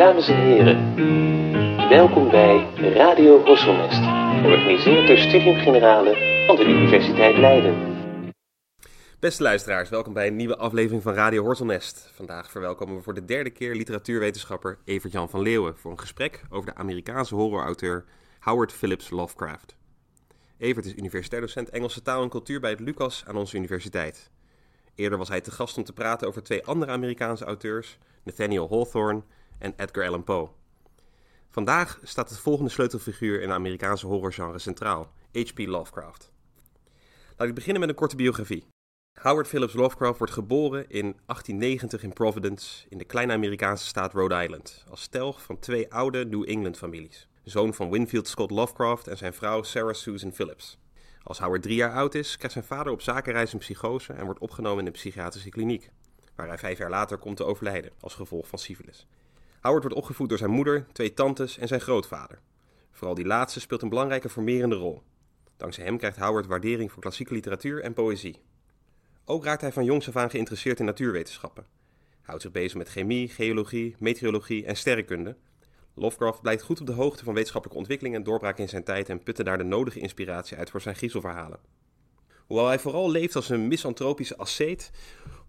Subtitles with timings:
[0.00, 0.94] Dames en heren,
[1.88, 4.02] welkom bij Radio Horselnest,
[4.42, 7.74] georganiseerd door Studium Generale van de Universiteit Leiden.
[9.18, 12.10] Beste luisteraars, welkom bij een nieuwe aflevering van Radio Horselnest.
[12.12, 16.72] Vandaag verwelkomen we voor de derde keer literatuurwetenschapper Evert-Jan van Leeuwen voor een gesprek over
[16.72, 18.04] de Amerikaanse horrorauteur
[18.38, 19.76] Howard Phillips Lovecraft.
[20.58, 24.30] Evert is universitair docent Engelse taal en cultuur bij het Lucas aan onze universiteit.
[24.94, 29.22] Eerder was hij te gast om te praten over twee andere Amerikaanse auteurs, Nathaniel Hawthorne
[29.60, 30.48] en Edgar Allan Poe.
[31.48, 35.58] Vandaag staat het volgende sleutelfiguur in de Amerikaanse horrorgenre centraal, H.P.
[35.58, 36.32] Lovecraft.
[37.36, 38.66] Laat ik beginnen met een korte biografie.
[39.22, 44.42] Howard Phillips Lovecraft wordt geboren in 1890 in Providence, in de kleine Amerikaanse staat Rhode
[44.42, 47.28] Island, als telg van twee oude New England families.
[47.44, 50.78] Zoon van Winfield Scott Lovecraft en zijn vrouw Sarah Susan Phillips.
[51.22, 54.40] Als Howard drie jaar oud is, krijgt zijn vader op zakenreis een psychose en wordt
[54.40, 55.90] opgenomen in een psychiatrische kliniek,
[56.34, 59.06] waar hij vijf jaar later komt te overlijden als gevolg van syfilis.
[59.60, 62.40] Howard wordt opgevoed door zijn moeder, twee tantes en zijn grootvader.
[62.90, 65.02] Vooral die laatste speelt een belangrijke formerende rol.
[65.56, 68.42] Dankzij hem krijgt Howard waardering voor klassieke literatuur en poëzie.
[69.24, 71.66] Ook raakt hij van jongs af aan geïnteresseerd in natuurwetenschappen.
[72.10, 75.36] Hij houdt zich bezig met chemie, geologie, meteorologie en sterrenkunde.
[75.94, 79.22] Lovecraft blijkt goed op de hoogte van wetenschappelijke ontwikkelingen en doorbraken in zijn tijd en
[79.22, 81.60] putte daar de nodige inspiratie uit voor zijn griezelverhalen.
[82.46, 84.90] Hoewel hij vooral leeft als een misantropische asceet,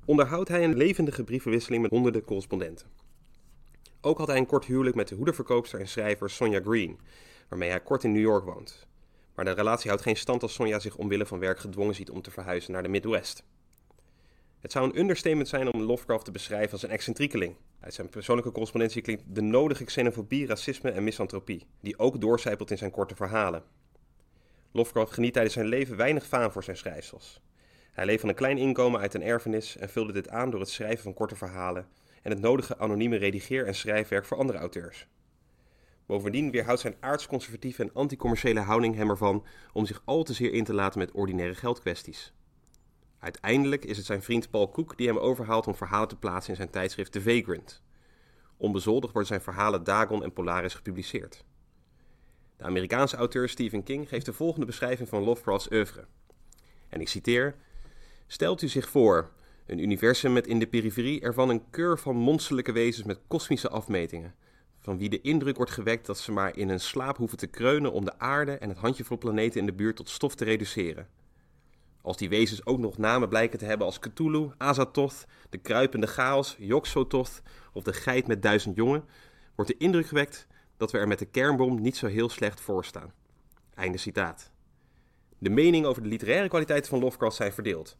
[0.05, 3.00] onderhoudt hij een levendige brievenwisseling met honderden correspondenten.
[4.03, 6.99] Ook had hij een kort huwelijk met de hoederverkoopster en schrijver Sonja Green,
[7.47, 8.87] waarmee hij kort in New York woont.
[9.35, 12.21] Maar de relatie houdt geen stand als Sonja zich omwille van werk gedwongen ziet om
[12.21, 13.43] te verhuizen naar de Midwest.
[14.59, 17.55] Het zou een understatement zijn om Lovecraft te beschrijven als een excentriekeling.
[17.79, 22.77] Uit zijn persoonlijke correspondentie klinkt de nodige xenofobie, racisme en misantropie, die ook doorcijpelt in
[22.77, 23.63] zijn korte verhalen.
[24.71, 27.41] Lovecraft geniet tijdens zijn leven weinig faam voor zijn schrijfsels.
[27.91, 30.69] Hij leeft van een klein inkomen uit een erfenis en vulde dit aan door het
[30.69, 31.87] schrijven van korte verhalen
[32.21, 35.07] en het nodige anonieme redigeer- en schrijfwerk voor andere auteurs.
[36.05, 40.63] Bovendien weerhoudt zijn aardsconservatieve en anticommerciële houding hem ervan om zich al te zeer in
[40.63, 42.33] te laten met ordinaire geldkwesties.
[43.19, 46.55] Uiteindelijk is het zijn vriend Paul Cook die hem overhaalt om verhalen te plaatsen in
[46.55, 47.81] zijn tijdschrift The Vagrant.
[48.57, 51.45] Onbezoldigd worden zijn verhalen Dagon en Polaris gepubliceerd.
[52.57, 56.05] De Amerikaanse auteur Stephen King geeft de volgende beschrijving van Lovecrafts oeuvre.
[56.89, 57.55] En ik citeer:
[58.27, 59.31] Stelt u zich voor,
[59.65, 64.35] een universum met in de periferie ervan een keur van monsterlijke wezens met kosmische afmetingen,
[64.79, 67.91] van wie de indruk wordt gewekt dat ze maar in een slaap hoeven te kreunen
[67.91, 71.07] om de aarde en het handjevol planeten in de buurt tot stof te reduceren.
[72.01, 76.55] Als die wezens ook nog namen blijken te hebben als Cthulhu, Azathoth, de kruipende chaos,
[76.59, 77.41] Yog-Sothoth
[77.73, 79.03] of de geit met duizend jongen,
[79.55, 80.47] wordt de indruk gewekt
[80.77, 83.13] dat we er met de kernbom niet zo heel slecht voor staan.
[83.73, 84.51] Einde citaat.
[85.37, 87.97] De meningen over de literaire kwaliteiten van Lovecraft zijn verdeeld.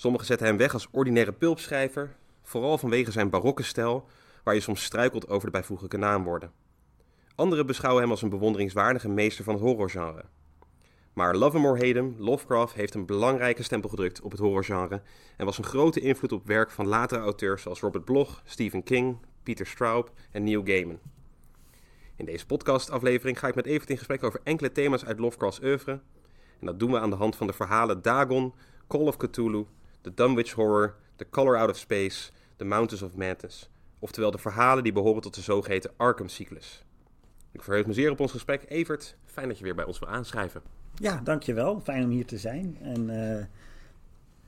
[0.00, 4.06] Sommigen zetten hem weg als ordinaire pulpschrijver, vooral vanwege zijn barokke stijl,
[4.44, 6.52] waar je soms struikelt over de bijvoeglijke naamwoorden.
[7.34, 10.24] Anderen beschouwen hem als een bewonderingswaardige meester van het horrorgenre.
[11.12, 15.02] Maar love him Lovecraft heeft een belangrijke stempel gedrukt op het horrorgenre
[15.36, 19.18] en was een grote invloed op werk van latere auteurs zoals Robert Bloch, Stephen King,
[19.42, 20.98] Peter Straub en Neil Gaiman.
[22.16, 26.00] In deze podcastaflevering ga ik met Evert in gesprek over enkele thema's uit Lovecrafts oeuvre.
[26.60, 28.54] En dat doen we aan de hand van de verhalen Dagon,
[28.88, 29.66] Call of Cthulhu,
[30.00, 33.70] The Dunwich Horror, The Color Out of Space, The Mountains of Madness.
[33.98, 36.84] Oftewel de verhalen die behoren tot de zogeheten Arkham-cyclus.
[37.52, 38.64] Ik verheug me zeer op ons gesprek.
[38.68, 40.62] Evert, fijn dat je weer bij ons wil aanschrijven.
[40.94, 41.80] Ja, dankjewel.
[41.80, 42.78] Fijn om hier te zijn.
[42.80, 43.44] En uh,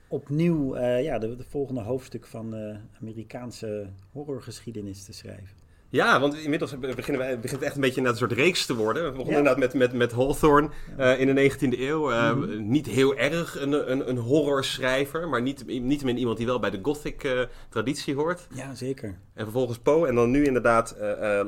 [0.08, 2.54] opnieuw uh, ja, de, de, volgende hoofdstuk van
[3.00, 5.61] Amerikaanse horrorgeschiedenis te schrijven.
[5.92, 9.04] Ja, want inmiddels beginnen wij, begint het echt een beetje een soort reeks te worden.
[9.04, 12.10] We begonnen inderdaad met, met, met Hawthorne uh, in de 19e eeuw.
[12.10, 12.70] Uh, mm -hmm.
[12.70, 16.78] Niet heel erg een, een, een horrorschrijver, maar niet, niet iemand die wel bij de
[16.82, 18.46] gothic uh, traditie hoort.
[18.54, 19.08] Ja, zeker.
[19.34, 20.96] En vervolgens Poe en dan nu inderdaad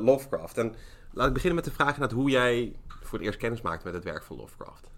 [0.04, 0.58] Lovecraft.
[0.58, 0.74] En
[1.12, 2.72] laat ik beginnen met de vraag naar hoe jij
[3.02, 4.93] voor het eerst kennis maakte met het werk van Lovecraft.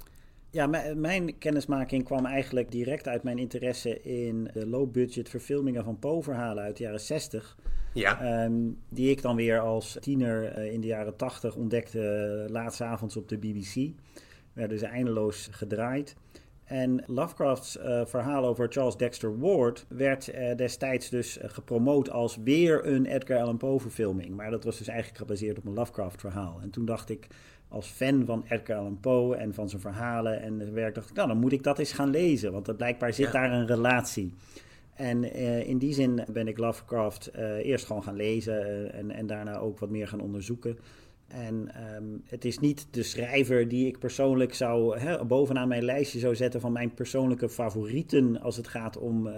[0.57, 6.65] Ja, mijn kennismaking kwam eigenlijk direct uit mijn interesse in de low-budget verfilmingen van Poe-verhalen
[6.65, 7.57] uit de jaren 60.
[7.95, 8.45] Ja.
[8.45, 11.99] Um, die ik dan weer als tiener uh, in de jaren 80 ontdekte,
[12.45, 13.91] uh, laatstavonds op de BBC.
[14.53, 16.17] Werden ze eindeloos gedraaid.
[16.65, 23.07] En Lovecrafts uh, verhaal over Charles Dexter Ward werd destijds dus gepromoot als weer een
[23.07, 24.37] Edgar Allan Poe verfilming.
[24.37, 26.59] Maar dat was dus eigenlijk gebaseerd op een Lovecraft verhaal.
[26.63, 27.27] En toen dacht ik,
[27.77, 31.29] als fan van Edgar Allan Poe en van zijn verhalen en werk, dacht ik, nou
[31.29, 32.53] dan moet ik dat eens gaan lezen.
[32.53, 33.33] Want dat blijkbaar zit ja.
[33.33, 34.35] daar een relatie.
[34.95, 39.11] En uh, in die zin ben ik Lovecraft uh, eerst gewoon gaan lezen uh, en,
[39.11, 40.79] en daarna ook wat meer gaan onderzoeken.
[41.29, 46.19] En um, het is niet de schrijver die ik persoonlijk zou hè, bovenaan mijn lijstje
[46.19, 49.29] zou zetten van mijn persoonlijke favorieten als het gaat om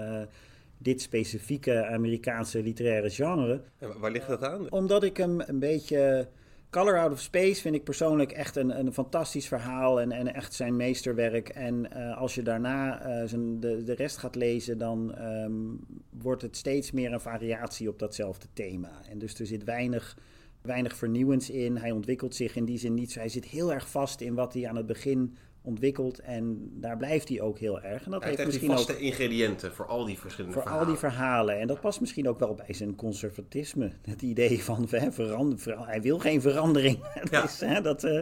[0.79, 3.63] dit specifieke Amerikaanse literaire genre.
[3.79, 4.71] En waar ligt dat aan?
[4.71, 6.29] Omdat ik hem een beetje.
[6.71, 10.55] Color Out of Space vind ik persoonlijk echt een, een fantastisch verhaal en, en echt
[10.55, 11.49] zijn meesterwerk.
[11.49, 15.81] En uh, als je daarna uh, zijn, de, de rest gaat lezen, dan um,
[16.11, 18.91] wordt het steeds meer een variatie op datzelfde thema.
[19.11, 20.19] En dus er zit weinig,
[20.63, 21.77] weinig vernieuwends in.
[21.77, 23.15] Hij ontwikkelt zich in die zin niet.
[23.15, 27.29] Hij zit heel erg vast in wat hij aan het begin ontwikkeld en daar blijft
[27.29, 28.05] hij ook heel erg.
[28.05, 30.87] En dat hij heeft misschien vaste ook, ingrediënten voor al die verschillende voor verhalen.
[30.87, 31.59] al die verhalen.
[31.61, 33.93] En dat past misschien ook wel bij zijn conservatisme.
[34.03, 36.99] Het idee van hè, verander, ver, hij wil geen verandering.
[37.31, 37.47] Ja.
[37.59, 38.21] hè, dat, uh,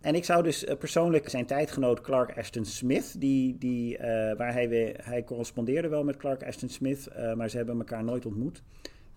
[0.00, 4.04] en ik zou dus uh, persoonlijk zijn tijdgenoot Clark Ashton Smith, die, die, uh,
[4.36, 8.26] waar hij, weer, hij correspondeerde wel met Clark Ashton Smith, maar ze hebben elkaar nooit
[8.26, 8.62] ontmoet.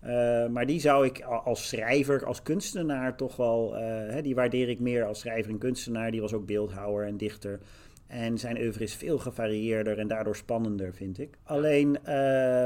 [0.04, 4.68] Uh, maar die zou ik als schrijver, als kunstenaar toch wel, uh, hè, die waardeer
[4.68, 6.10] ik meer als schrijver en kunstenaar.
[6.10, 7.60] Die was ook beeldhouwer en dichter.
[8.06, 11.38] En zijn oeuvre is veel gevarieerder en daardoor spannender, vind ik.
[11.42, 12.04] Alleen uh,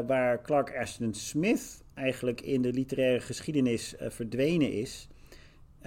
[0.06, 5.08] waar Clark Ashton Smith eigenlijk in de literaire geschiedenis verdwenen is,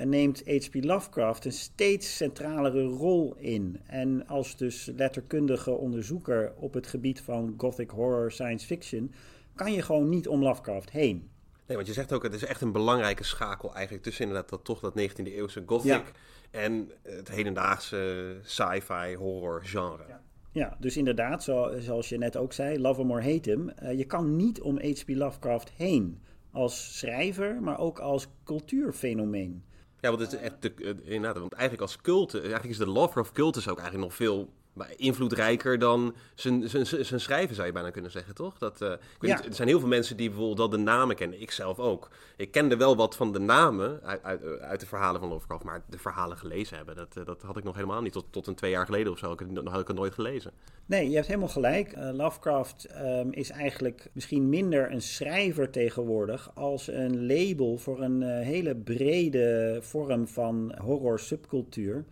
[0.05, 0.83] neemt H.P.
[0.83, 3.79] Lovecraft een steeds centralere rol in.
[3.87, 9.11] En als dus letterkundige onderzoeker op het gebied van gothic horror science fiction,
[9.55, 11.29] kan je gewoon niet om Lovecraft heen.
[11.69, 14.63] Nee, want je zegt ook, het is echt een belangrijke schakel eigenlijk tussen inderdaad dat
[14.63, 16.03] toch dat 19e eeuwse gothic ja.
[16.51, 20.03] en het hedendaagse sci-fi horror genre.
[20.07, 20.21] Ja.
[20.51, 20.77] ja.
[20.79, 23.71] dus inderdaad, zo, zoals je net ook zei, love him or hate him.
[23.83, 25.09] Uh, je kan niet om H.P.
[25.09, 26.21] Lovecraft heen
[26.51, 29.63] als schrijver, maar ook als cultuurfenomeen.
[29.99, 30.73] Ja, want, het is echt de,
[31.03, 34.53] inderdaad, want eigenlijk als cult, eigenlijk is de Lovecraft cultus ook eigenlijk nog veel
[34.95, 38.57] invloedrijker dan zijn, zijn, zijn schrijven, zou je bijna kunnen zeggen, toch?
[38.57, 39.37] Dat, uh, ik weet ja.
[39.37, 41.41] niet, er zijn heel veel mensen die bijvoorbeeld al de namen kennen.
[41.41, 42.09] Ik zelf ook.
[42.37, 45.81] Ik kende wel wat van de namen uit, uit, uit de verhalen van Lovecraft, maar
[45.89, 48.13] de verhalen gelezen hebben, dat, uh, dat had ik nog helemaal niet.
[48.13, 50.51] Tot, tot een twee jaar geleden of zo ik, had ik het nooit gelezen.
[50.85, 51.97] Nee, je hebt helemaal gelijk.
[51.97, 58.21] Uh, Lovecraft um, is eigenlijk misschien minder een schrijver tegenwoordig als een label voor een
[58.21, 62.05] hele brede vorm van horror subcultuur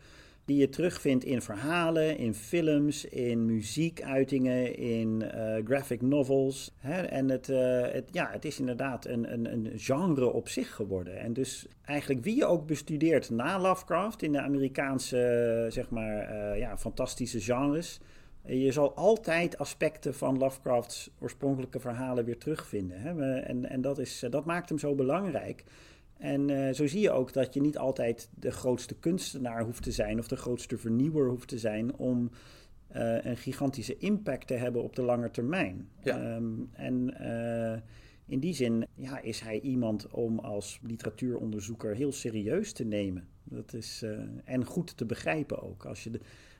[0.47, 6.71] die je terugvindt in verhalen, in films, in muziekuitingen, in uh, graphic novels.
[6.77, 7.01] Hè?
[7.01, 11.19] En het, uh, het, ja, het is inderdaad een, een, een genre op zich geworden.
[11.19, 16.59] En dus eigenlijk wie je ook bestudeert na Lovecraft in de Amerikaanse, zeg maar, uh,
[16.59, 17.99] ja, fantastische genres.
[18.45, 23.01] Je zal altijd aspecten van Lovecrafts oorspronkelijke verhalen weer terugvinden.
[23.01, 23.39] Hè?
[23.39, 25.63] En, en dat, is, dat maakt hem zo belangrijk.
[26.17, 29.91] En uh, zo zie je ook dat je niet altijd de grootste kunstenaar hoeft te
[29.91, 32.31] zijn of de grootste vernieuwer hoeft te zijn om
[32.95, 35.89] uh, een gigantische impact te hebben op de lange termijn.
[36.03, 36.35] Ja.
[36.35, 37.79] Um, en uh,
[38.25, 43.27] in die zin ja, is hij iemand om als literatuuronderzoeker heel serieus te nemen.
[43.43, 44.05] Dat is,
[44.43, 45.85] en goed te begrijpen ook.
[45.85, 46.19] Als je de,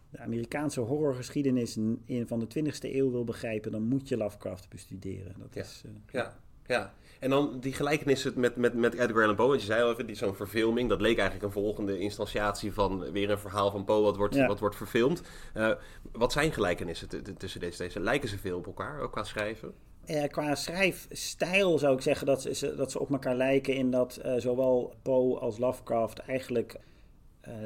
[0.10, 5.36] de Amerikaanse horrorgeschiedenis in, van de 20e eeuw wil begrijpen, dan moet je Lovecraft bestuderen.
[5.40, 5.62] Dat ja.
[5.62, 6.38] is, ja.
[6.68, 9.48] Ja, en dan die gelijkenissen met, met, met Edgar Allan Poe.
[9.48, 10.90] Want je zei al even, zo'n verfilming.
[10.90, 14.48] Dat leek eigenlijk een volgende instantiatie van weer een verhaal van Poe wat wordt, ja.
[14.48, 15.22] wat wordt verfilmd.
[15.56, 15.72] Uh,
[16.12, 18.00] wat zijn gelijkenissen tussen deze, deze?
[18.00, 19.74] Lijken ze veel op elkaar, ook qua schrijven?
[20.06, 24.20] Uh, qua schrijfstijl zou ik zeggen dat ze, dat ze op elkaar lijken in dat
[24.26, 26.80] uh, zowel Poe als Lovecraft eigenlijk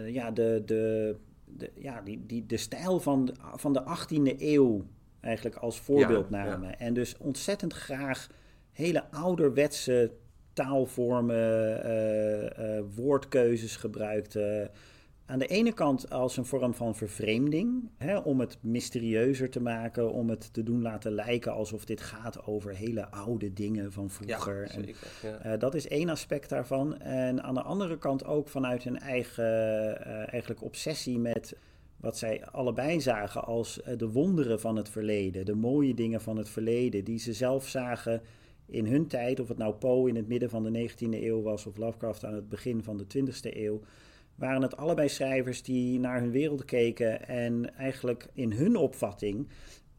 [0.05, 1.15] ja, de, de,
[1.45, 4.85] de, ja, die, die, de stijl van de, van de 18e eeuw
[5.21, 6.69] eigenlijk als voorbeeld ja, namen.
[6.69, 6.77] Ja.
[6.77, 8.27] En dus ontzettend graag
[8.71, 10.11] hele ouderwetse
[10.53, 14.35] taalvormen, uh, uh, woordkeuzes gebruikt.
[14.35, 14.65] Uh,
[15.25, 20.11] aan de ene kant als een vorm van vervreemding, hè, om het mysterieuzer te maken,
[20.11, 24.61] om het te doen laten lijken alsof dit gaat over hele oude dingen van vroeger.
[24.61, 25.07] Ja, zeker,
[25.43, 25.57] ja.
[25.57, 26.99] dat is één aspect daarvan.
[26.99, 31.55] En aan de andere kant ook vanuit hun eigen eigenlijk obsessie met
[31.97, 36.49] wat zij allebei zagen als de wonderen van het verleden, de mooie dingen van het
[36.49, 38.21] verleden, die ze zelf zagen
[38.71, 41.65] in hun tijd, of het nou Poe in het midden van de 19e eeuw was
[41.65, 43.81] of Lovecraft aan het begin van de 20e eeuw,
[44.35, 49.47] waren het allebei schrijvers die naar hun wereld keken en eigenlijk in hun opvatting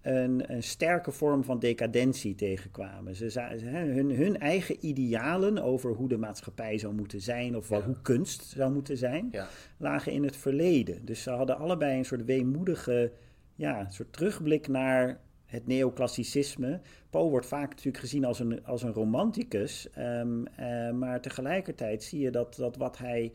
[0.01, 3.15] een, een sterke vorm van decadentie tegenkwamen.
[3.15, 7.87] Ze, hun, hun eigen idealen over hoe de maatschappij zou moeten zijn of wat, ja.
[7.87, 9.49] hoe kunst zou moeten zijn, ja.
[9.77, 11.05] lagen in het verleden.
[11.05, 13.13] Dus ze hadden allebei een soort weemoedige
[13.55, 15.21] ja, een soort terugblik naar
[15.53, 16.81] het neoclassicisme.
[17.11, 22.21] Poe wordt vaak natuurlijk gezien als een, als een romanticus, um, uh, maar tegelijkertijd zie
[22.21, 23.33] je dat, dat wat, hij,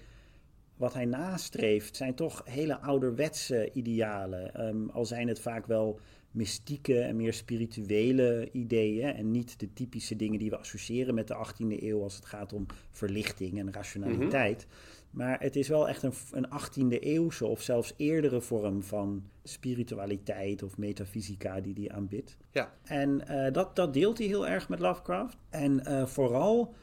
[0.75, 4.67] wat hij nastreeft zijn toch hele ouderwetse idealen.
[4.67, 6.00] Um, al zijn het vaak wel
[6.31, 11.47] mystieke en meer spirituele ideeën en niet de typische dingen die we associëren met de
[11.47, 14.67] 18e eeuw als het gaat om verlichting en rationaliteit.
[14.69, 14.96] -hmm.
[15.11, 20.63] Maar het is wel echt een, een 18e eeuwse of zelfs eerdere vorm van spiritualiteit
[20.63, 22.37] of metafysica die hij aanbidt.
[22.51, 22.73] Ja.
[22.83, 25.37] En uh, dat, dat deelt hij heel erg met Lovecraft.
[25.49, 26.73] En uh, vooral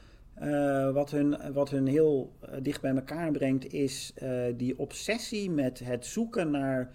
[0.41, 4.13] uh, wat, hun, wat hun heel dicht bij elkaar brengt, is
[4.55, 6.93] die obsessie met het zoeken naar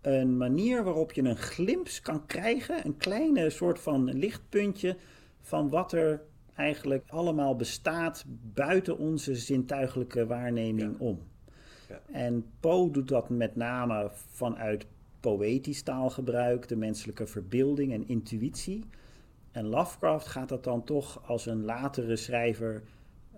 [0.00, 4.96] een manier waarop je een glimp kan krijgen, een kleine soort van lichtpuntje
[5.40, 6.22] van wat er
[6.54, 11.18] eigenlijk allemaal bestaat buiten onze zintuigelijke waarneming om.
[11.88, 12.00] Ja.
[12.12, 14.86] En Poe doet dat met name vanuit
[15.20, 18.84] poëtisch taalgebruik, de menselijke verbeelding en intuïtie.
[19.52, 22.82] En Lovecraft gaat dat dan toch als een latere schrijver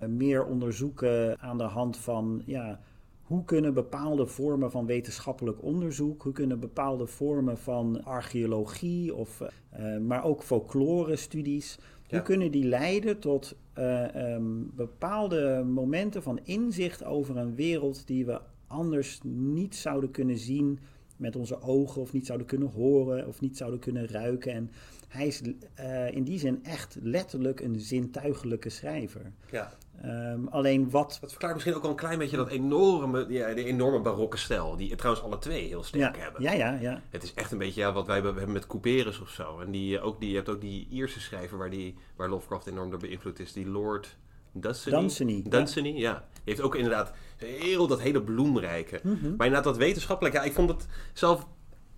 [0.02, 2.80] uh, meer onderzoeken aan de hand van ja,
[3.23, 9.42] hoe kunnen bepaalde vormen van wetenschappelijk onderzoek, hoe kunnen bepaalde vormen van archeologie, of,
[9.78, 11.78] uh, maar ook folklore-studies,
[12.14, 18.26] hoe kunnen die leiden tot uh, um, bepaalde momenten van inzicht over een wereld die
[18.26, 20.78] we anders niet zouden kunnen zien
[21.16, 24.52] met onze ogen, of niet zouden kunnen horen, of niet zouden kunnen ruiken.
[24.52, 24.71] En
[25.09, 25.42] hij is
[25.80, 29.33] uh, in die zin echt letterlijk een zintuigelijke schrijver.
[29.50, 29.73] Ja.
[30.04, 31.18] Um, alleen wat...
[31.20, 34.76] Dat verklaart misschien ook al een klein beetje dat enorme, ja, de enorme barokke stijl.
[34.76, 36.22] Die trouwens alle twee heel sterk ja.
[36.22, 36.42] hebben.
[36.42, 37.02] Ja, ja, ja.
[37.10, 39.60] Het is echt een beetje ja, wat wij hebben met Couperus of zo.
[39.60, 42.90] En die, ook die, je hebt ook die Ierse schrijver waar, die, waar Lovecraft enorm
[42.90, 43.52] door beïnvloed is.
[43.52, 44.16] Die Lord
[44.52, 45.00] Dunsany.
[45.00, 45.42] Dunsany.
[45.48, 46.10] Dunsany, ja.
[46.10, 46.24] ja.
[46.32, 49.00] Die heeft ook inderdaad heel dat hele bloemrijke.
[49.02, 49.22] Mhm.
[49.22, 50.34] Maar inderdaad dat wetenschappelijk.
[50.34, 51.46] Ja, ik vond het zelf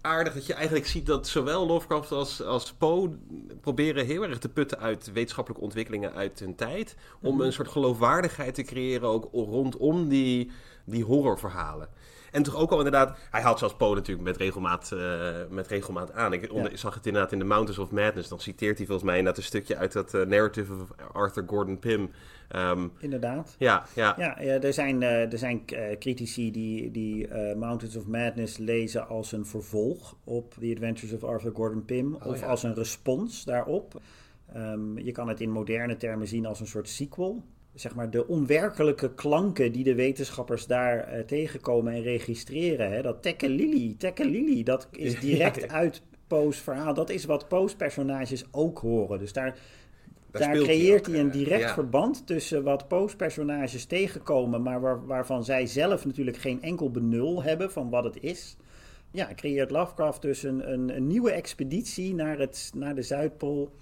[0.06, 3.10] aardig dat je eigenlijk ziet dat zowel Lovecraft als, als Poe
[3.60, 6.96] proberen heel erg te putten uit wetenschappelijke ontwikkelingen uit hun tijd.
[7.22, 7.44] Om Mhm.
[7.44, 10.50] een soort geloofwaardigheid te creëren ook rondom die,
[10.84, 11.88] die horrorverhalen.
[12.36, 16.12] En toch ook al inderdaad, hij haalt zelfs Poe natuurlijk met regelmaat, uh, met regelmaat
[16.12, 16.32] aan.
[16.32, 16.76] Ik onder, Ja.
[16.76, 18.28] zag het inderdaad in The Mountains of Madness.
[18.28, 21.78] Dan citeert hij volgens mij inderdaad een stukje uit dat uh, narrative of Arthur Gordon
[21.78, 22.10] Pym.
[22.56, 23.56] Um, Inderdaad.
[23.58, 24.14] ja, ja.
[24.18, 25.64] Ja, ja er zijn, uh, er zijn
[25.98, 31.52] critici die, die Mountains of Madness lezen als een vervolg op The Adventures of Arthur
[31.54, 32.14] Gordon Pym.
[32.14, 32.46] Oh, of ja.
[32.46, 34.00] als een respons daarop.
[34.56, 37.44] Um, je kan het in moderne termen zien als een soort sequel.
[37.76, 42.92] Zeg maar de onwerkelijke klanken die de wetenschappers daar uh, tegenkomen en registreren.
[42.92, 43.02] Hè?
[43.02, 46.94] Dat tekkelili, tekkelili, dat is direct ja, uit Poe's verhaal.
[46.94, 49.18] Dat is wat Poe's personages ook horen.
[49.18, 49.58] Dus daar,
[50.30, 51.74] daar, daar creëert hij, hij, een direct ja.
[51.74, 57.42] verband tussen wat Poe's personages tegenkomen, maar waar, waarvan zij zelf natuurlijk geen enkel benul
[57.42, 58.56] hebben van wat het is.
[59.10, 63.72] Ja, creëert Lovecraft dus een, een, een nieuwe expeditie naar, het, naar de Zuidpool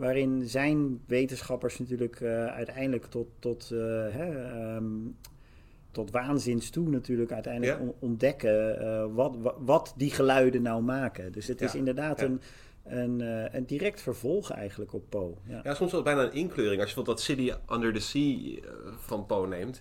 [0.00, 3.80] waarin zijn wetenschappers natuurlijk uh, uiteindelijk tot, tot, uh,
[4.10, 5.16] hè, um,
[5.90, 7.92] tot waanzins toe natuurlijk uiteindelijk ja.
[7.98, 11.32] ontdekken uh, wat, wat, die geluiden nou maken.
[11.32, 11.66] Dus het ja.
[11.66, 12.26] is inderdaad ja.
[12.26, 12.40] een,
[12.84, 13.20] een,
[13.56, 15.34] een, direct vervolg eigenlijk op Poe.
[15.48, 15.60] Ja.
[15.64, 16.80] ja, soms wel bijna een inkleuring.
[16.80, 18.58] Als je bijvoorbeeld dat City Under the Sea
[18.98, 19.80] van Poe neemt.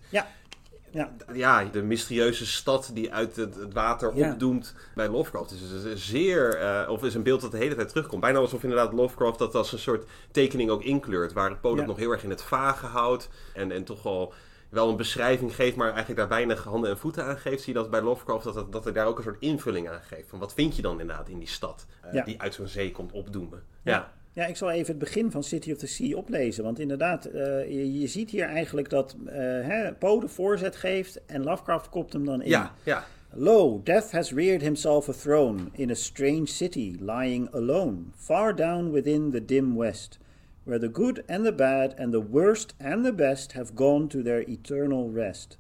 [0.92, 1.12] Ja.
[1.34, 1.64] Ja.
[1.64, 4.32] de mysterieuze stad die uit het, het water ja.
[4.32, 5.52] opdoemt bij Lovecraft.
[5.52, 8.22] is dus zeer, uh, of is een beeld dat de hele tijd terugkomt.
[8.22, 11.34] Bijna alsof inderdaad Lovecraft dat als een soort tekening ook inkleurt.
[11.34, 11.86] Waar het Poe ja.
[11.86, 13.30] nog heel erg in het vage houdt.
[13.54, 14.34] En, en toch wel,
[14.70, 17.64] wel een beschrijving geeft, maar eigenlijk daar weinig handen en voeten aan geeft.
[17.64, 20.02] Zie je dat bij Lovecraft, dat, dat, dat hij daar ook een soort invulling aan
[20.02, 20.30] geeft.
[20.30, 22.24] Van wat vind je dan inderdaad in die stad uh, ja.
[22.24, 23.64] die uit zo'n zee komt opdoemen.
[23.84, 24.18] ja.
[24.40, 26.64] Ja, ik zal even het begin van City of the Sea oplezen.
[26.64, 27.34] Want inderdaad, uh,
[27.70, 32.14] je, je, ziet hier eigenlijk dat uh, hè, Poe de voorzet geeft en Lovecraft kopt
[32.14, 32.50] hem dan in.
[32.50, 33.06] Ja, ja.
[33.34, 38.92] Lo, death has reared himself a throne in a strange city, lying alone, far down
[38.92, 40.20] within the dim west,
[40.64, 44.24] where the good and the bad and the worst and the best have gone to
[44.24, 45.58] their eternal rest.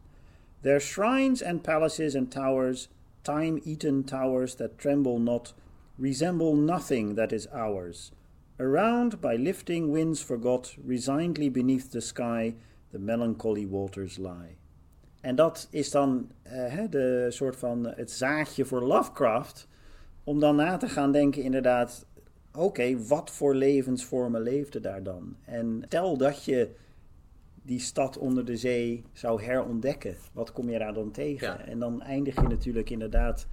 [0.62, 2.88] Their shrines and palaces and towers,
[3.24, 5.53] time-eaten towers that tremble not,
[5.98, 8.12] resemble nothing that is ours.
[8.59, 12.55] Around, by lifting winds forgot, resignedly beneath the sky,
[12.91, 14.57] the melancholy waters lie.
[15.21, 19.67] En dat is dan uh, de soort van het zaadje voor Lovecraft,
[20.23, 22.05] om dan na te gaan denken inderdaad,
[22.51, 25.35] oké, okay, wat voor levensvormen leefden daar dan?
[25.45, 26.69] En stel dat je
[27.61, 31.47] die stad onder de zee zou herontdekken, wat kom je daar dan tegen?
[31.47, 31.65] Ja.
[31.65, 33.47] En dan eindig je natuurlijk inderdaad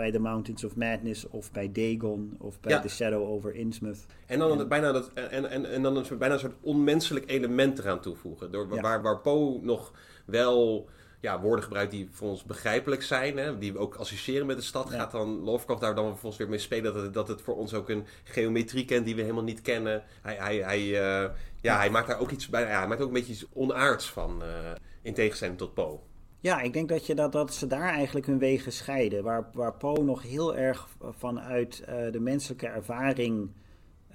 [0.00, 2.80] bij The Mountains of Madness of bij Dagon of bij Ja.
[2.80, 4.06] The Shadow over Innsmouth.
[4.26, 7.78] En dan, bijna, dat, en, en, en dan een soort, bijna een soort onmenselijk element
[7.78, 8.50] eraan toevoegen.
[8.50, 8.80] Door, Ja.
[8.80, 9.92] waar, waar Poe nog
[10.24, 10.88] wel
[11.20, 13.36] ja, woorden gebruikt die voor ons begrijpelijk zijn.
[13.36, 14.90] Hè, die we ook associëren met de stad.
[14.90, 14.98] Ja.
[14.98, 16.94] Gaat dan Lovecraft daar dan vervolgens weer mee spelen.
[16.94, 20.02] Dat het, dat het voor ons ook een geometrie kent die we helemaal niet kennen.
[20.22, 21.30] Hij, hij, hij, uh,
[21.60, 22.62] ja, hij maakt daar ook iets bij.
[22.62, 24.42] Ja, hij maakt ook een beetje iets onaards van.
[24.42, 24.70] Uh,
[25.02, 25.98] in tegenstelling tot Poe.
[26.42, 29.22] Ja, ik denk dat, je dat, dat ze daar eigenlijk hun wegen scheiden.
[29.22, 33.50] Waar, waar Poe nog heel erg vanuit uh, de menselijke ervaring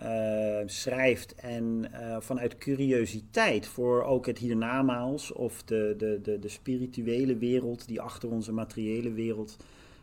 [0.01, 6.49] uh, schrijft en uh, vanuit curiositeit voor ook het hiernamaals of de, de, de, de
[6.49, 9.57] spirituele wereld die achter onze materiële wereld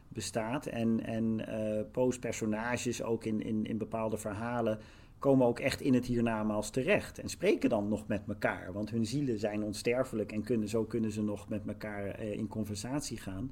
[0.09, 0.67] bestaat.
[0.67, 1.45] En, en
[1.93, 4.79] Poe's personages ook in, in, in bepaalde verhalen
[5.23, 8.73] komen ook echt in het hiernamaals terecht en spreken dan nog met elkaar.
[8.73, 13.19] Want hun zielen zijn onsterfelijk en kunnen, zo kunnen ze nog met elkaar in conversatie
[13.19, 13.51] gaan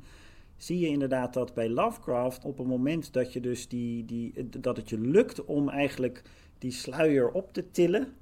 [0.62, 4.76] zie je inderdaad dat bij Lovecraft op het moment dat je dus die, die, dat
[4.76, 6.22] het je lukt om eigenlijk
[6.58, 8.12] die sluier op te tillen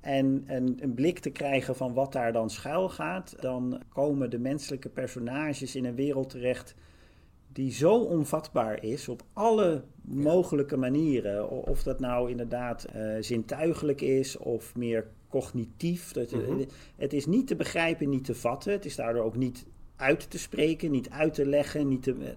[0.00, 4.38] en, en een blik te krijgen van wat daar dan schuil gaat, dan komen de
[4.38, 6.74] menselijke personages in een wereld terecht
[7.54, 11.48] die zo onvatbaar is op alle mogelijke manieren.
[11.48, 16.12] Of dat nou inderdaad uh, zintuigelijk is of meer cognitief.
[16.12, 16.64] Dat, mhm.
[16.96, 18.72] Het is niet te begrijpen, niet te vatten.
[18.72, 21.88] Het is daardoor ook niet uit te spreken, niet uit te leggen.
[21.88, 22.34] Niet te,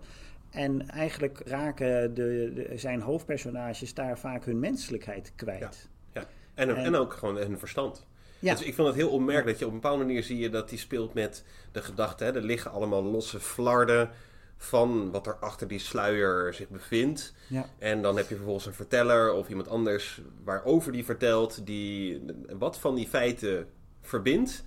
[0.49, 5.89] en eigenlijk raken de, de, zijn hoofdpersonages daar vaak hun menselijkheid kwijt.
[6.13, 6.27] Ja, ja.
[6.53, 8.05] En, en, ook gewoon hun verstand.
[8.39, 8.51] Ja.
[8.51, 10.69] Dus ik vind het heel opmerkelijk dat je op een bepaalde manier zie je dat
[10.69, 12.23] hij speelt met de gedachte.
[12.23, 14.09] Hè, er liggen allemaal losse flarden
[14.57, 17.33] van wat er achter die sluier zich bevindt.
[17.47, 17.69] Ja.
[17.77, 22.21] En dan heb je vervolgens een verteller of iemand anders waarover die vertelt, die
[22.57, 23.67] wat van die feiten
[24.01, 24.63] verbindt.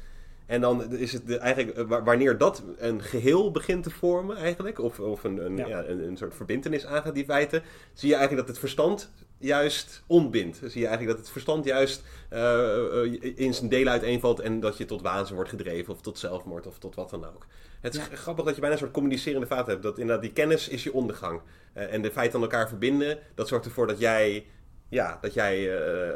[0.47, 4.79] En dan is het de, eigenlijk, eh, wanneer dat een geheel begint te vormen, eigenlijk,
[4.79, 5.85] of, of een, een, ja.
[5.85, 10.57] een, een, soort verbindenis aangaat, die feiten, zie je eigenlijk dat het verstand juist ontbindt.
[10.57, 14.85] Zie je eigenlijk dat het verstand juist uh, in zijn delen uiteenvalt en dat je
[14.85, 17.47] tot waanzin wordt gedreven, of tot zelfmoord, of tot wat dan ook.
[17.81, 19.83] Het is grappig dat je bijna een soort communicerende vaat hebt.
[19.83, 21.41] Dat inderdaad die kennis is je ondergang.
[21.75, 24.47] Uh, en de feiten aan elkaar verbinden, dat zorgt ervoor dat jij,
[24.89, 25.71] ja, dat jij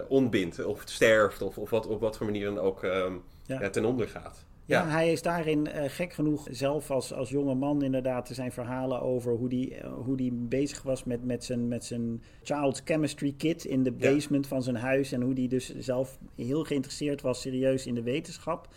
[0.09, 2.83] ontbindt, of sterft, of, of wat, op wat voor manier dan ook.
[2.83, 3.12] Ehm,
[3.47, 3.71] ja.
[3.71, 4.44] ten onder gaat.
[4.66, 9.02] Ja, hij is daarin uh, gek genoeg zelf als, als jonge man inderdaad zijn verhalen
[9.02, 13.35] over hoe die, uh, hoe die bezig was met, met, zijn, met zijn child's chemistry
[13.37, 15.12] kit in de basement van zijn huis.
[15.12, 18.68] En hoe die dus zelf heel geïnteresseerd was serieus in de wetenschap.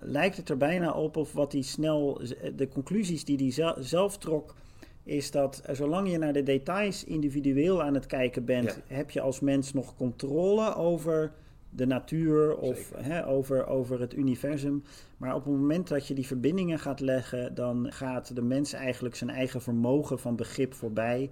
[0.00, 2.20] Lijkt het er bijna op of wat hij snel,
[2.56, 4.54] de conclusies die hij zelf trok,
[5.02, 9.20] is dat uh, zolang je naar de details individueel aan het kijken bent, heb je
[9.20, 11.32] als mens nog controle over
[11.70, 14.82] de natuur of hè, over, over het universum.
[15.16, 19.14] Maar op het moment dat je die verbindingen gaat leggen, dan gaat de mens eigenlijk
[19.14, 21.30] zijn eigen vermogen van begrip voorbij.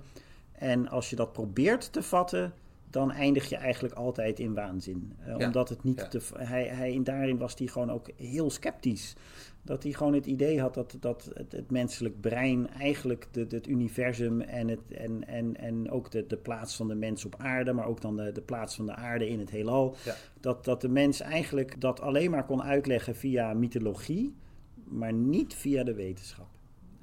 [0.52, 2.52] En als je dat probeert te vatten,
[2.90, 5.12] dan eindig je eigenlijk altijd in waanzin.
[5.28, 6.20] Uh, Omdat het niet te.
[6.34, 9.14] Hij, hij, daarin was hij gewoon ook heel sceptisch
[9.68, 13.66] dat hij gewoon het idee had dat, dat het, het menselijk brein eigenlijk de, het
[13.66, 17.72] universum en, het, en, en, en ook de, de plaats van de mens op aarde,
[17.72, 19.96] maar ook dan de, de plaats van de aarde in het heelal,
[20.40, 24.34] dat, dat de mens eigenlijk dat alleen maar kon uitleggen via mythologie,
[24.84, 26.48] maar niet via de wetenschap.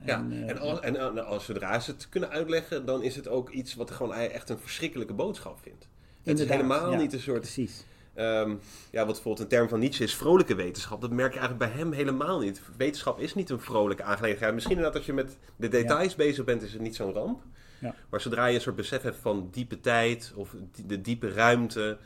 [0.05, 3.27] Ja, en, uh, en, als, en, als zodra ze het kunnen uitleggen, dan is het
[3.27, 5.87] ook iets wat gewoon echt een verschrikkelijke boodschap vindt.
[6.23, 7.39] Het is helemaal niet een soort.
[7.39, 7.85] Precies
[8.17, 8.59] Um,
[8.91, 11.01] ja, wat bijvoorbeeld een term van Nietzsche is vrolijke wetenschap.
[11.01, 12.61] Dat merk je eigenlijk bij hem helemaal niet.
[12.77, 14.53] Wetenschap is niet een vrolijke aangelegenheid.
[14.53, 17.41] Misschien inderdaad als je met de details bezig bent, is het niet zo'n ramp.
[17.79, 17.95] Ja.
[18.09, 21.97] Maar zodra je een soort besef hebt van diepe tijd of de diepe ruimte,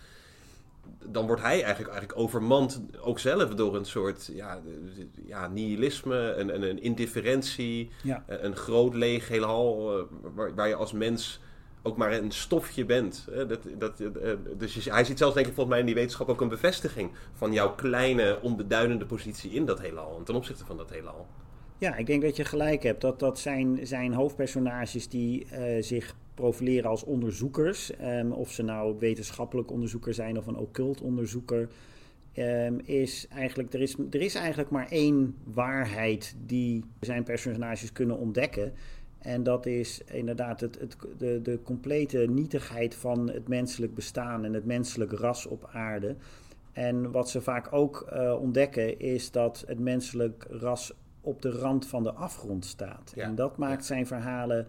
[1.06, 4.60] dan wordt hij eigenlijk, eigenlijk overmand, ook zelf, door een soort ja,
[5.26, 7.90] ja, nihilisme, een, een, een indifferentie,
[8.28, 10.04] een groot leeg heelal, eh,
[10.36, 11.40] waar, waar je als mens
[11.82, 13.28] ook maar een stofje bent.
[13.48, 16.42] Dat, dat, eh, dus hij ziet zelfs denk ik volgens mij in die wetenschap ook
[16.42, 20.22] een bevestiging van jouw kleine, onbeduidende positie in dat heelal.
[20.24, 21.28] ten opzichte van dat heelal.
[21.80, 23.02] Ja, ik denk dat je gelijk hebt.
[23.02, 27.92] Dat, dat zijn, zijn hoofdpersonages die uh, zich profileren als onderzoekers.
[28.02, 31.70] Um, of ze nou wetenschappelijk onderzoeker zijn of een occult onderzoeker.
[32.36, 38.18] Um, is eigenlijk, er, is, er is eigenlijk maar één waarheid die zijn personages kunnen
[38.18, 38.74] ontdekken.
[39.20, 44.54] En dat is inderdaad het, het, de, de complete nietigheid van het menselijk bestaan en
[44.54, 46.16] het menselijk ras op aarde.
[46.72, 50.94] En wat ze vaak ook uh, ontdekken is dat het menselijk ras
[51.30, 53.14] op de rand van de afgrond staat.
[53.16, 54.68] en dat maakt zijn verhalen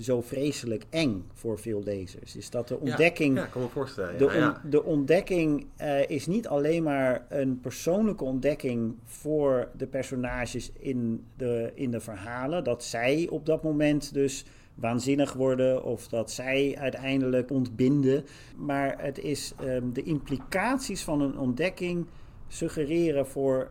[0.00, 2.36] zo vreselijk eng voor veel lezers.
[2.36, 3.36] Is dat de ontdekking.
[3.36, 4.18] Ja, ja kan me voorstellen.
[4.18, 11.24] De, de ontdekking uh, is niet alleen maar een persoonlijke ontdekking voor de personages in
[11.36, 12.64] de, in de verhalen.
[12.64, 18.24] Dat zij op dat moment dus waanzinnig worden of dat zij uiteindelijk ontbinden.
[18.56, 22.06] Maar het is um, de implicaties van een ontdekking
[22.48, 23.70] suggereren voor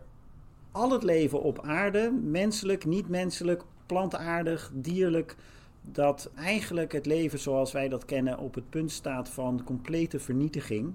[0.72, 5.36] al het leven op aarde, menselijk, niet menselijk, plantaardig, dierlijk
[5.82, 10.94] dat eigenlijk het leven zoals wij dat kennen op het punt staat van complete vernietiging.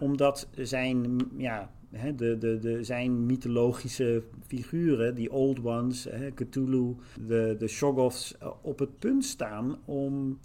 [0.00, 1.70] Omdat zijn, ja,
[2.16, 6.94] de, de, de, zijn mythologische figuren, die Old Ones, Cthulhu,
[7.26, 10.38] de, de Shoggoths, eh, op het punt staan om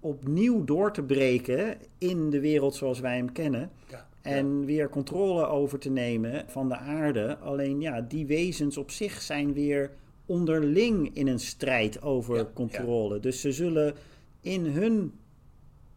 [0.00, 3.70] opnieuw door te breken in de wereld zoals wij hem kennen.
[3.90, 4.08] Ja.
[4.24, 7.38] En weer controle over te nemen van de aarde.
[7.38, 9.90] Alleen ja, die wezens op zich zijn weer
[10.26, 13.20] onderling in een strijd over Ja, controle.
[13.20, 13.94] Dus ze zullen
[14.40, 15.12] in hun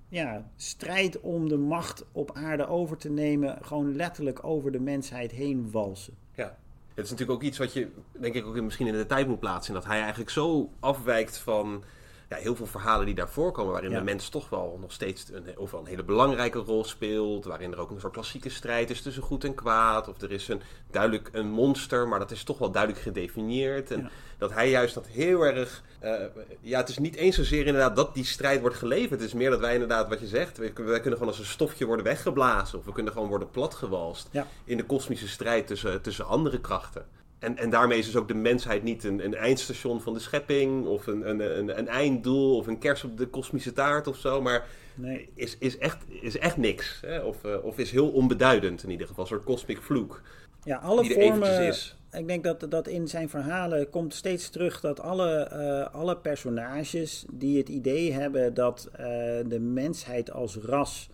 [0.10, 5.32] ja, strijd om de macht op aarde over te nemen, gewoon letterlijk over de mensheid
[5.32, 6.14] heen walsen.
[6.36, 6.58] Ja.
[6.94, 7.88] Het is natuurlijk ook iets wat je,
[8.20, 9.74] denk ik, ook misschien in de tijd moet plaatsen.
[9.74, 11.84] Dat hij eigenlijk zo afwijkt van
[12.30, 13.72] ja, heel veel verhalen die daarvoor komen.
[13.72, 13.98] Waarin Ja.
[13.98, 17.46] de mens toch wel nog steeds een, of wel een hele belangrijke rol speelt.
[17.46, 20.08] Waarin er ook een soort klassieke strijd is tussen goed en kwaad.
[20.08, 20.62] Of er is een,
[20.92, 23.92] duidelijk een monster, maar dat is toch wel duidelijk gedefinieerd.
[23.92, 24.10] En Ja.
[24.38, 25.84] dat hij juist dat heel erg...
[26.00, 26.14] eh,
[26.62, 29.20] ja, het is niet eens zozeer inderdaad dat die strijd wordt geleverd.
[29.20, 30.58] Het is meer dat wij inderdaad, wat je zegt...
[30.58, 32.80] Wij, wij kunnen gewoon als een stofje worden weggeblazen.
[32.80, 34.30] Of we kunnen gewoon worden platgewalst
[34.66, 37.06] in de kosmische strijd tussen, tussen andere krachten.
[37.40, 40.86] En, en daarmee is dus ook de mensheid niet een, een eindstation van de schepping,
[40.86, 44.42] of een, een, een, een einddoel, of een kers op de kosmische taart of zo,
[44.42, 45.30] maar Nee.
[45.34, 47.02] is, is, echt, is echt niks.
[47.06, 47.20] Hè?
[47.20, 50.22] Of, eh, of is heel onbeduidend in ieder geval, een soort cosmic vloek.
[50.64, 51.68] Ja, alle er vormen.
[51.68, 51.96] is.
[52.12, 57.26] Ik denk dat, dat in zijn verhalen komt steeds terug dat alle, eh, alle personages
[57.32, 59.06] die het idee hebben dat eh,
[59.48, 61.10] de mensheid als ras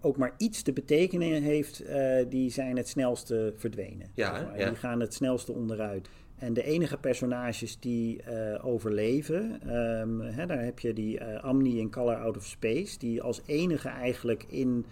[0.00, 4.10] ook maar iets te betekenen heeft, eh, die zijn het snelste verdwenen.
[4.14, 4.58] Ja, zeg maar.
[4.58, 4.68] ja.
[4.68, 6.08] Die gaan het snelste onderuit.
[6.38, 11.78] En de enige personages die eh, overleven, ehm, hè, daar heb je die eh, Amni
[11.78, 14.84] in Color Out of Space, die als enige eigenlijk in,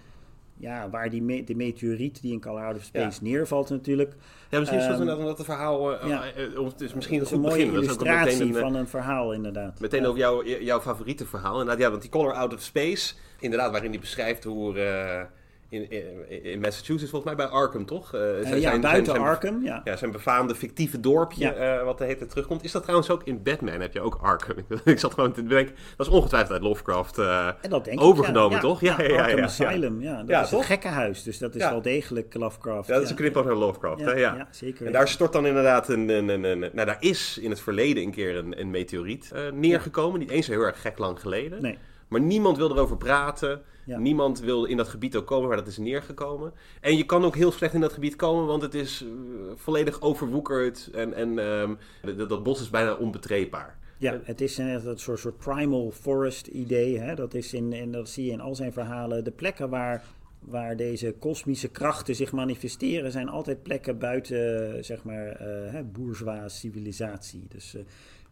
[0.57, 4.15] ja, waar die me- de meteoriet die in Color Out of Space neervalt natuurlijk,
[4.51, 5.99] Ja, misschien is dat Ehm, inderdaad omdat het verhaal...
[6.01, 6.25] eh, ja.
[6.33, 7.73] eh, of het is misschien is een mooie begin.
[7.83, 9.81] Illustratie een, eh, van een verhaal inderdaad.
[9.81, 10.07] Meteen Ja.
[10.07, 11.53] over jouw, jouw favoriete verhaal.
[11.61, 15.21] Inderdaad, ja, want die Color Out of Space, inderdaad, waarin hij beschrijft hoe eh,
[15.69, 18.15] in, in, in Massachusetts, volgens mij bij Arkham, toch?
[18.15, 19.81] Eh, Eh, zijn- ja, buiten zijn- Arkham, ja.
[19.85, 21.85] Ja, zijn befaamde fictieve dorpje, Ja.
[21.85, 22.65] wat de hele terugkomt.
[22.65, 23.81] Is dat trouwens ook in Batman?
[23.81, 24.57] Heb je ook Arkham?
[24.85, 27.19] Ik zat gewoon te denken, dat is ongetwijfeld uit Lovecraft.
[27.19, 28.61] En dat denk ik, Overgenomen, ja.
[28.61, 28.81] toch?
[28.81, 29.43] Ja, ja, ja, Arkham.
[29.43, 30.23] Asylum, ja.
[30.23, 30.59] Dat is toch?
[30.61, 32.89] een gekkenhuis, dus dat is wel degelijk Lovecraft.
[32.89, 34.13] ja, dat is een knip naar Lovecraft, Ja, hè?
[34.13, 34.49] Ja.
[34.51, 34.87] zeker.
[34.87, 38.03] En daar stort dan inderdaad een, een, een, een- Nou, daar is in het verleden
[38.03, 40.19] een keer een, meteoriet neergekomen.
[40.21, 41.63] Niet eens heel erg gek lang geleden.
[41.63, 41.79] Nee,
[42.15, 43.63] Maar niemand wil erover praten.
[43.87, 43.99] Ja.
[43.99, 46.53] Niemand wil in dat gebied ook komen waar dat is neergekomen.
[46.81, 49.09] En je kan ook heel slecht in dat gebied komen, want het is eh,
[49.55, 50.91] volledig overwoekerd.
[50.93, 51.75] En, en ehm,
[52.17, 53.79] dat, dat bos is bijna onbetreedbaar.
[53.99, 56.99] ja, het is een, een soort, soort primal forest idee.
[56.99, 57.15] Hè?
[57.15, 59.25] Dat, is in, en dat zie je in al zijn verhalen.
[59.25, 60.05] De plekken waar,
[60.41, 63.13] waar deze kosmische krachten zich manifesteren...
[63.13, 67.47] zijn altijd plekken buiten, zeg maar, hè, bourgeois civilisatie.
[67.49, 67.75] Dus...
[67.75, 67.83] eh,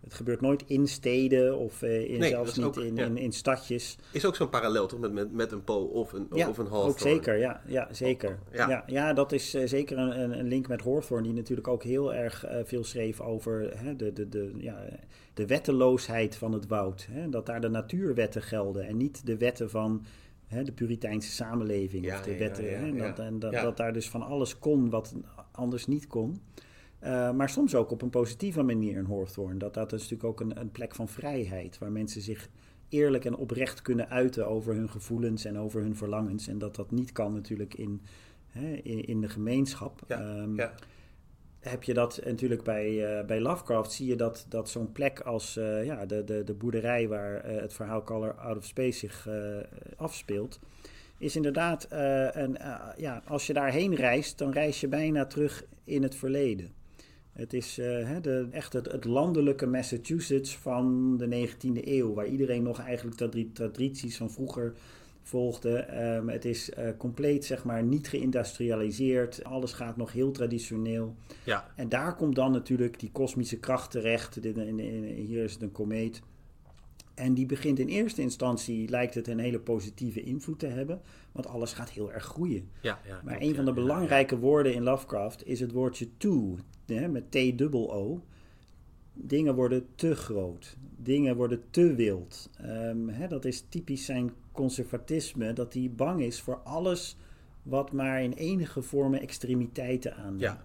[0.05, 3.05] het gebeurt nooit in steden of eh, in, Nee, zelfs niet ook- in, ja.
[3.05, 3.97] in, in stadjes.
[4.13, 6.65] Is ook zo'n parallel toch met, met, met een Poe of een, Ja, of een
[6.67, 7.15] ook Hawthorne?
[7.15, 7.37] zeker.
[7.39, 8.39] Ja, ja zeker.
[8.53, 8.69] Ja.
[8.69, 8.85] Ja.
[8.87, 12.45] Ja, dat is eh, zeker een, een- link met Hawthorne, die natuurlijk ook heel erg
[12.45, 14.85] eh, veel schreef over hè, de, de, de, ja,
[15.35, 17.07] de wetteloosheid van het woud.
[17.11, 17.29] Hè?
[17.29, 20.05] Dat daar de natuurwetten gelden en niet de wetten van
[20.47, 22.13] hè, de Puriteinse samenleving.
[22.13, 22.97] Of de wetten, hè?
[22.97, 25.15] Dat, en dat daar dus van alles kon wat
[25.53, 26.41] anders niet kon.
[27.03, 29.57] Eh, maar soms ook op een positieve manier in Hawthorne.
[29.57, 32.49] Dat, dat is natuurlijk ook een, een plek van vrijheid, waar mensen zich
[32.89, 36.49] eerlijk en oprecht kunnen uiten over hun gevoelens en over hun verlangens.
[36.49, 38.03] En dat dat niet kan natuurlijk in,
[38.47, 40.01] hè, in, in de gemeenschap.
[40.09, 40.75] Ja, Ehm, ja.
[41.61, 45.57] Heb je dat natuurlijk bij, eh, bij Lovecraft, zie je dat, dat zo'n plek als
[45.57, 49.29] eh, ja, de, de, de boerderij waar het verhaal Color Out of Space zich
[49.97, 50.61] afspeelt,
[51.19, 52.59] is inderdaad, een,
[52.97, 56.82] ja, als je daarheen reist, dan reis je bijna terug in het verleden.
[57.33, 62.63] Het is eh, de, echt het, het landelijke Massachusetts van de 19e eeuw, waar iedereen
[62.63, 64.73] nog eigenlijk tradi- tradities van vroeger
[65.23, 65.77] volgde.
[65.79, 69.45] Ehm, het is eh, compleet, zeg maar, niet geïndustrialiseerd.
[69.45, 71.15] Alles gaat nog heel traditioneel.
[71.45, 74.43] Ja, En daar komt dan natuurlijk die kosmische kracht terecht.
[74.43, 76.23] Dit- in- in- hier is het een komeet.
[77.15, 81.01] En die begint in eerste instantie, lijkt het een hele positieve invloed te hebben.
[81.33, 82.69] Want alles gaat heel erg groeien.
[82.81, 83.21] ja, ja.
[83.25, 86.57] Maar klopt, een van de belangrijke woorden in Lovecraft is het woordje too,
[86.99, 88.23] hè, met T-dubbel-O.
[89.15, 92.51] Dingen worden te groot, dingen worden te wild.
[92.61, 97.17] Ehm, hè, dat is typisch zijn conservatisme, dat hij bang is voor alles
[97.63, 100.41] wat maar in enige vormen extremiteiten aanneemt.
[100.41, 100.61] Ja.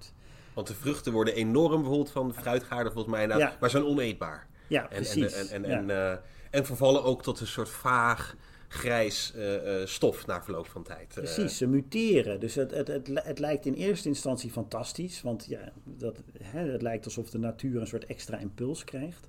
[0.54, 3.56] Want de vruchten worden enorm bijvoorbeeld van fruitgaarden volgens mij Ja.
[3.60, 4.48] maar zijn oneetbaar.
[4.68, 5.34] Ja, En, precies.
[5.34, 5.78] en, en, en, Ja.
[5.78, 6.18] en, eh,
[6.52, 8.36] en vervallen ook tot een soort vaag,
[8.68, 11.08] grijs eh, eh, stof na verloop van tijd.
[11.10, 12.40] Eh, Precies, ze muteren.
[12.40, 15.22] Dus het, het, het, het lijkt in eerste instantie fantastisch.
[15.22, 19.28] Want ja, dat, hè, het lijkt alsof de natuur een soort extra impuls krijgt.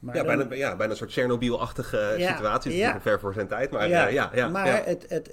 [0.00, 2.76] Maar ja, dan- bijna, ja, bijna een soort Tsjernobyl-achtige Ja, situatie.
[2.76, 3.00] Ja.
[3.00, 4.86] ver voor zijn tijd, maar ja, ja, ja, ja, maar.
[4.86, 5.28] Het, het,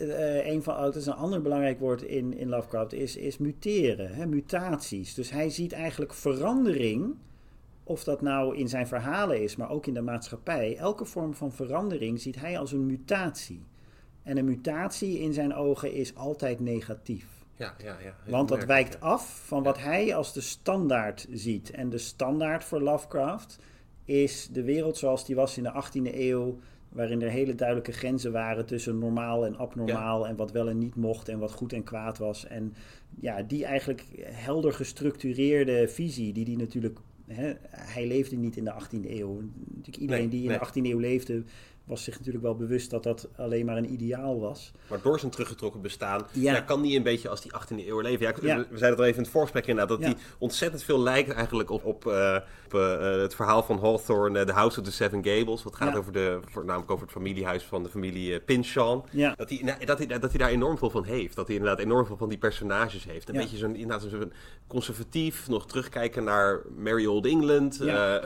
[0.45, 4.25] een van, het is een ander belangrijk woord in, in Lovecraft, is, is muteren, hè,
[4.25, 5.13] mutaties.
[5.13, 7.15] Dus hij ziet eigenlijk verandering
[7.87, 11.51] of dat nou in zijn verhalen is, maar ook in de maatschappij, elke vorm van
[11.51, 13.63] verandering ziet hij als een mutatie.
[14.23, 17.25] En een mutatie in zijn ogen is altijd negatief.
[17.55, 18.15] Ja, ja, ja.
[18.31, 21.71] Want dat wijkt af van wat hij als de standaard ziet.
[21.71, 23.59] En de standaard voor Lovecraft
[24.05, 28.31] is de wereld zoals die was in de 18e eeuw, waarin er hele duidelijke grenzen
[28.31, 31.83] waren tussen normaal en abnormaal en wat wel en niet mocht en wat goed en
[31.83, 32.47] kwaad was.
[32.47, 32.73] En
[33.19, 36.99] ja, die eigenlijk helder gestructureerde visie, die die natuurlijk
[37.69, 39.41] hij leefde niet in de 18e eeuw.
[39.65, 41.43] Natuurlijk iedereen die in de 18e eeuw leefde,
[41.85, 44.71] was zich natuurlijk wel bewust dat dat alleen maar een ideaal was.
[44.87, 46.59] Maar door zijn teruggetrokken bestaan ja.
[46.59, 48.25] kan die een beetje als die 18e eeuw leven.
[48.25, 51.31] Ja, We zeiden het al even in het voorgesprek inderdaad, dat die ontzettend veel lijkt
[51.31, 54.91] eigenlijk op, op, uh, op uh, het verhaal van Hawthorne, uh, The House of the
[54.91, 55.63] Seven Gables.
[55.63, 59.03] Wat gaat over de, voornamelijk over het familiehuis van de familie Pynchon.
[59.35, 61.35] Dat, hij, nou, dat, hij, dat hij daar enorm veel van heeft.
[61.35, 63.29] Dat hij inderdaad enorm veel van die personages heeft.
[63.29, 64.33] Een beetje zo'n inderdaad zo'n
[64.67, 67.77] conservatief, nog terugkijken naar Merry Old England.
[67.77, 68.23] bijna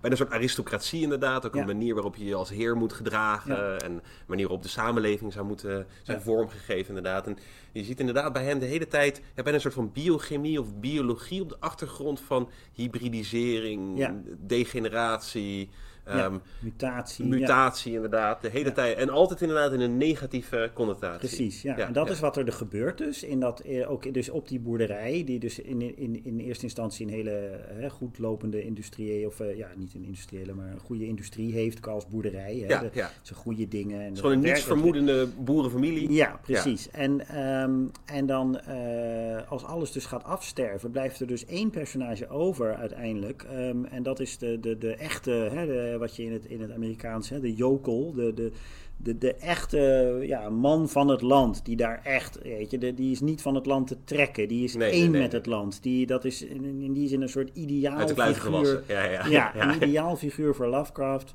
[0.00, 1.46] een soort aristocratie inderdaad.
[1.46, 3.78] Ook een manier waarop je je als heer moet moet gedragen.
[3.80, 7.26] En manier waarop de samenleving zou moeten zijn vormgegeven, inderdaad.
[7.26, 7.38] En
[7.72, 10.74] je ziet inderdaad bij hem de hele tijd ja, bijna een soort van biochemie of
[10.74, 15.70] biologie op de achtergrond van hybridisering, degeneratie.
[16.04, 17.24] Ehm, mutatie.
[17.24, 18.42] Mutatie, inderdaad.
[18.42, 18.96] De hele tijd.
[18.96, 21.18] En altijd inderdaad in een negatieve connotatie.
[21.18, 21.78] Precies, ja.
[21.78, 23.22] en dat is wat er, gebeurt dus.
[23.22, 27.06] In dat, eh, ook dus op die boerderij, die dus in, in, in eerste instantie
[27.06, 31.06] een hele hè, goed lopende industrie, of uh, ja, niet een industriële, maar een goede
[31.06, 32.56] industrie heeft als boerderij.
[32.56, 32.66] Hè.
[32.66, 33.10] Ja, de, ja.
[33.22, 33.98] Ze goede dingen.
[33.98, 36.12] En het is gewoon een nietsvermoedende boerenfamilie.
[36.12, 36.90] Ja, precies.
[36.90, 42.28] En, um, en dan, uh, als alles dus gaat afsterven, blijft er dus één personage
[42.28, 43.46] over uiteindelijk.
[43.52, 46.44] Um, en dat is de, de, de echte, hè, de, eh, wat je in het,
[46.46, 48.52] in het Amerikaans, hè, de jokel, de, de,
[48.96, 53.10] de, de echte ja, man van het land, die daar echt, weet je, de, die
[53.10, 55.82] is niet van het land te trekken, die is één met het land.
[55.82, 58.82] Die, dat is in, in die zin een soort ideaal figuur.
[58.88, 59.26] Ja, ja.
[59.26, 61.34] ja, een ideaal figuur voor Lovecraft.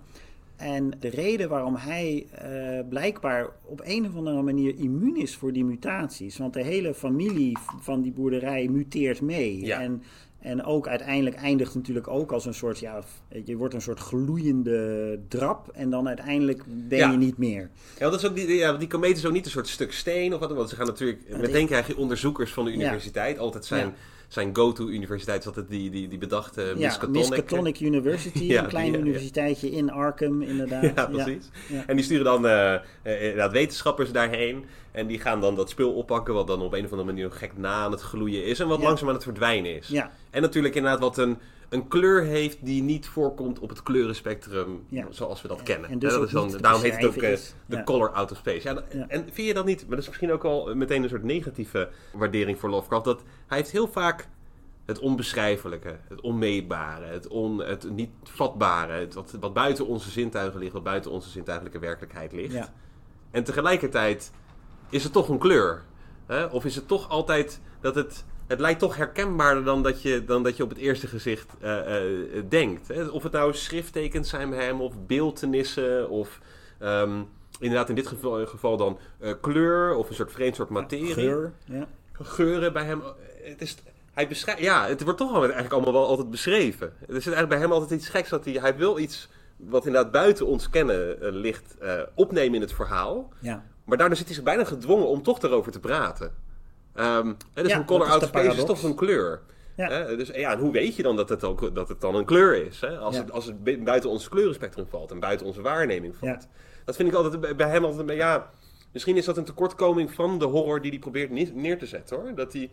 [0.60, 5.54] En de reden waarom hij uh, blijkbaar op een of andere manier immuun is voor
[5.54, 9.66] die mutaties, want de hele familie van die boerderij muteert mee.
[9.66, 9.82] Ja.
[9.82, 10.04] En
[10.42, 13.04] en ook uiteindelijk eindigt natuurlijk ook als een soort, ja,
[13.46, 17.70] je wordt een soort gloeiende drap en dan uiteindelijk ben je niet meer.
[17.98, 20.34] Ja, dat is ook die, ja, die komeet is ook niet een soort stuk steen
[20.34, 23.94] of wat, want ze gaan natuurlijk, meteen krijg je onderzoekers van de universiteit, altijd zijn
[24.30, 27.30] zijn go-to-universiteit is altijd die, die, die bedachte ja, Miskatonic.
[27.30, 30.84] Miskatonic University, een klein universiteitje in Arkham, inderdaad.
[30.96, 31.50] Ja, precies.
[31.88, 34.66] En die sturen dan uh, wetenschappers daarheen.
[34.92, 37.58] En die gaan dan dat spul oppakken, wat dan op een of andere manier gek
[37.58, 38.60] na aan het gloeien is.
[38.60, 39.88] En wat langzaam aan het verdwijnen is.
[39.88, 40.12] Ja.
[40.30, 41.38] En natuurlijk inderdaad wat een,
[41.70, 45.90] een kleur heeft die niet voorkomt op het kleurenspectrum zoals we dat kennen.
[45.90, 48.68] En dus dat is dan, daarom heet het ook de color out of space.
[48.68, 51.24] Ja, En vind je dat niet, maar dat is misschien ook al meteen een soort
[51.24, 54.28] negatieve waardering voor Lovecraft, dat hij heeft heel vaak
[54.86, 60.60] het onbeschrijfelijke, het onmeetbare, het, on, het niet vatbare, het wat, wat buiten onze zintuigen
[60.60, 62.54] ligt, wat buiten onze zintuigelijke werkelijkheid ligt.
[62.54, 62.74] Ja.
[63.32, 64.32] En tegelijkertijd
[64.90, 65.84] is het toch een kleur.
[66.26, 66.46] Hè?
[66.46, 68.26] Of is het toch altijd dat het.
[68.50, 72.02] Het lijkt toch herkenbaarder dan dat je, dan dat je op het eerste gezicht uh,
[72.02, 72.88] uh, denkt.
[72.88, 73.04] Hè?
[73.04, 76.40] Of het nou schrifttekens zijn bij hem, of beeldtenissen, of
[76.82, 77.28] um,
[77.60, 81.14] inderdaad in dit geval, geval dan uh, kleur, of een soort vreemd soort materie.
[81.14, 81.88] Geur, ja.
[82.12, 83.02] Geuren bij hem.
[83.42, 83.78] Het is,
[84.14, 86.88] hij beschrijft, ja, het wordt toch eigenlijk allemaal wel altijd beschreven.
[86.88, 90.12] Er zit eigenlijk bij hem altijd iets geks dat hij, hij wil iets wat inderdaad
[90.12, 91.76] buiten ons kennen ligt
[92.16, 93.34] opnemen in het verhaal.
[93.40, 93.66] Ja.
[93.84, 96.48] Maar daardoor zit hij zich bijna gedwongen om toch erover te praten.
[97.00, 99.42] Um, dus een color out of space is toch een kleur.
[99.76, 100.04] Ja.
[100.04, 102.66] dus ja, en hoe weet je dan dat het, ook, dat het dan een kleur
[102.66, 102.82] is?
[102.82, 102.98] Hè?
[102.98, 106.48] Als, het, als het buiten ons kleurenspectrum valt en buiten onze waarneming valt.
[106.86, 108.18] Dat vind ik altijd bij hem altijd.
[108.18, 108.50] Ja,
[108.92, 112.36] misschien is dat een tekortkoming van de horror die hij probeert neer te zetten hoor.
[112.36, 112.70] Dat hij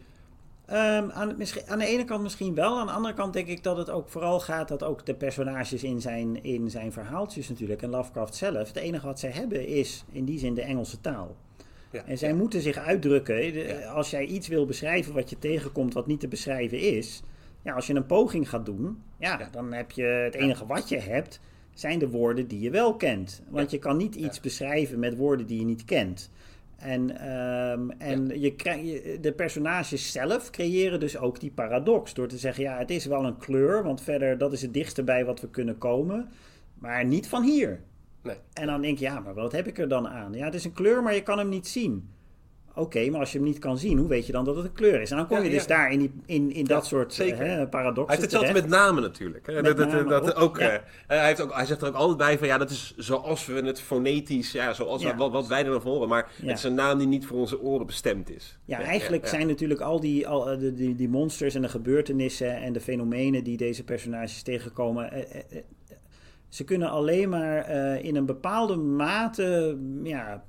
[0.70, 1.36] Um, aan,
[1.66, 2.78] aan, de ene kant misschien wel.
[2.78, 5.84] Aan de andere kant denk ik dat het ook vooral gaat dat ook de personages
[5.84, 8.68] in zijn, in zijn verhaaltjes natuurlijk en Lovecraft zelf.
[8.68, 11.36] Het enige wat zij hebben is in die zin de Engelse taal.
[11.90, 13.88] Ja, en zij moeten zich uitdrukken.
[13.88, 17.22] Als jij iets wil beschrijven wat je tegenkomt wat niet te beschrijven is.
[17.62, 20.98] Ja, als je een poging gaat doen, ja, dan heb je het enige wat je
[20.98, 21.40] hebt
[21.78, 23.42] zijn de woorden die je wel kent.
[23.48, 26.30] Want je kan niet iets beschrijven met woorden die je niet kent.
[26.76, 27.30] En,
[27.70, 32.14] um, en je krijg, de personages zelf creëren dus ook die paradox.
[32.14, 35.02] Door te zeggen, ja, het is wel een kleur, want verder dat is het dichtste
[35.02, 36.28] bij wat we kunnen komen.
[36.74, 37.80] Maar niet van hier.
[38.26, 38.36] Nee.
[38.52, 40.32] En dan denk je, ja, maar wat heb ik er dan aan?
[40.32, 42.10] Ja, het is een kleur, maar je kan hem niet zien.
[42.78, 44.72] Oké, maar als je hem niet kan zien, hoe weet je dan dat het een
[44.72, 45.10] kleur is?
[45.10, 45.66] En dan kom Ja, je dus ja.
[45.68, 48.68] daar in, die, in, in dat soort Hij paradoxen heeft hetzelfde terecht.
[48.70, 49.46] met namen natuurlijk.
[49.46, 49.52] Hè.
[49.54, 52.38] Met dat, dat, namen dat ook, hij, heeft ook, hij zegt er ook altijd bij
[52.38, 55.80] van ja, dat is zoals we het fonetisch, ja, zoals wat, wat wij er dan
[55.82, 56.08] van horen.
[56.08, 58.58] Maar het is een naam die niet voor onze oren bestemd is.
[58.64, 62.72] Ja, eigenlijk zijn natuurlijk al die, al, eh, die, die monsters en de gebeurtenissen en
[62.72, 65.12] de fenomenen die deze personages tegenkomen.
[65.12, 65.62] eh, eh, eh,
[66.48, 70.44] ze kunnen alleen maar eh, in een bepaalde mate ja,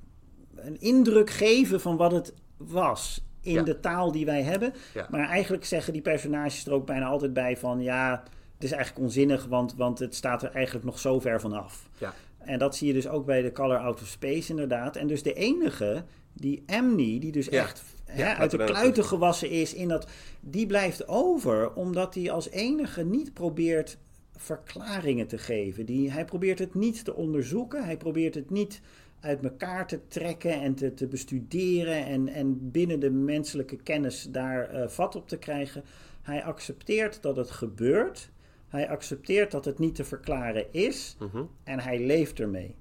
[0.56, 3.62] een indruk geven van wat het was in Ja.
[3.62, 4.72] de taal die wij hebben.
[4.94, 5.06] Ja.
[5.10, 8.22] Maar eigenlijk zeggen die personages er ook bijna altijd bij van ja,
[8.54, 11.88] het is eigenlijk onzinnig, want, want het staat er eigenlijk nog zo ver vanaf.
[11.98, 12.14] Ja.
[12.38, 14.96] En dat zie je dus ook bij de Color Out of Space inderdaad.
[14.96, 17.62] En dus de enige, die Amni, die dus Ja.
[17.62, 20.06] echt hè, uit de kluiten gewassen is, in dat,
[20.40, 23.98] die blijft over omdat hij als enige niet probeert
[24.40, 25.86] verklaringen te geven.
[25.86, 28.80] Die, hij probeert het niet te onderzoeken, hij probeert het niet
[29.20, 34.68] uit elkaar te trekken en te, te bestuderen en, en binnen de menselijke kennis daar
[34.70, 35.82] eh, vat op te krijgen.
[36.22, 38.30] Hij accepteert dat het gebeurt.
[38.68, 41.44] Hij accepteert dat het niet te verklaren is Mhm.
[41.64, 42.74] en hij leeft ermee.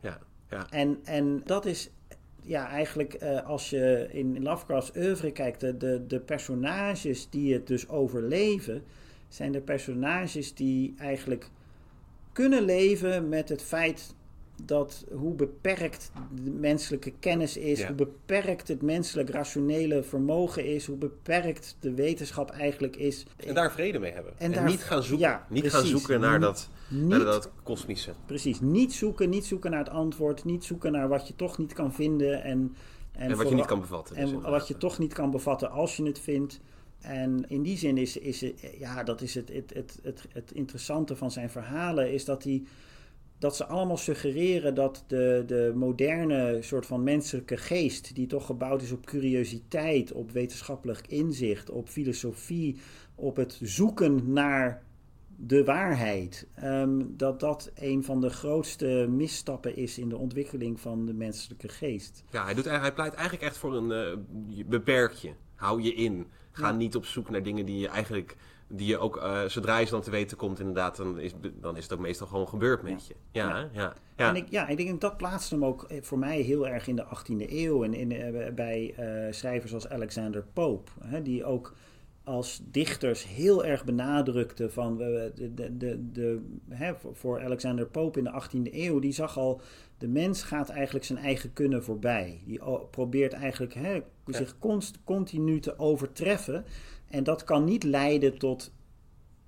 [0.00, 0.18] Ja,
[0.50, 0.66] ja.
[0.70, 1.90] En, en dat is
[2.42, 7.66] ja, eigenlijk eh, als je in Lovecraft's oeuvre kijkt, de, de, de personages die het
[7.66, 8.82] dus overleven,
[9.28, 11.50] zijn de personages die eigenlijk
[12.32, 14.14] kunnen leven met het feit
[14.62, 16.12] dat hoe beperkt
[16.44, 17.86] de menselijke kennis is, Ja.
[17.86, 23.26] hoe beperkt het menselijk rationele vermogen is, hoe beperkt de wetenschap eigenlijk is.
[23.36, 24.32] En daar vrede mee hebben.
[24.38, 27.50] En, En daar- niet gaan zoeken, ja, niet gaan zoeken naar dat, Niet- naar dat
[27.62, 28.12] kosmische.
[28.26, 31.72] Precies, niet zoeken, niet zoeken naar het antwoord, niet zoeken naar wat je toch niet
[31.72, 32.74] kan vinden en,
[33.12, 34.14] En, wat je niet kan bevatten.
[34.14, 34.58] dus en inderdaad.
[34.58, 36.60] wat je toch niet kan bevatten als je het vindt.
[37.04, 38.44] En in die zin is, is
[38.78, 42.62] ja, dat is het, het, het, het, interessante van zijn verhalen, is dat hij
[43.38, 48.82] dat ze allemaal suggereren dat de, de moderne soort van menselijke geest, die toch gebouwd
[48.82, 52.76] is op curiositeit, op wetenschappelijk inzicht, op filosofie,
[53.14, 54.82] op het zoeken naar
[55.36, 61.06] de waarheid, ehm, dat dat een van de grootste misstappen is in de ontwikkeling van
[61.06, 62.24] de menselijke geest.
[62.30, 65.32] Ja, hij, doet, hij pleit eigenlijk echt voor een eh, je- beperk je.
[65.54, 66.26] Hou je in.
[66.54, 66.72] Ga Ja.
[66.72, 68.36] niet op zoek naar dingen die je eigenlijk...
[68.68, 71.76] Die je ook, eh, zodra je ze dan te weten komt, inderdaad, dan is, dan
[71.76, 73.14] is het ook meestal gewoon gebeurd met je.
[73.30, 73.92] Ja, Ja.
[74.16, 74.28] ja.
[74.28, 76.96] En ik, ja, ik denk dat plaatst hem ook eh, voor mij heel erg in
[76.96, 77.84] de 18e eeuw.
[77.84, 78.94] En in, eh, bij
[79.30, 80.90] schrijvers als Alexander Pope.
[81.00, 81.74] Hè, die ook
[82.24, 88.24] als dichters heel erg benadrukten van de, de, de, de, hè, voor- Alexander Pope in
[88.24, 88.98] de 18e eeuw.
[88.98, 89.60] Die zag al,
[89.98, 92.40] de mens gaat eigenlijk zijn eigen kunnen voorbij.
[92.46, 92.60] Die
[92.90, 96.64] probeert eigenlijk hè, zich const, continu te overtreffen.
[97.10, 98.72] En dat kan niet leiden tot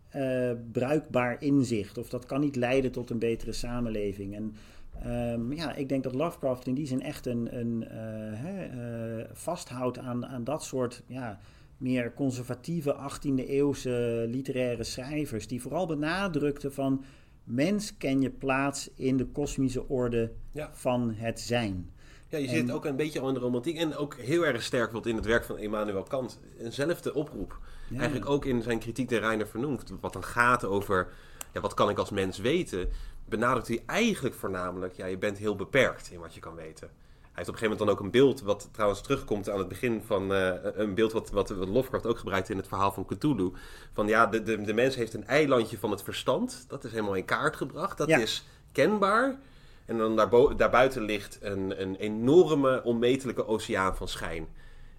[0.09, 1.99] eh, bruikbaar inzicht.
[1.99, 4.35] Of dat kan niet leiden tot een betere samenleving.
[4.35, 4.55] En
[5.03, 7.97] ehm, ja, ik denk dat Lovecraft in die zin echt een, een, eh,
[8.33, 11.39] hè, eh, vasthoudt aan, aan dat soort ja,
[11.77, 15.47] meer conservatieve 18e eeuwse literaire schrijvers.
[15.47, 17.05] Die vooral benadrukten van
[17.45, 20.71] mens ken je plaats in de kosmische orde Ja.
[20.73, 21.91] van het zijn.
[22.29, 23.77] Ja, je En- zit ook een beetje al in de romantiek.
[23.79, 26.41] En ook heel erg sterk wordt in het werk van Immanuel Kant.
[26.59, 27.59] Eenzelfde oproep.
[27.91, 27.97] Ja.
[27.99, 29.93] Eigenlijk ook in zijn kritiek de Reiner vernoemd.
[30.01, 31.09] Wat dan gaat over,
[31.53, 32.89] ja, wat kan ik als mens weten?
[33.29, 36.91] Benadrukt hij eigenlijk voornamelijk, ja, je bent heel beperkt in wat je kan weten.
[37.37, 39.69] Hij heeft op een gegeven moment dan ook een beeld, wat trouwens terugkomt aan het
[39.69, 43.53] begin van eh, een beeld wat, wat, Lovecraft ook gebruikt in het verhaal van Cthulhu.
[43.93, 46.65] Van ja, de, de, de mens heeft een eilandje van het verstand.
[46.69, 47.99] Dat is helemaal in kaart gebracht.
[47.99, 48.19] Dat Ja.
[48.19, 49.39] is kenbaar.
[49.85, 54.47] En dan daarbo- daarbuiten ligt een, een enorme, onmetelijke oceaan van schijn.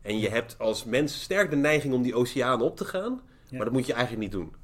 [0.02, 3.21] En je hebt als mens sterk de neiging om die oceaan op te gaan.
[3.50, 3.56] Ja.
[3.56, 4.56] Maar dat moet je eigenlijk niet doen.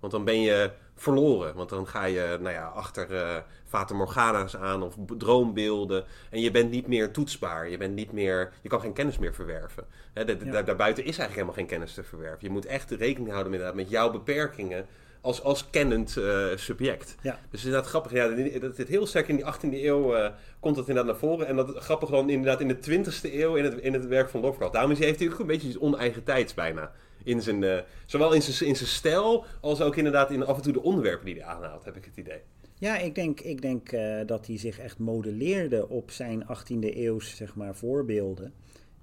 [0.00, 1.54] Want dan ben je verloren.
[1.54, 3.36] Want dan ga je nou ja, achter eh
[3.72, 6.04] Fata Morgana's aan of droombeelden.
[6.30, 7.68] En je bent niet meer toetsbaar.
[7.68, 9.84] Je, bent niet meer, je kan geen kennis meer verwerven.
[10.12, 10.50] Hè, de- de- Ja.
[10.50, 12.38] daar- daarbuiten is eigenlijk helemaal geen kennis te verwerven.
[12.40, 14.86] Je moet echt rekening houden met, met jouw beperkingen
[15.20, 17.14] als, als kennend eh, subject.
[17.22, 17.30] Ja.
[17.32, 18.12] Dus het is inderdaad grappig.
[18.12, 20.30] Ja, dit- dat zit heel sterk in die 18e eeuw eh,
[20.60, 21.46] komt dat inderdaad naar voren.
[21.46, 24.40] En dat grappig dan inderdaad in de 20e eeuw in het, in het werk van
[24.40, 24.72] Lovecraft.
[24.72, 26.92] Daarom is- heeft hij ook een beetje iets oneigen tijds bijna.
[27.24, 30.62] In zijn, eh, zowel in zijn, in zijn stijl als ook inderdaad in af en
[30.62, 32.40] toe de onderwerpen die hij aanhaalt, heb ik het idee.
[32.82, 37.36] Ja, ik denk, ik denk eh, dat hij zich echt modelleerde op zijn 18e eeuws
[37.36, 38.52] zeg maar, voorbeelden.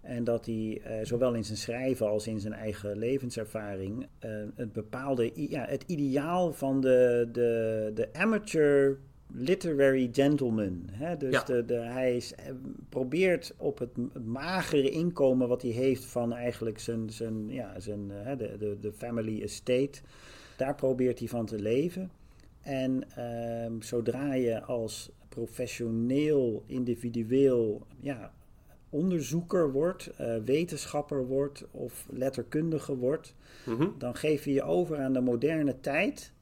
[0.02, 4.74] En dat hij eh, zowel in zijn schrijven als in zijn eigen levenservaring eh, het
[4.74, 10.88] bepaalde, ja, het ideaal van de, de, de amateur literary gentleman.
[10.92, 11.18] Hè?
[11.18, 11.44] Dus Ja.
[11.44, 12.34] de, de, hij is,
[12.90, 18.08] probeert op het, het magere inkomen wat hij heeft van eigenlijk zijn, zijn, ja, zijn,
[18.38, 20.00] de, de, de family estate.
[20.58, 22.12] Daar probeert hij van te leven.
[22.62, 28.34] En ehm, zodra je als professioneel, individueel, ja,
[28.90, 33.88] onderzoeker wordt, uh, wetenschapper wordt of letterkundige wordt, mhm.
[33.98, 36.34] dan geef je je over aan de moderne tijd,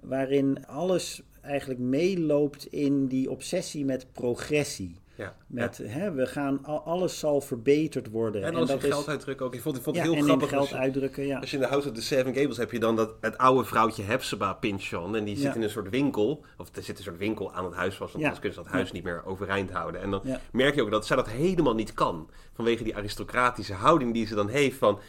[0.00, 4.96] waarin alles eigenlijk meeloopt in die obsessie met progressie.
[5.20, 8.44] Ja, met, Hè, we gaan, alles zal verbeterd worden.
[8.44, 9.54] En als en je geld uitdrukken ook.
[9.54, 10.48] Ik vond, ik vond het heel grappig.
[10.48, 11.38] geld uitdrukken, ja.
[11.38, 13.64] Als je in de House of the Seven Gables heb je dan dat, het oude
[13.64, 15.16] vrouwtje Hepzibah Pinchon.
[15.16, 16.44] En die zit in een soort winkel.
[16.56, 18.12] Of er zit een soort winkel aan het huis vast.
[18.12, 20.00] Want anders kunnen ze dat huis niet meer overeind houden.
[20.00, 22.30] En dan merk je ook dat zij dat helemaal niet kan.
[22.52, 25.00] Vanwege die aristocratische houding die ze dan heeft van...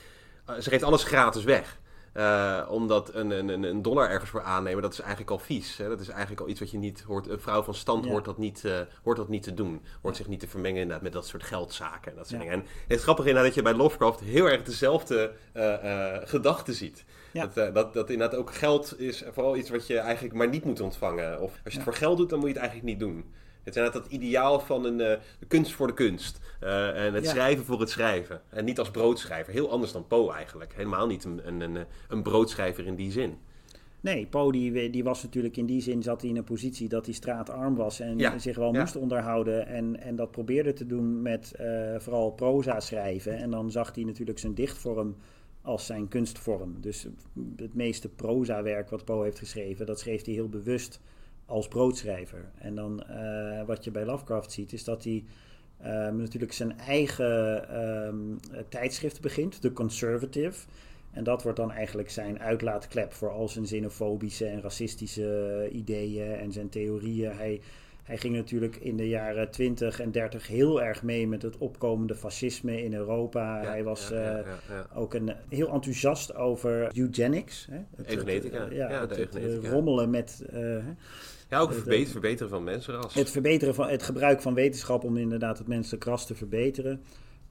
[0.49, 1.79] Uh, ze geeft alles gratis weg.
[2.13, 5.77] Uh, omdat een, een, een dollar ergens voor aannemen, dat is eigenlijk al vies.
[5.77, 5.87] Hè?
[5.89, 7.29] Dat is eigenlijk al iets wat je niet hoort.
[7.29, 9.81] Een vrouw van stand hoort, dat niet, uh, hoort dat niet te doen.
[10.01, 12.55] Hoort zich niet te vermengen inderdaad, met dat soort geldzaken en dat soort dingen.
[12.55, 17.05] En het is grappig inderdaad dat je bij Lovecraft heel erg dezelfde uh, gedachten ziet.
[17.33, 20.79] Dat, dat, dat inderdaad ook geld is vooral iets wat je eigenlijk maar niet moet
[20.79, 21.41] ontvangen.
[21.41, 23.33] Of als je het voor geld doet, dan moet je het eigenlijk niet doen.
[23.63, 26.39] Het is dat ideaal van een de kunst voor de kunst.
[26.63, 28.41] Uh, en het schrijven voor het schrijven.
[28.49, 29.53] En niet als broodschrijver.
[29.53, 30.73] Heel anders dan Poe eigenlijk.
[30.75, 33.37] Helemaal niet een, een, een, een broodschrijver in die zin.
[34.01, 37.05] Nee, Poe die, die was natuurlijk in die zin zat hij in een positie dat
[37.05, 39.67] hij straatarm was en zich wel moest onderhouden.
[39.67, 43.37] En, en dat probeerde te doen met uh, vooral proza schrijven.
[43.37, 45.15] En dan zag hij natuurlijk zijn dichtvorm
[45.61, 46.75] als zijn kunstvorm.
[46.79, 47.07] Dus
[47.55, 50.99] het meeste proza-werk wat Poe heeft geschreven, dat schreef hij heel bewust
[51.51, 52.51] als broodschrijver.
[52.57, 55.23] En dan uh, wat je bij Lovecraft ziet, is dat hij
[55.85, 57.75] um, natuurlijk zijn eigen
[58.07, 58.39] um,
[58.69, 60.65] tijdschrift begint, The Conservative.
[61.11, 66.51] En dat wordt dan eigenlijk zijn uitlaatklep voor al zijn xenofobische en racistische ideeën en
[66.51, 67.31] zijn theorieën.
[67.31, 67.61] Hij,
[68.03, 72.15] hij ging natuurlijk in de jaren 20 en 30 heel erg mee met het opkomende
[72.15, 73.61] fascisme in Europa.
[73.63, 74.45] hij was ja, uh,
[74.95, 77.67] ook een, heel enthousiast over eugenics.
[77.71, 77.79] Hè?
[77.95, 78.67] Het, eugenetica.
[78.71, 80.43] ja, het, het, rommelen met...
[80.53, 80.77] Uh,
[81.51, 83.13] ja, ook het verbeteren, verbeteren van mensenras.
[83.13, 87.01] Het, verbeteren van, het gebruik van wetenschap om inderdaad het menselijk ras te verbeteren.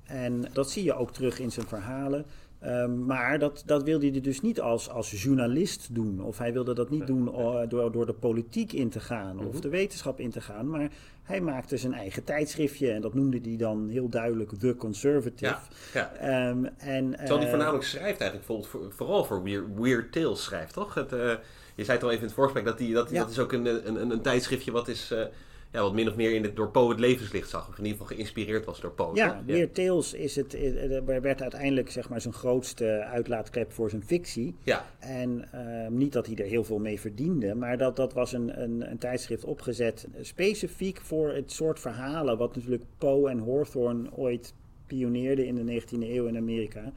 [0.05, 2.27] En dat zie je ook terug in zijn verhalen.
[2.65, 6.23] Um, maar dat, dat wilde hij dus niet als, als journalist doen.
[6.23, 7.25] Of hij wilde dat niet doen
[7.69, 9.61] door, door de politiek in te gaan of mhm.
[9.61, 10.69] de wetenschap in te gaan.
[10.69, 10.91] Maar
[11.23, 15.59] hij maakte zijn eigen tijdschriftje en dat noemde hij dan heel duidelijk The Conservative.
[15.93, 16.49] Ja, ja.
[16.49, 20.95] Um, en, Terwijl hij uh, voornamelijk schrijft eigenlijk, vooral voor Weird, Weird Tales schrijft, toch?
[20.95, 21.33] Het, uh,
[21.81, 23.87] je zei het al even in het voorgesprek, dat, die, dat, dat is ook een,
[23.87, 25.11] een, een, tijdschriftje wat is...
[25.13, 25.25] Uh,
[25.73, 27.69] ja, wat min of meer in het, door Poe het levenslicht zag.
[27.69, 29.15] Of in ieder geval geïnspireerd was door Poe.
[29.15, 30.57] Ja, Weird Tales is het,
[31.05, 34.55] werd uiteindelijk zeg maar, zijn grootste uitlaatklep voor zijn fictie.
[34.63, 34.87] Ja.
[34.99, 38.63] En uh, niet dat hij er heel veel mee verdiende, maar dat, dat was een,
[38.63, 44.55] een, een tijdschrift opgezet specifiek voor het soort verhalen wat natuurlijk Poe en Hawthorne ooit
[44.87, 46.93] pioneerden in de 19e eeuw in Amerika.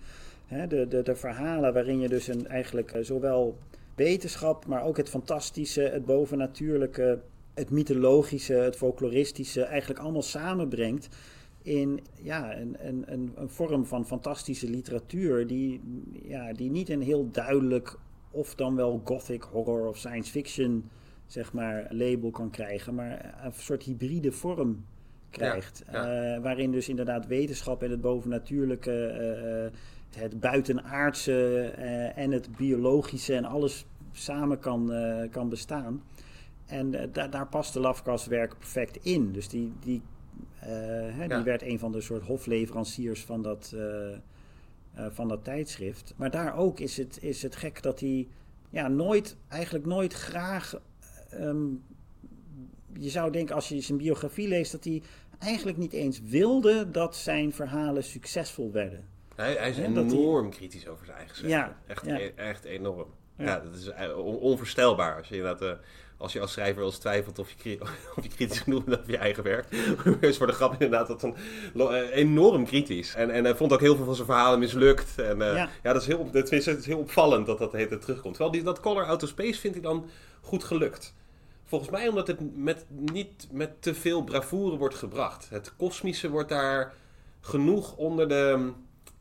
[0.46, 3.58] He, de, de, de verhalen waarin je dus een, eigenlijk zowel
[3.96, 7.22] wetenschap, maar ook het fantastische, het bovennatuurlijke,
[7.54, 11.10] het mythologische, het folkloristische eigenlijk allemaal samenbrengt
[11.62, 13.04] in ja, een, een,
[13.36, 15.82] een, vorm van fantastische literatuur die,
[16.24, 17.98] ja, die niet een heel duidelijk
[18.32, 20.90] of dan wel gothic horror of science fiction
[21.28, 24.86] zeg maar label kan krijgen, maar een soort hybride vorm
[25.30, 25.84] krijgt.
[25.86, 25.94] Eh,
[26.42, 29.80] waarin dus inderdaad wetenschap en het bovennatuurlijke, uh,
[30.16, 31.60] het buitenaardse
[32.16, 34.92] en het biologische en alles samen kan,
[35.32, 36.04] kan bestaan.
[36.66, 39.32] En uh, da daar paste Lovecrafts werk perfect in.
[39.32, 40.02] Dus die, die,
[41.28, 43.76] die werd een van de soort hofleveranciers van dat,
[44.96, 46.14] van dat tijdschrift.
[46.18, 48.28] Maar daar ook is het, is het gek dat hij
[48.70, 50.82] ja, nooit, eigenlijk nooit graag.
[51.34, 51.84] Um,
[52.94, 55.02] je zou denken als je zijn biografie leest dat hij
[55.40, 59.13] eigenlijk niet eens wilde dat zijn verhalen succesvol werden.
[59.36, 61.60] Hij, hij is enorm kritisch over zijn eigen schrijven.
[61.60, 62.20] Ja, echt, ja.
[62.20, 63.14] E-, echt enorm.
[63.38, 63.60] Ja.
[63.60, 65.18] dat is onvoorstelbaar.
[65.18, 65.78] Als je inderdaad
[66.24, 67.78] als je als schrijver wel eens twijfelt of je,
[68.16, 69.72] of je kritisch genoeg bent over je eigen werk.
[70.20, 71.36] is voor de grap inderdaad dat een,
[71.76, 73.16] uh, enorm kritisch.
[73.16, 75.20] En, en hij vond ook heel veel van zijn verhalen mislukt.
[75.20, 75.70] En uh, ja.
[75.84, 75.94] ja.
[75.94, 78.34] dat is heel, dat is, heel opvallend dat dat heet terugkomt.
[78.34, 80.10] Terwijl die, dat Color Out of Space vind ik dan
[80.42, 81.14] goed gelukt.
[81.66, 85.50] Volgens mij omdat het met, niet met te veel bravoure wordt gebracht.
[85.50, 86.94] Het kosmische wordt daar
[87.42, 88.72] genoeg onder de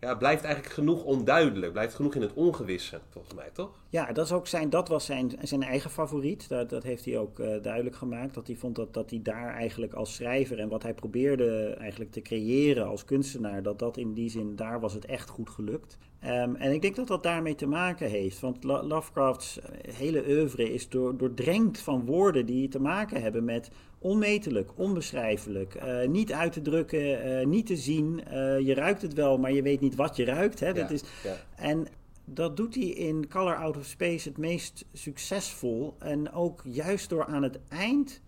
[0.02, 1.72] ja, blijft eigenlijk genoeg onduidelijk.
[1.72, 3.70] Blijft genoeg in het ongewisse, volgens mij, toch?
[3.88, 6.48] Ja, dat, is ook zijn, dat was zijn, zijn eigen favoriet.
[6.48, 8.34] Dat, dat heeft hij ook uh, duidelijk gemaakt.
[8.34, 12.10] Dat hij vond dat, dat hij daar eigenlijk als schrijver en wat hij probeerde eigenlijk
[12.10, 15.98] te creëren als kunstenaar, dat dat in die zin, daar was het echt goed gelukt.
[16.24, 18.40] Um, en ik denk dat dat daarmee te maken heeft.
[18.40, 19.58] Want Lovecrafts
[19.96, 23.70] hele oeuvre is door, doordrenkt van woorden die te maken hebben met
[24.02, 28.20] onmetelijk, onbeschrijfelijk, uh, niet uit te drukken, uh, niet te zien.
[28.32, 30.60] Uh, je ruikt het wel, maar je weet niet wat je ruikt.
[30.60, 30.72] Hè?
[30.72, 31.36] Dat is, ja.
[31.56, 31.86] En
[32.24, 35.94] dat doet hij in Color Out of Space het meest succesvol.
[35.98, 38.20] En ook juist door aan het eind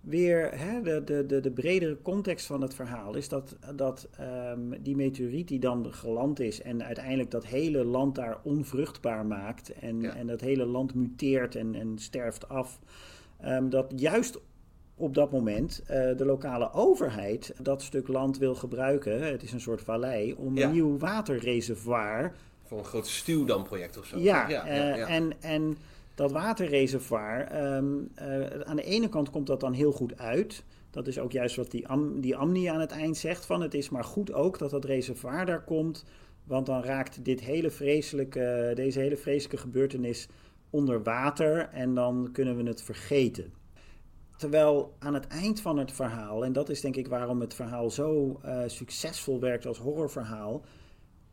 [0.00, 4.60] weer hè, de, de, de, de bredere context van het verhaal is dat, dat ehm,
[4.80, 10.00] die meteoriet die dan geland is en uiteindelijk dat hele land daar onvruchtbaar maakt en,
[10.00, 10.14] Ja.
[10.14, 12.80] en dat hele land muteert en, en sterft af,
[13.40, 14.40] ehm, dat juist
[14.98, 19.60] op dat moment eh, de lokale overheid dat stuk land wil gebruiken, het is een
[19.60, 20.66] soort vallei, om Ja.
[20.66, 22.32] een nieuw waterreservoir
[22.64, 24.18] Voor een groot stuwdam-project of zo.
[24.18, 25.06] ja, ja, eh, ja.
[25.06, 25.76] En, en
[26.14, 27.84] dat waterreservoir, ehm,
[28.14, 30.62] eh, aan de ene kant komt dat dan heel goed uit.
[30.90, 33.46] Dat is ook juist wat die, Am, die Amni aan het eind zegt.
[33.46, 36.04] Van het is maar goed ook dat dat reservoir daar komt.
[36.44, 40.28] Want dan raakt dit hele vreselijke, deze hele vreselijke gebeurtenis
[40.70, 41.68] onder water.
[41.72, 43.52] En dan kunnen we het vergeten.
[44.38, 47.90] Terwijl aan het eind van het verhaal, en dat is denk ik waarom het verhaal
[47.90, 50.64] zo eh, succesvol werkt als horrorverhaal,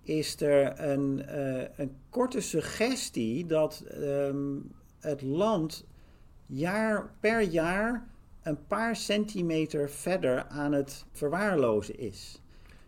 [0.03, 4.58] is er een, eh, een korte suggestie dat ehm,
[4.99, 5.86] het land
[6.45, 8.08] jaar per jaar
[8.43, 12.41] een paar centimeter verder aan het verwaarlozen is.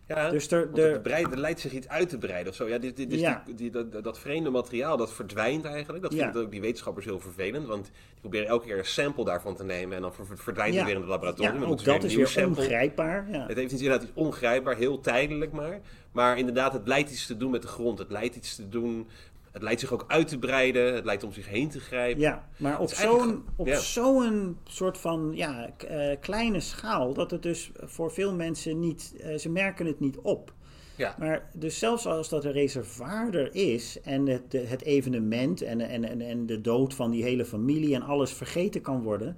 [0.08, 2.68] Ja, Dus er- het, breidt- er leidt zich iets uit te breiden of zo.
[2.68, 3.42] Ja, dit, dit, dus Ja.
[3.46, 6.02] die, die, dat, dat vreemde materiaal, dat verdwijnt eigenlijk.
[6.02, 6.22] Dat Ja.
[6.24, 7.66] vinden ook die wetenschappers heel vervelend.
[7.66, 9.96] Want die proberen elke keer een sample daarvan te nemen.
[9.96, 11.62] En dan ver- verdwijnt het weer in het laboratorium.
[11.62, 12.62] Ja, ook dat is weer sample.
[12.62, 13.28] ongrijpbaar.
[13.30, 13.46] Ja.
[13.46, 15.80] Het heeft iets, inderdaad iets ongrijpbaar, heel tijdelijk maar.
[16.12, 17.98] Maar inderdaad, het lijkt iets te doen met de grond.
[17.98, 19.08] Het lijkt iets te doen...
[19.52, 20.94] Het lijkt zich ook uit te breiden.
[20.94, 22.20] Het lijkt om zich heen te grijpen.
[22.20, 23.78] Ja, maar op zo'n ja.
[23.78, 29.36] zo'n soort van ja, eh, kleine schaal dat het dus voor veel mensen niet, eh,
[29.36, 30.52] ze merken het niet op.
[30.96, 31.14] Ja.
[31.18, 36.04] Maar dus zelfs als dat een reservoir er is en het, het evenement en, en,
[36.04, 39.36] en, en de dood van die hele familie en alles vergeten kan worden,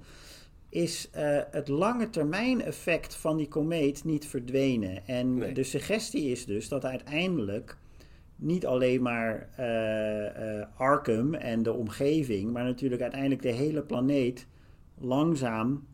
[0.69, 5.07] is eh, het lange termijn effect van die komeet niet verdwenen.
[5.07, 5.53] En Nee.
[5.53, 7.77] de suggestie is dus dat uiteindelijk
[8.41, 14.47] niet alleen maar eh, eh, Arkham en de omgeving, maar natuurlijk uiteindelijk de hele planeet
[14.97, 15.87] langzaam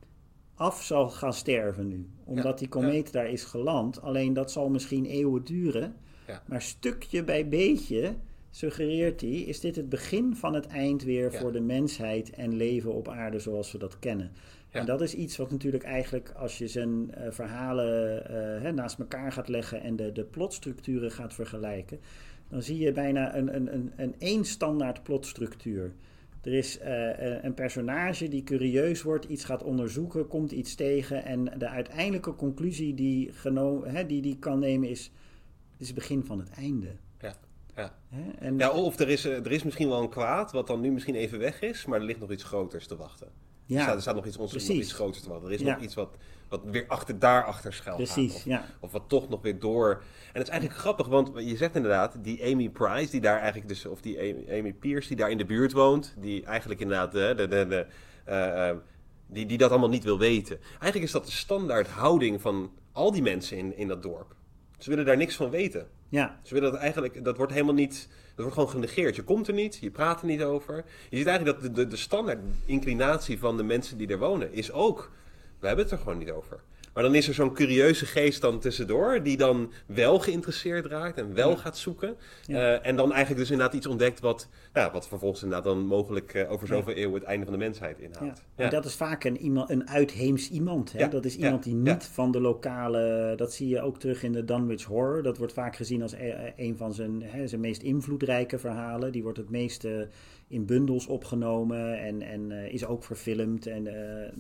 [0.55, 2.09] af zal gaan sterven nu.
[2.23, 4.01] Omdat die komeet daar is geland.
[4.01, 5.95] Alleen dat zal misschien eeuwen duren.
[6.27, 6.43] Ja.
[6.45, 8.15] Maar stukje bij beetje
[8.49, 12.93] suggereert hij, is dit het begin van het eind weer voor de mensheid en leven
[12.93, 14.31] op aarde zoals we dat kennen.
[14.69, 18.23] En dat is iets wat natuurlijk eigenlijk als je zijn eh, verhalen
[18.61, 21.99] hè, naast elkaar gaat leggen en de, de plotstructuren gaat vergelijken,
[22.49, 25.93] dan zie je bijna een, een, een, een één standaard plotstructuur.
[26.41, 31.23] Er is eh, eh, een personage die curieus wordt, iets gaat onderzoeken, komt iets tegen
[31.25, 35.03] en de uiteindelijke conclusie die, geno- hè, die die kan nemen is,
[35.71, 36.87] het is het begin van het einde.
[37.19, 37.35] Ja.
[37.75, 37.95] Ja.
[38.09, 38.31] Hè?
[38.39, 40.91] En, Ja, of er is, eh, er is misschien wel een kwaad, wat dan nu
[40.91, 43.27] misschien even weg is, maar er ligt nog iets groters te wachten.
[43.65, 45.47] Ja, er, staat, er staat nog iets, ons, nog iets groters te wachten.
[45.47, 45.73] Er is Ja.
[45.73, 46.17] nog iets wat,
[46.49, 48.05] wat weer achter, daarachter schuil gaat.
[48.05, 48.65] precies, Of, ja.
[48.79, 49.89] of wat toch nog weer door.
[49.91, 53.67] En het is eigenlijk grappig, want je zegt inderdaad, die Amy Price, die daar eigenlijk
[53.67, 57.15] dus, of die Amy, Amy Pierce, die daar in de buurt woont, die eigenlijk inderdaad
[57.15, 57.85] eh, de, de, de,
[58.25, 58.77] eh, eh,
[59.27, 60.59] die, die dat allemaal niet wil weten.
[60.69, 64.35] Eigenlijk is dat de standaard houding van al die mensen in, in dat dorp.
[64.77, 65.87] Ze willen daar niks van weten.
[66.09, 69.15] Ja, Ze willen dat eigenlijk, dat wordt helemaal niet, dat wordt gewoon genegeerd.
[69.15, 70.75] Je komt er niet, je praat er niet over.
[71.09, 74.53] Je ziet eigenlijk dat de, de, de standaard inclinatie van de mensen die er wonen
[74.53, 75.11] is ook,
[75.59, 76.59] we hebben het er gewoon niet over.
[76.93, 81.33] Maar dan is er zo'n curieuze geest dan tussendoor, die dan wel geïnteresseerd raakt en
[81.33, 81.55] wel Ja.
[81.55, 82.15] gaat zoeken.
[82.45, 82.75] Ja.
[82.75, 86.33] Eh, en dan eigenlijk dus inderdaad iets ontdekt wat, nou, wat vervolgens inderdaad dan mogelijk
[86.33, 86.75] eh, over Ja.
[86.75, 88.05] zoveel eeuwen het einde van de mensheid ja.
[88.05, 88.43] inhoudt.
[88.55, 90.91] En dat is vaak een, iemand, een uitheems iemand.
[90.91, 91.07] Hè?
[91.07, 93.33] Dat is iemand die niet van de lokale...
[93.35, 95.23] Dat zie je ook terug in de Dunwich Horror.
[95.23, 99.11] Dat wordt vaak gezien als e- een van zijn, hè, zijn meest invloedrijke verhalen.
[99.11, 100.07] Die wordt het meeste
[100.47, 103.67] in bundels opgenomen en, en eh, is ook verfilmd.
[103.67, 104.31] En eh,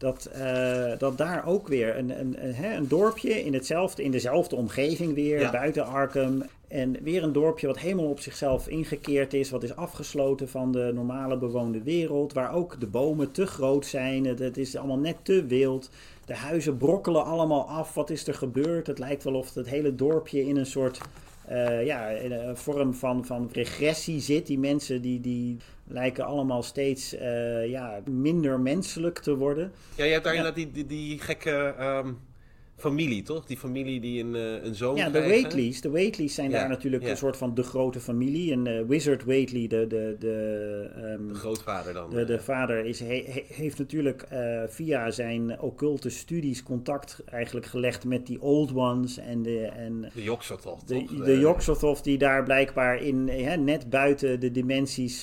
[0.00, 4.10] dat, eh, dat daar ook weer een, een, een, hè, een dorpje in, hetzelfde, in
[4.10, 5.50] dezelfde omgeving weer, Ja.
[5.50, 6.42] buiten Arkham.
[6.68, 10.90] En weer een dorpje wat helemaal op zichzelf ingekeerd is, wat is afgesloten van de
[10.94, 15.16] normale bewoonde wereld, waar ook de bomen te groot zijn, het, het is allemaal net
[15.22, 15.90] te wild.
[16.24, 18.86] De huizen brokkelen allemaal af, wat is er gebeurd?
[18.86, 21.00] Het lijkt wel of het hele dorpje in een soort
[21.50, 24.46] eh, ja, in een vorm van, van regressie zit.
[24.46, 29.72] Die mensen die, die lijken allemaal steeds eh, ja, minder menselijk te worden.
[29.96, 30.38] Ja, je hebt daar Ja.
[30.38, 32.12] inderdaad die, die, die gekke ehm,
[32.80, 33.46] familie, toch?
[33.46, 35.18] Die familie die een, eh, een zoon Ja, de.
[35.28, 35.80] Whateleys.
[35.80, 37.10] De Whateleys zijn Ja, daar natuurlijk ja.
[37.10, 38.52] een soort van de grote familie.
[38.52, 42.10] En eh, Wizard Whately, de, de, de, ehm, De grootvader dan.
[42.10, 42.40] de, de eh.
[42.40, 44.26] vader, is, he- he- heeft natuurlijk
[44.68, 49.58] via zijn occulte studies contact eigenlijk gelegd met die Old Ones en de...
[49.66, 51.24] En, De Yogg-Sothoth, de, toch?
[51.24, 55.22] de Yogg-Sothoth die daar blijkbaar in, hè, net buiten de dimensies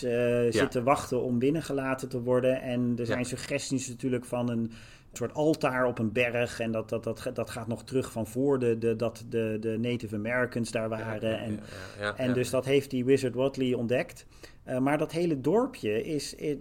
[0.49, 2.62] zit te wachten om binnengelaten te worden.
[2.62, 4.72] En er zijn suggesties natuurlijk van een
[5.18, 6.59] soort altaar op een berg.
[6.59, 9.78] En dat, dat, dat, dat gaat nog terug van voor de, de, dat de, de
[9.80, 11.39] Native Americans daar waren.
[11.39, 11.59] en
[12.18, 14.26] en dus dat heeft die Wizard Watley ontdekt.
[14.70, 16.55] Uh, maar dat hele dorpje is, uh,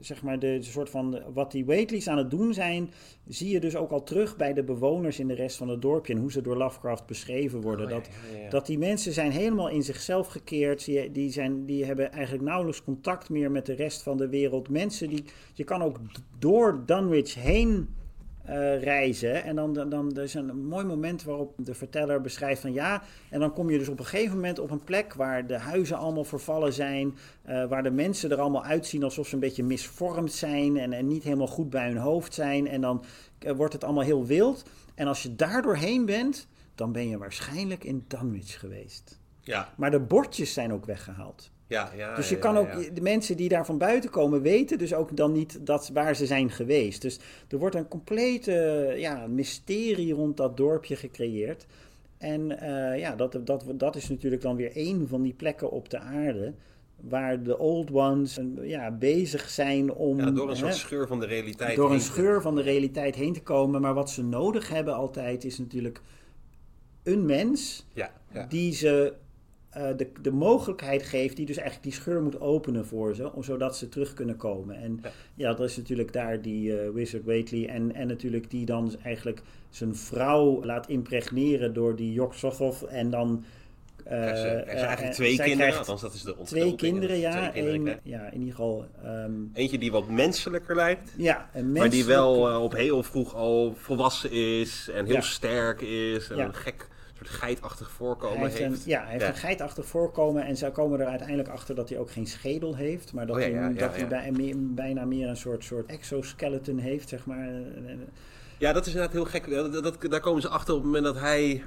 [0.00, 1.22] zeg maar, de soort van.
[1.34, 2.90] Wat die Whateleys aan het doen zijn.
[3.26, 6.12] zie je dus ook al terug bij de bewoners in de rest van het dorpje.
[6.12, 7.86] en hoe ze door Lovecraft beschreven worden.
[7.86, 8.50] Oh, dat, ja, ja.
[8.50, 10.84] dat die mensen zijn helemaal in zichzelf gekeerd.
[10.84, 14.68] Die, die, zijn, die hebben eigenlijk nauwelijks contact meer met de rest van de wereld.
[14.68, 15.24] Mensen die.
[15.54, 15.98] Je kan ook
[16.38, 17.88] door Dunwich heen.
[18.48, 19.44] Uh, reizen.
[19.44, 23.02] En dan, dan, dan er is een mooi moment waarop de verteller beschrijft van ja.
[23.30, 25.96] En dan kom je dus op een gegeven moment op een plek waar de huizen
[25.96, 27.16] allemaal vervallen zijn.
[27.48, 30.76] Uh, waar de mensen er allemaal uitzien alsof ze een beetje misvormd zijn.
[30.76, 32.68] En, en niet helemaal goed bij hun hoofd zijn.
[32.68, 33.04] En dan
[33.40, 34.64] uh, wordt het allemaal heel wild.
[34.94, 39.20] En als je daar doorheen bent, dan ben je waarschijnlijk in Dunwich geweest.
[39.40, 39.72] Ja.
[39.76, 41.50] Maar de bordjes zijn ook weggehaald.
[41.70, 42.90] Ja, ja, dus je ja, kan ook, ja.
[42.94, 46.26] de mensen die daar van buiten komen, weten dus ook dan niet dat, waar ze
[46.26, 47.02] zijn geweest.
[47.02, 47.18] Dus
[47.48, 48.52] er wordt een complete
[48.96, 51.66] ja, mysterie rond dat dorpje gecreëerd.
[52.18, 55.90] En uh, ja, dat, dat, dat is natuurlijk dan weer één van die plekken op
[55.90, 56.54] de aarde.
[56.96, 60.18] Waar de old ones ja, bezig zijn om.
[60.18, 61.76] Ja, door een soort hè, scheur van de realiteit.
[61.76, 63.80] Door een heen te- scheur van de realiteit heen te komen.
[63.80, 66.00] Maar wat ze nodig hebben altijd is natuurlijk
[67.02, 68.46] een mens Ja, ja.
[68.46, 69.14] die ze
[69.76, 73.42] uh, de, de mogelijkheid geeft, die dus eigenlijk die scheur moet openen voor ze, om,
[73.42, 74.76] zodat ze terug kunnen komen.
[74.76, 75.54] En ja, Ja.
[75.54, 79.96] dat is natuurlijk daar die uh, Wizard Waitley en, en natuurlijk die dan eigenlijk zijn
[79.96, 82.34] vrouw laat impregneren door die Jok
[82.88, 83.44] en dan...
[84.04, 87.30] Uh, ze uh, eigenlijk uh, twee kinderen, althans dat is de Twee kinderen, ja.
[87.30, 88.00] twee kinderen krijgt.
[88.02, 88.86] ja, in ieder geval...
[89.04, 91.12] Um, Eentje die wat menselijker lijkt.
[91.16, 95.20] ja, een Maar die wel op heel vroeg al volwassen is en heel Ja.
[95.20, 96.44] sterk is en Ja.
[96.44, 96.88] een gek
[97.26, 98.84] soort geitachtig voorkomen Hij heeft, heeft.
[98.84, 99.28] een, ja, hij heeft Ja.
[99.28, 103.12] een geitachtig voorkomen en zij komen er uiteindelijk achter dat hij ook geen schedel heeft,
[103.12, 104.06] maar dat Oh ja, hij, ja, dat hij ja.
[104.06, 107.48] bij- meer- bijna meer een soort, soort exoskeleton heeft, zeg maar.
[108.58, 109.50] Ja, dat is inderdaad heel gek.
[109.50, 111.62] Dat, dat, daar komen ze achter op het moment dat hij...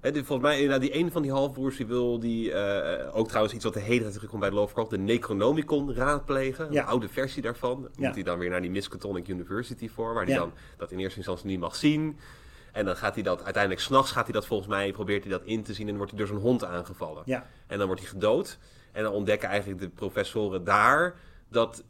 [0.00, 3.54] Hè, volgens mij, inderdaad, die een van die halfbroers die wil die, eh, ook trouwens
[3.54, 6.72] iets wat de hele tijd terugkomt bij Lovecraft, de Necronomicon raadplegen.
[6.72, 6.82] Ja.
[6.82, 7.88] Een oude versie daarvan.
[7.96, 11.16] Moet hij dan weer naar die Miskatonic University voor, waar hij dan dat in eerste
[11.16, 12.18] instantie niet mag zien.
[12.74, 15.44] En dan gaat hij dat, uiteindelijk s'nachts gaat hij dat volgens mij, probeert hij dat
[15.44, 17.22] in te zien en wordt hij door zo'n hond aangevallen.
[17.26, 18.58] Ja, En dan wordt hij gedood.
[18.92, 21.14] En dan ontdekken eigenlijk de professoren daar
[21.48, 21.84] dat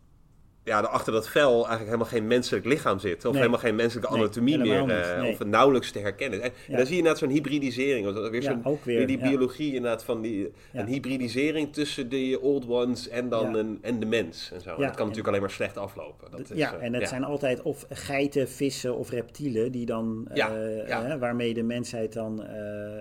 [0.64, 3.16] ja, er achter dat vel eigenlijk helemaal geen menselijk lichaam zit.
[3.16, 3.34] Of Nee.
[3.36, 4.88] helemaal geen menselijke Nee, anatomie meer.
[4.90, 5.32] eh, nee.
[5.32, 6.42] Of nauwelijks te herkennen.
[6.42, 8.12] En, dan zie je inderdaad zo'n hybridisering.
[8.14, 9.28] dat Weer Ja, zo'n, ook weer, die ja.
[9.28, 14.06] biologie inderdaad van die, een hybridisering tussen de old ones en dan een, en de
[14.06, 14.50] mens.
[14.54, 14.68] En, zo.
[14.70, 16.30] En dat kan en- natuurlijk alleen maar slecht aflopen.
[16.30, 20.28] Dat is, ja eh, en het zijn altijd of geiten, vissen of reptielen die dan,
[20.34, 22.44] eh, waarmee de mensheid dan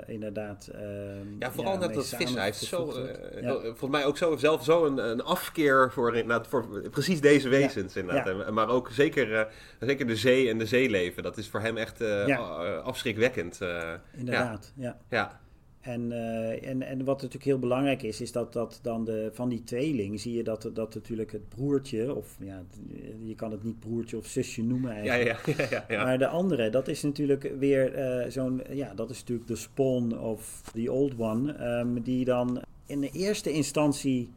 [0.07, 0.69] inderdaad.
[1.39, 2.35] Ja, vooral net dat vissen.
[2.37, 2.91] Hij heeft zo,
[3.61, 7.95] volgens mij ook zo, zelf zo een, een afkeer voor, voor precies deze wezens.
[7.95, 8.27] Inderdaad.
[8.45, 8.51] Ja.
[8.51, 9.45] Maar ook zeker, eh,
[9.79, 11.23] zeker de zee en de zeeleven.
[11.23, 12.37] Dat is voor hem echt eh, Ja.
[12.77, 13.61] afschrikwekkend.
[13.61, 13.93] eh.
[14.17, 14.97] Inderdaad, ja.
[15.09, 15.41] ja.
[15.81, 16.11] En,
[16.61, 20.19] en, en wat natuurlijk heel belangrijk is, is dat, dat dan de, van die tweeling
[20.19, 22.63] zie je dat, dat natuurlijk het broertje, of ja,
[23.23, 25.45] je kan het niet broertje of zusje noemen eigenlijk.
[25.45, 26.03] ja, ja, ja, ja.
[26.03, 27.91] Maar de andere, dat is natuurlijk weer
[28.27, 32.99] zo'n, ja, dat is natuurlijk de spawn of the old one, ehm, die dan in
[33.01, 34.29] de eerste instantie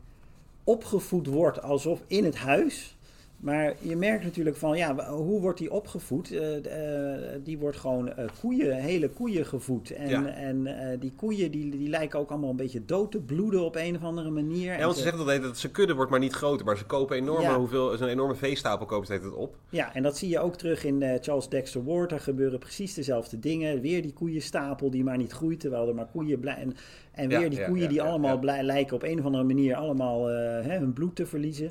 [0.64, 2.95] opgevoed wordt alsof in het huis.
[3.46, 6.32] Maar je merkt natuurlijk van, ja, hoe wordt die opgevoed?
[6.32, 9.90] Eh, eh, die wordt gewoon eh, koeien, hele koeien gevoed.
[9.90, 10.26] En, Ja.
[10.28, 10.68] en
[11.00, 14.02] die koeien die, die lijken ook allemaal een beetje dood te bloeden op een of
[14.02, 14.64] andere manier.
[14.64, 16.66] Ja, En want ze ze- zeggen altijd dat ze kudde wordt maar niet groter.
[16.66, 17.58] Maar ze kopen enorme Ja.
[17.58, 19.56] hoeveel, zo'n enorme veestapel kopen ze het op.
[19.70, 22.10] Ja, en dat zie je ook terug in Charles Dexter Ward.
[22.10, 23.80] Daar gebeuren precies dezelfde dingen.
[23.80, 26.62] Weer die koeienstapel die maar niet groeit, terwijl er maar koeien blijven.
[26.62, 26.74] En,
[27.12, 30.26] en weer Ja, die koeien die allemaal blij- lijken op een of andere manier allemaal
[30.26, 31.70] hè, hun bloed te verliezen.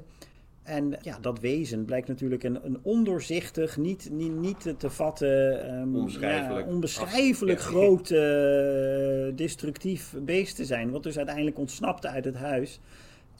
[0.66, 5.64] En ja, dat wezen blijkt natuurlijk een, een ondoorzichtig, niet, niet, niet te- te vatten,
[5.68, 6.66] ehm, Onbeschrijfelijk.
[6.66, 10.92] ja, onbeschrijfelijk groot, eh, destructief beest te zijn.
[10.92, 12.80] Wat dus uiteindelijk ontsnapt uit het huis.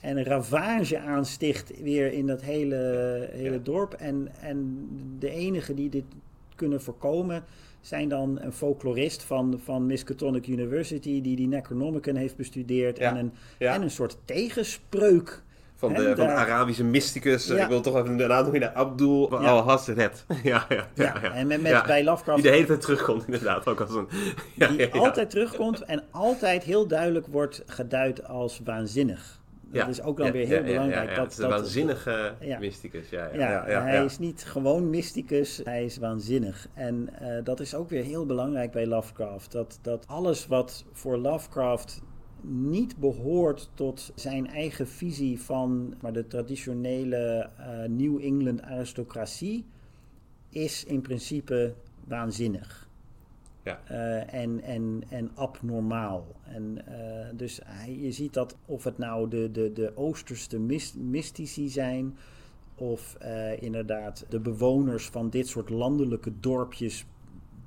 [0.00, 3.60] En een ravage aansticht weer in dat hele, hele Ja.
[3.62, 3.92] dorp.
[3.92, 4.86] En, en
[5.18, 6.04] de enigen die dit
[6.54, 7.44] kunnen voorkomen
[7.80, 11.20] zijn dan een folklorist van, van Miskatonic University...
[11.20, 12.98] die die Necronomicon heeft bestudeerd.
[12.98, 15.42] En, een, en een soort tegenspreuk.
[15.76, 17.46] Van de, van Arabische mysticus.
[17.46, 17.62] Ja.
[17.62, 18.74] Ik wil toch even de naam noemen.
[18.74, 19.48] Abdul Ja.
[19.48, 20.24] al-Hazret.
[20.42, 22.42] ja, ja, ja, en met, met bij Lovecraft...
[22.42, 23.66] Die de hele tijd terugkomt inderdaad.
[23.66, 24.08] Ook als een...
[24.76, 29.40] Die altijd terugkomt en altijd heel duidelijk wordt geduid als waanzinnig.
[29.70, 31.08] Dat is ook dan weer heel belangrijk.
[31.08, 33.10] Dat, Het is een dat, waanzinnige mysticus.
[33.10, 36.68] Ja, ja, Ja, ja, ja, hij is niet gewoon mysticus, hij is waanzinnig.
[36.74, 39.52] En eh, dat is ook weer heel belangrijk bij Lovecraft.
[39.52, 42.02] Dat, dat alles wat voor Lovecraft
[42.48, 49.64] niet behoort tot zijn eigen visie van maar de traditionele eh, New England aristocratie,
[50.48, 51.74] is in principe
[52.04, 52.88] waanzinnig.
[53.62, 53.80] Ja.
[53.90, 56.26] Uh, en, en, en abnormaal.
[56.44, 60.96] En uh, dus hij, je ziet dat of het nou de, de, de Oosterste myst,
[60.96, 62.16] mystici zijn,
[62.74, 63.16] of
[63.58, 67.06] inderdaad de bewoners van dit soort landelijke dorpjes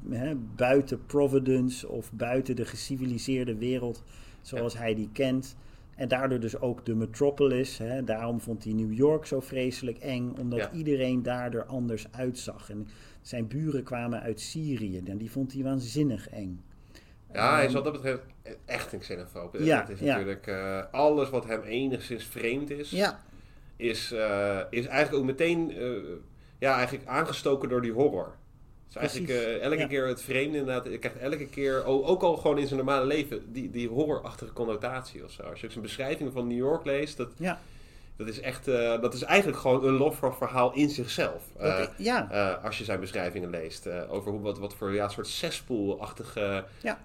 [0.09, 4.03] hè, buiten Providence of buiten de geciviliseerde wereld
[4.41, 5.55] zoals hij die kent.
[5.95, 7.77] En daardoor dus ook de metropolis.
[7.77, 8.03] Hè.
[8.03, 10.71] Daarom vond hij New York zo vreselijk eng, omdat Ja.
[10.71, 12.69] iedereen daar er anders uitzag.
[12.69, 12.87] En
[13.21, 16.61] zijn buren kwamen uit Syrië en die vond hij waanzinnig eng.
[17.33, 18.23] Ja, hij is Ehm, wat dat betreft
[18.65, 19.55] echt een xenofoob.
[19.59, 20.05] Ja, het is ja.
[20.05, 23.19] natuurlijk eh, alles wat hem enigszins vreemd is, Ja,
[23.75, 25.91] is, eh, is eigenlijk ook meteen eh,
[26.59, 28.35] ja, eigenlijk aangestoken door die horror.
[28.93, 29.87] Dus eigenlijk eh, elke ja.
[29.87, 30.85] keer het vreemde inderdaad.
[30.85, 35.23] Je krijgt elke keer, ook al gewoon in zijn normale leven, die, die horrorachtige connotatie
[35.23, 35.41] of zo.
[35.43, 37.59] Als je ook zijn beschrijvingen van New York leest, dat, ja,
[38.15, 41.43] dat is echt, eh, dat is eigenlijk gewoon een Lovecraft verhaal in zichzelf.
[41.57, 42.27] dat- Eh, ja,
[42.63, 45.27] als je zijn beschrijvingen leest over hoe, wat, wat voor ja, soort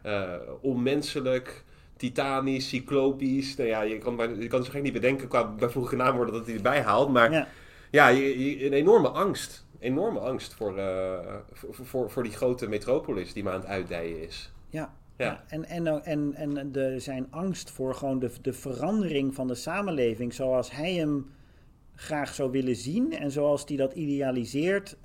[0.02, 1.62] eh, onmenselijk,
[1.96, 3.56] titanisch, cyclopisch.
[3.56, 6.46] Nou ja, je kan, bijna- je kan zich echt niet bedenken qua bijvoeglijke naamwoorden dat
[6.46, 7.12] hij erbij haalt.
[7.12, 7.46] Maar ja,
[7.90, 8.08] ja.
[8.08, 9.63] je, je- een enorme angst.
[9.84, 14.22] Enorme angst voor, eh, voor, voor, voor die grote metropolis die maar aan het uitdijen
[14.22, 14.52] is.
[14.70, 14.94] Ja.
[15.16, 15.24] Ja.
[15.24, 19.54] Ja, en, en, en, en de, zijn angst voor gewoon de, de verandering van de
[19.54, 21.30] samenleving zoals hij hem
[21.94, 24.96] graag zou willen zien en zoals hij dat idealiseert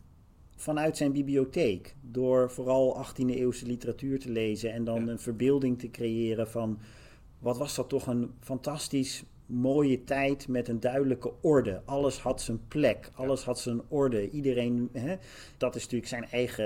[0.55, 1.95] vanuit zijn bibliotheek.
[2.01, 5.11] Door vooral 18e eeuwse literatuur te lezen en dan Ja.
[5.11, 6.79] een verbeelding te creëren van
[7.39, 11.81] wat was dat toch een fantastisch mooie tijd met een duidelijke orde.
[11.85, 14.29] Alles had zijn plek, alles had zijn orde.
[14.29, 15.15] Iedereen, hè,
[15.57, 16.65] dat is natuurlijk zijn eigen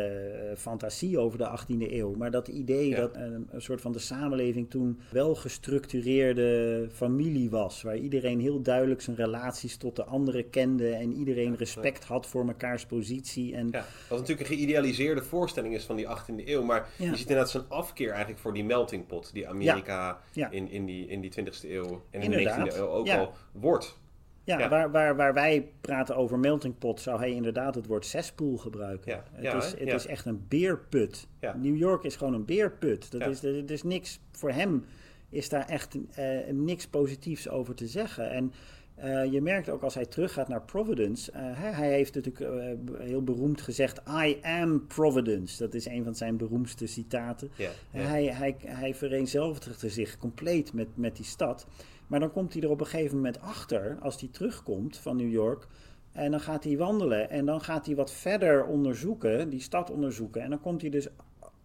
[0.50, 2.16] eh, fantasie over de 18e eeuw.
[2.16, 2.96] Maar dat idee Ja.
[2.96, 7.82] dat een, een soort van de samenleving toen wel gestructureerde familie was.
[7.82, 10.90] Waar iedereen heel duidelijk zijn relaties tot de anderen kende.
[10.90, 13.56] En iedereen respect had voor mekaars positie.
[13.56, 16.64] En Ja, wat natuurlijk een geïdealiseerde voorstelling is van die 18e eeuw.
[16.64, 20.20] Maar je ziet inderdaad zijn afkeer eigenlijk voor die melting pot die Amerika.
[20.50, 22.72] In, in, die, in die 20e eeuw en in de Inderdaad.
[22.72, 23.18] 19e eeuw ook Ja.
[23.20, 24.02] al wordt.
[24.46, 24.70] Ja, Ja.
[24.70, 29.12] Waar, waar, waar wij praten over melting pot, zou hij inderdaad het woord cesspool gebruiken.
[29.12, 31.28] Ja, Het, ja, is, het is echt een beerput.
[31.40, 31.56] Ja.
[31.56, 33.12] New York is gewoon een beerput.
[33.12, 34.86] Dat is, er is niks, voor hem
[35.30, 38.30] is daar echt eh, niks positiefs over te zeggen.
[38.32, 38.54] En
[38.96, 41.32] eh, je merkt ook als hij teruggaat naar Providence.
[41.32, 45.58] eh, hij, hij heeft natuurlijk eh, heel beroemd gezegd: I am Providence.
[45.58, 47.50] Dat is een van zijn beroemdste citaten.
[47.92, 51.68] Hij, hij, hij vereenzelvigde zich compleet met, met die stad.
[52.14, 55.32] Maar dan komt hij er op een gegeven moment achter, als hij terugkomt van New
[55.32, 55.68] York.
[56.12, 60.42] En dan gaat hij wandelen en dan gaat hij wat verder onderzoeken, die stad onderzoeken.
[60.42, 61.08] En dan komt hij dus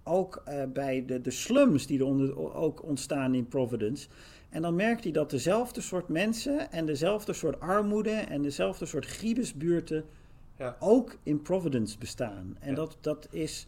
[0.04, 4.08] ook eh, bij de, de slums die er onder, ook ontstaan in Providence.
[4.50, 9.06] En dan merkt hij dat dezelfde soort mensen en dezelfde soort armoede en dezelfde soort
[9.06, 10.04] griebesbuurten
[10.58, 10.76] Ja.
[10.78, 12.56] ook in Providence bestaan.
[12.60, 12.74] En Ja.
[12.74, 13.66] dat, dat is,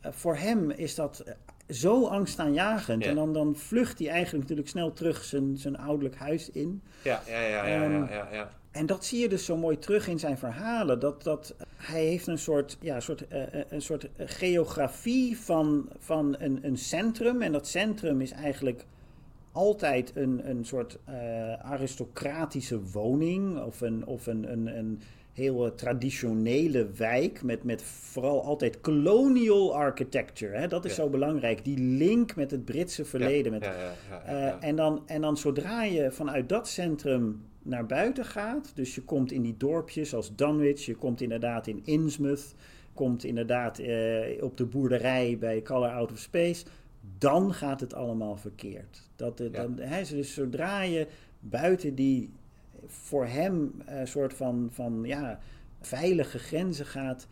[0.00, 1.24] eh, voor hem is dat
[1.68, 3.04] zo angstaanjagend.
[3.04, 3.10] Ja.
[3.10, 6.82] En dan, dan vlucht hij eigenlijk natuurlijk snel terug zijn, zijn ouderlijk huis in.
[7.02, 8.50] Ja, ja, ja, ja, ja, Ehm, ja, ja.
[8.70, 11.00] En dat zie je dus zo mooi terug in zijn verhalen.
[11.00, 16.36] Dat, dat hij heeft een soort, ja, soort, eh, eh, een soort geografie van, van
[16.38, 17.42] een, een centrum.
[17.42, 18.84] En dat centrum is eigenlijk
[19.52, 23.62] altijd een, een soort eh, aristocratische woning.
[23.62, 25.00] Of een, of een, een, een
[25.34, 27.42] heel eh, traditionele wijk.
[27.42, 30.56] Met, met vooral altijd colonial architecture.
[30.56, 30.68] Hè?
[30.68, 31.02] Dat is Ja.
[31.02, 31.64] zo belangrijk.
[31.64, 33.52] Die link met het Britse verleden.
[33.52, 33.74] met ja,
[34.10, 38.94] ja, eh, en, dan, en dan zodra je vanuit dat centrum naar buiten gaat, dus
[38.94, 42.54] je komt in die dorpjes als Dunwich, je komt inderdaad in Innsmouth,
[42.94, 46.64] komt inderdaad eh, op de boerderij bij Color Out of Space,
[47.18, 49.02] dan gaat het allemaal verkeerd.
[49.16, 51.06] Dat, dan, hè, dus zodra je
[51.40, 52.30] buiten die
[52.86, 55.38] voor hem een soort van, van ja,
[55.80, 57.26] veilige grenzen gaat,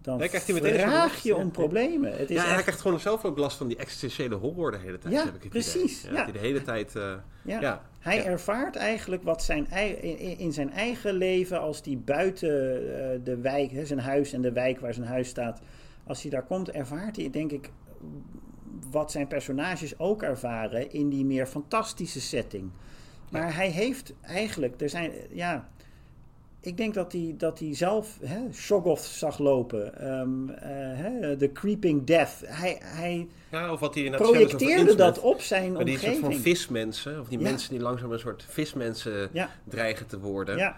[0.00, 2.12] dan Nee, krijgt hij meteen zo'n vraag last, je om problemen.
[2.18, 4.70] Het is ja, en hij echt, krijgt gewoon zelf ook last van die existentiële horror
[4.70, 5.14] de hele tijd.
[5.14, 6.12] Ja, heb ik het precies, idee.
[6.12, 6.16] ja.
[6.16, 6.96] dat hij de hele tijd.
[6.96, 7.60] eh, ja.
[7.60, 7.82] ja.
[7.98, 8.24] Hij ja.
[8.24, 13.70] ervaart eigenlijk wat zijn, in, in zijn eigen leven, als hij buiten eh, de wijk,
[13.70, 15.60] hè, zijn huis en de wijk waar zijn huis staat,
[16.06, 17.70] als hij daar komt, ervaart hij denk ik
[18.90, 22.70] wat zijn personages ook ervaren in die meer fantastische setting.
[23.40, 25.68] Maar hij heeft eigenlijk, er zijn, ja,
[26.60, 32.04] ik denk dat hij, dat hij zelf hè, Shoggoth zag lopen, eh, hè, The Creeping
[32.06, 32.42] Death.
[32.44, 36.34] Hij, hij ja, of wat hij projecteerde dat op zijn Maar die soort omgeving.
[36.34, 37.44] van vismensen, of die Ja.
[37.44, 39.50] mensen die langzaam een soort vismensen Ja.
[39.64, 40.56] dreigen te worden.
[40.56, 40.76] Ja,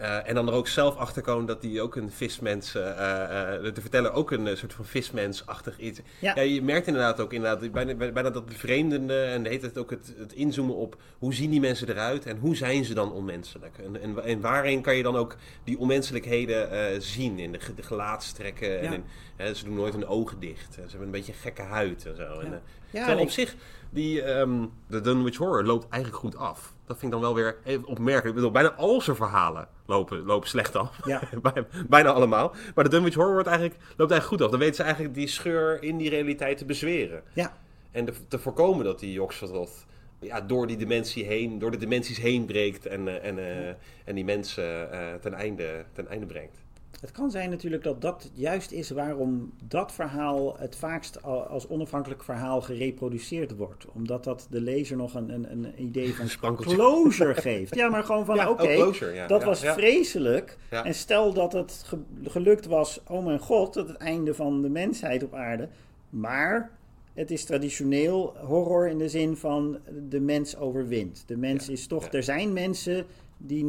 [0.00, 3.74] Uh, en dan er ook zelf achter komen dat hij ook een vismens, uh, uh,
[3.74, 6.00] de verteller ook een soort van vismensachtig iets.
[6.18, 6.32] Ja.
[6.34, 6.42] ja.
[6.42, 10.32] je merkt inderdaad ook inderdaad, bijna, bijna dat bevreemdende en heet het ook het, het,
[10.32, 13.78] inzoomen op hoe zien die mensen eruit en hoe zijn ze dan onmenselijk.
[13.78, 18.68] En, en, en waarin kan je dan ook die onmenselijkheden zien in de, de gelaatstrekken.
[18.68, 18.78] Ja.
[18.78, 19.04] En
[19.36, 20.74] in, ze doen nooit hun ogen dicht.
[20.74, 22.42] Ze hebben een beetje gekke huid en zo.
[22.90, 23.08] Ja.
[23.08, 23.54] En, op zich,
[23.90, 26.74] die, um, de Dunwich Horror loopt eigenlijk goed af.
[26.86, 28.26] Dat vind ik dan wel weer opmerkelijk.
[28.26, 30.98] Ik bedoel, bijna al zijn verhalen lopen, lopen slecht af.
[31.04, 31.22] Ja.
[31.88, 32.54] bijna allemaal.
[32.74, 34.50] Maar de Dunwich Horror wordt eigenlijk, loopt eigenlijk goed af.
[34.50, 37.22] Dan weten ze eigenlijk die scheur in die realiteit te bezweren.
[37.32, 37.56] Ja.
[37.90, 39.86] En de, te voorkomen dat die Yoxototh
[40.20, 43.68] ja, door die dimensie heen, door de dimensies heen breekt en, uh, en, uh,
[44.04, 46.64] en die mensen uh, ten, einde, ten einde brengt.
[47.00, 52.22] Het kan zijn natuurlijk dat dat juist is waarom dat verhaal het vaakst als onafhankelijk
[52.22, 53.86] verhaal gereproduceerd wordt.
[53.92, 57.74] Omdat dat de lezer nog een, een, een idee van closure geeft.
[57.74, 59.26] Ja, maar gewoon van oké, ja.
[59.26, 60.56] dat was vreselijk.
[60.70, 61.92] En stel dat het
[62.24, 65.68] gelukt was, oh mijn god, dat het einde van de mensheid op aarde.
[66.10, 66.70] Maar
[67.14, 69.78] het is traditioneel horror in de zin van
[70.08, 71.24] de mens overwint.
[71.26, 73.64] De mens is toch, er zijn mensen die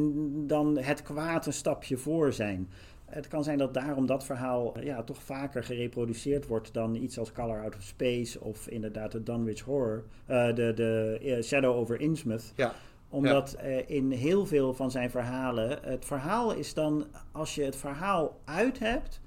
[0.45, 2.69] dan het kwaad een stapje voor zijn.
[3.07, 7.19] Het kan zijn dat daarom dat verhaal eh, ja, toch vaker gereproduceerd wordt dan iets
[7.19, 11.75] als Color Out of Space of inderdaad de Dunwich Horror, uh, de, de uh, Shadow
[11.75, 12.53] over Innsmouth.
[12.55, 12.73] Ja.
[13.09, 18.39] Omdat in heel veel van zijn verhalen, het verhaal is dan, als je het verhaal
[18.45, 19.21] uit hebt,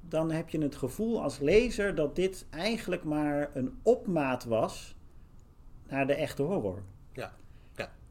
[0.00, 4.96] dan heb je het gevoel als lezer dat dit eigenlijk maar een opmaat was
[5.88, 6.82] naar de echte horror.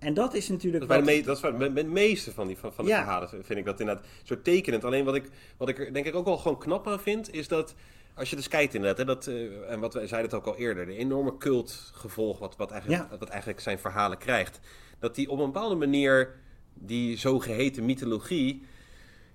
[0.05, 0.87] En dat is natuurlijk.
[0.87, 3.59] Dat bij de, dat is bij de meeste van, die, van, van de verhalen, vind
[3.59, 4.83] ik dat inderdaad zo tekenend.
[4.83, 7.47] Alleen wat ik, wat ik er denk ik ook wel gewoon knap aan vind, is
[7.47, 7.75] dat.
[8.13, 10.59] Als je dus kijkt inderdaad, hè, dat, uh, en wat wij zeiden het ook al
[10.59, 14.59] eerder, de enorme cultgevolg wat, wat, eigenlijk, wat eigenlijk zijn verhalen krijgt.
[14.99, 16.35] Dat die op een bepaalde manier
[16.73, 18.63] die zogeheten mythologie,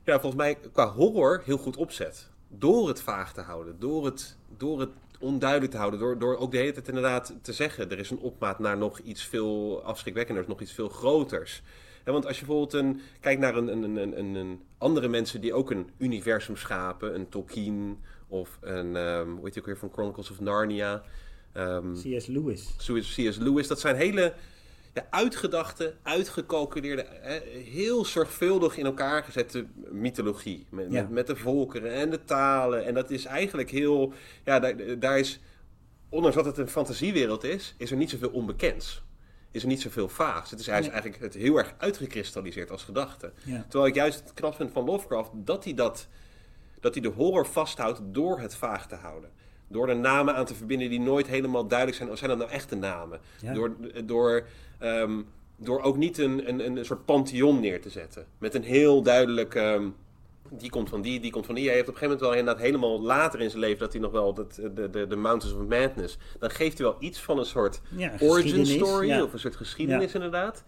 [0.05, 2.31] ja, volgens mij qua horror heel goed opzet.
[2.49, 4.91] Door het vaag te houden, door het, door het
[5.21, 6.01] onduidelijk te houden.
[6.01, 8.99] Door, door ook de hele tijd inderdaad te zeggen: er is een opmaat naar nog
[8.99, 11.63] iets veel afschrikwekkenders, nog iets veel groters.
[12.05, 15.71] want als je bijvoorbeeld een, kijkt naar een, een, een, een, andere mensen die ook
[15.71, 17.99] een universum schapen, een Tolkien
[18.29, 21.03] of een, um, hoe heet je ook weer van Chronicles of Narnia.
[21.57, 22.27] Um, C.S.
[22.27, 22.75] Lewis.
[22.77, 23.37] C.S.
[23.37, 24.35] Lewis, dat zijn hele
[24.93, 27.07] de uitgedachte, uitgecalculeerde,
[27.71, 30.67] heel zorgvuldig in elkaar gezette mythologie.
[30.71, 32.85] Met, met, de volkeren en de talen.
[32.85, 34.13] En dat is eigenlijk heel.
[34.45, 35.41] Ja, daar, daar is.
[36.09, 39.03] Ondanks dat het een fantasiewereld is, is er niet zoveel onbekends.
[39.51, 40.51] Is er niet zoveel vaags.
[40.51, 43.33] Het is eigenlijk het heel erg uitgekristalliseerd als gedachte.
[43.45, 46.09] Terwijl ik juist het knap vind van Lovecraft dat hij dat.
[46.81, 49.31] Dat hij de horror vasthoudt door het vaag te houden.
[49.73, 52.11] Door er namen aan te verbinden die nooit helemaal duidelijk zijn.
[52.11, 53.21] Of zijn dat nou echte namen?
[53.55, 54.47] Door, door,
[54.83, 58.27] um, door ook niet een, een, een soort pantheon neer te zetten.
[58.39, 59.55] Met een heel duidelijk.
[59.55, 59.95] Um,
[60.51, 61.67] die komt van die, die komt van die.
[61.67, 64.01] Hij heeft op een gegeven moment wel inderdaad helemaal later in zijn leven dat hij
[64.01, 66.19] nog wel dat, de, de, de Mountains of Madness.
[66.39, 67.81] Dan geeft hij wel iets van een soort
[68.21, 70.65] origin story of een soort geschiedenis inderdaad.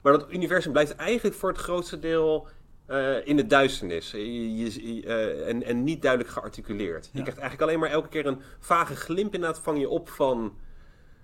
[0.00, 2.48] Maar dat universum blijft eigenlijk voor het grootste deel
[2.88, 7.04] uh, in de duisternis je, uh, en, en niet duidelijk gearticuleerd.
[7.12, 10.56] Je krijgt eigenlijk alleen maar elke keer een vage glimp inderdaad vang je op van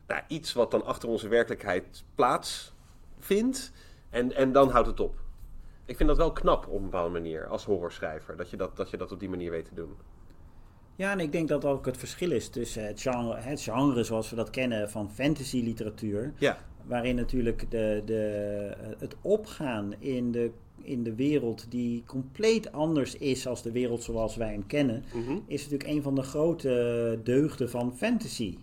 [0.07, 3.73] nou, iets wat dan achter onze werkelijkheid plaatsvindt.
[4.11, 5.19] En, en dan houdt het op.
[5.85, 8.37] Ik vind dat wel knap op een bepaalde manier als horrorschrijver.
[8.37, 9.97] Dat je dat, dat je dat op die manier weet te doen.
[10.97, 14.31] Ja, en ik denk dat ook het verschil is tussen het genre, het genre zoals
[14.31, 16.33] we dat kennen van fantasy literatuur.
[16.39, 16.59] Ja.
[16.85, 20.51] Waarin natuurlijk de, de, het opgaan in de
[20.91, 25.39] in de wereld die compleet anders is als de wereld zoals wij hem kennen, mhm.
[25.47, 28.57] is natuurlijk een van de grote deugden van fantasy.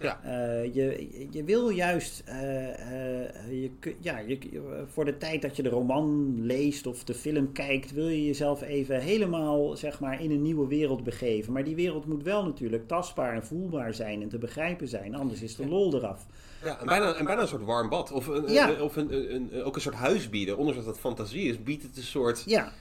[0.00, 0.20] Ja.
[0.24, 3.70] Uh, je, je wil juist, uh, uh, je,
[4.00, 4.38] ja, je,
[4.86, 8.62] voor de tijd dat je de roman leest of de film kijkt, wil je jezelf
[8.62, 11.52] even helemaal zeg maar, in een nieuwe wereld begeven.
[11.52, 15.42] Maar die wereld moet wel natuurlijk tastbaar en voelbaar zijn en te begrijpen zijn, anders
[15.42, 16.26] is de lol eraf.
[16.64, 18.12] Ja, en bijna, en bijna een soort warm bad.
[18.12, 20.56] Of, een, of een, een, ook een soort huis bieden.
[20.56, 22.42] Ondanks dat het fantasie is, biedt het een soort...
[22.46, 22.72] Ja.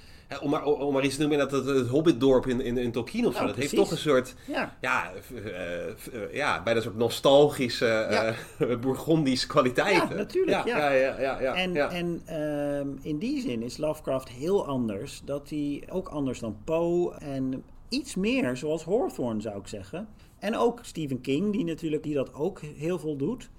[0.42, 3.28] om, maar, om maar iets te noemen, dat het, het Hobbitdorp in, in, in Tolkien
[3.28, 3.46] of zo.
[3.46, 9.48] dat heeft toch een soort, ja, ja, uh, ja bijna een soort nostalgische, uh, Bourgondische
[9.48, 10.10] kwaliteiten.
[10.10, 10.66] Ja, natuurlijk.
[10.68, 11.42] Ja, ja, ja.
[11.42, 15.22] ja, en en uh, in die zin is Lovecraft heel anders.
[15.26, 20.08] Dat hij ook anders dan Poe en iets meer zoals Hawthorne zou ik zeggen.
[20.40, 23.50] En ook Stephen King, die natuurlijk die dat ook heel veel doet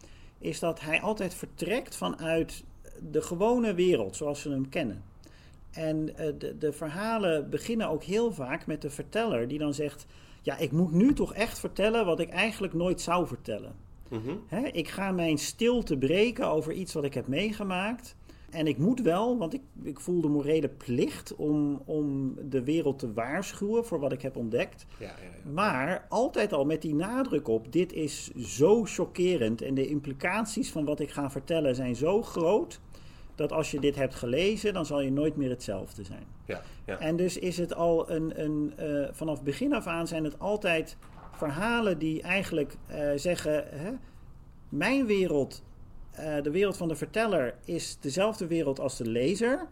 [0.41, 2.65] is dat hij altijd vertrekt vanuit
[3.11, 5.03] de gewone wereld zoals we hem kennen.
[5.71, 10.07] En uh, de, de, verhalen beginnen ook heel vaak met de verteller die dan zegt:
[10.43, 13.75] Ja, ik moet nu toch echt vertellen wat ik eigenlijk nooit zou vertellen.
[14.09, 14.39] Mm
[14.73, 18.17] ik ga mijn stilte breken over iets wat ik heb meegemaakt.
[18.51, 22.99] En ik moet wel, want ik, ik voel de morele plicht om, om de wereld
[22.99, 24.87] te waarschuwen voor wat ik heb ontdekt.
[24.99, 25.13] Ja, ja,
[25.45, 25.51] ja.
[25.53, 30.85] Maar altijd al met die nadruk op, dit is zo chockerend en de implicaties van
[30.85, 32.81] wat ik ga vertellen zijn zo groot,
[33.35, 36.27] dat als je dit hebt gelezen, dan zal je nooit meer hetzelfde zijn.
[36.45, 36.99] ja, ja.
[36.99, 40.97] En dus is het al een, een eh, vanaf begin af aan zijn het altijd
[41.33, 43.91] verhalen die eigenlijk eh, zeggen, hè,
[44.69, 45.63] mijn wereld,
[46.21, 49.67] eh, de wereld van de verteller, is dezelfde wereld als de lezer.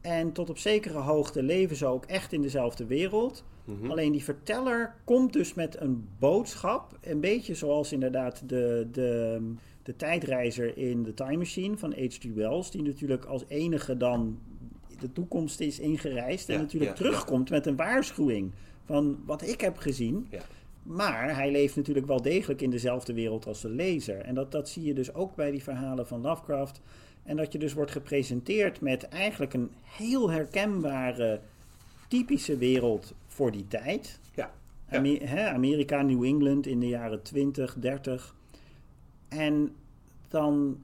[0.00, 3.44] En tot op zekere hoogte leven ze ook echt in dezelfde wereld.
[3.64, 3.90] Mhm.
[3.90, 6.98] Alleen die verteller komt dus met een boodschap.
[7.00, 9.40] Een beetje zoals inderdaad de, de,
[9.82, 12.24] de tijdreizer in The Time Machine van H.G.
[12.34, 12.70] Wells.
[12.70, 14.38] Die natuurlijk als enige dan
[15.00, 16.48] de toekomst is ingereisd.
[16.48, 18.52] En Ja, natuurlijk ja, terugkomt met een waarschuwing
[18.84, 20.26] van wat ik heb gezien.
[20.30, 20.40] Ja.
[20.88, 24.20] Maar hij leeft natuurlijk wel degelijk in dezelfde wereld als de lezer.
[24.20, 26.80] En dat, dat zie je dus ook bij die verhalen van Lovecraft.
[27.22, 31.40] En dat je dus wordt gepresenteerd met eigenlijk een heel herkenbare,
[32.08, 34.18] typische wereld voor die tijd.
[34.34, 34.50] Ja,
[34.90, 34.98] ja.
[34.98, 38.34] Ame- hè, Amerika, New England in de jaren 20, 30.
[39.28, 39.74] En
[40.28, 40.78] dan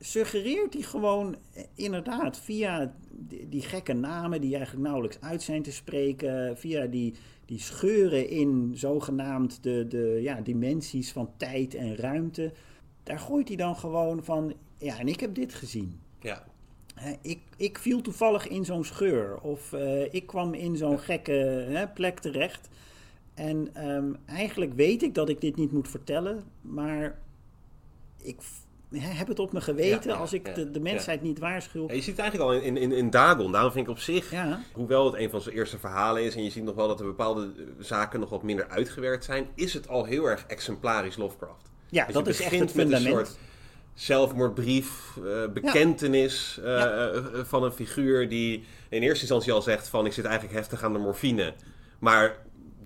[0.00, 2.94] suggereert hij gewoon eh, inderdaad via
[3.48, 8.72] die, gekke namen die eigenlijk nauwelijks uit zijn te spreken, via die, die scheuren in
[8.74, 12.52] zogenaamd de, de ja, dimensies van tijd en ruimte,
[13.02, 16.00] daar gooit hij dan gewoon van, ja, en ik heb dit gezien.
[16.20, 16.48] ja.
[17.20, 19.40] Ik, ik viel toevallig in zo'n scheur.
[19.40, 21.32] Of eh, ik kwam in zo'n gekke
[21.68, 22.68] hè, plek terecht.
[23.34, 26.44] En ehm, eigenlijk weet ik dat ik dit niet moet vertellen.
[26.60, 27.18] Maar
[28.22, 28.40] ik
[28.98, 31.88] heb het op me geweten Ja, als ik ja, de, de mensheid niet waarschuw.
[31.88, 33.52] Je ziet het eigenlijk al in, in, in Dagon.
[33.52, 34.32] Daarom vind ik op zich,
[34.72, 36.34] hoewel het een van zijn eerste verhalen is...
[36.34, 39.46] en je ziet nog wel dat er bepaalde eh, zaken nog wat minder uitgewerkt zijn...
[39.54, 41.70] is het al heel erg exemplarisch Lovecraft.
[41.88, 43.26] ja Dus dat is echt het met een fundament.
[43.26, 43.38] soort
[43.94, 47.06] zelfmoordbrief, eh, bekentenis eh,
[47.42, 50.92] van een figuur die in eerste instantie al zegt van ik zit eigenlijk heftig aan
[50.92, 51.54] de morfine.
[51.98, 52.36] Maar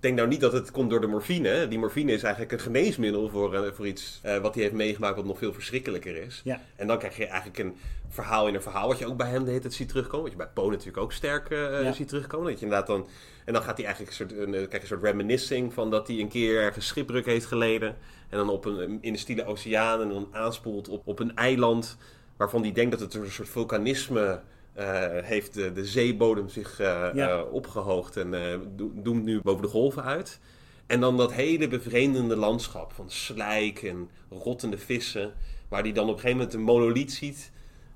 [0.05, 1.69] denk nou niet dat het komt door de morfine.
[1.69, 5.17] Die morfine is eigenlijk een geneesmiddel voor, eh, voor iets eh, wat hij heeft meegemaakt
[5.17, 6.41] wat nog veel verschrikkelijker is.
[6.45, 6.61] Ja.
[6.77, 7.77] En dan krijg je eigenlijk een
[8.09, 10.23] verhaal in een verhaal wat je ook bij hem de hele tijd ziet terugkomen.
[10.23, 11.93] Wat je bij Poe natuurlijk ook sterk eh, Ja.
[11.93, 12.51] ziet terugkomen.
[12.51, 13.07] Dat je inderdaad dan,
[13.45, 16.07] en dan gaat hij eigenlijk een soort, een, krijg je een soort reminiscing van dat
[16.09, 17.97] hij een keer ergens schipbreuk heeft geleden.
[18.29, 21.97] En dan op een, in de stille oceaan en dan aanspoelt op, op een eiland
[22.37, 24.41] waarvan hij denkt dat het een soort vulkanisme
[25.23, 27.29] heeft de, de zeebodem zich eh, Ja.
[27.29, 30.41] eh, opgehoogd en eh, do- doemt nu boven de golven uit.
[30.87, 35.33] En dan dat hele bevreemdende landschap van slijk en rottende vissen,
[35.69, 37.53] waar hij dan op een gegeven moment een monoliet ziet.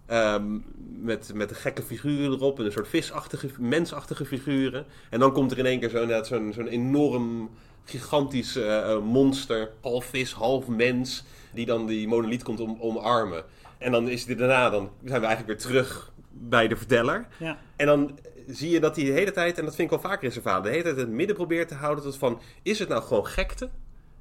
[0.07, 0.59] ehm,
[1.01, 4.85] met, met de gekke figuren erop en een soort visachtige, mensachtige figuren.
[5.11, 7.51] En dan komt er in één keer zo, inderdaad zo'n zo'n enorm,
[7.85, 11.25] gigantisch eh, eh, monster, half vis, half mens,
[11.55, 13.45] die dan die monoliet komt om, omarmen.
[13.79, 17.27] En dan is dit daarna, dan zijn we eigenlijk weer terug bij de verteller.
[17.37, 20.11] Ja, En dan zie je dat hij de hele tijd, en dat vind ik wel
[20.11, 22.79] vaker in zijn verhaal, de hele tijd het midden probeert te houden tot van, is
[22.79, 23.69] het nou gewoon gekte?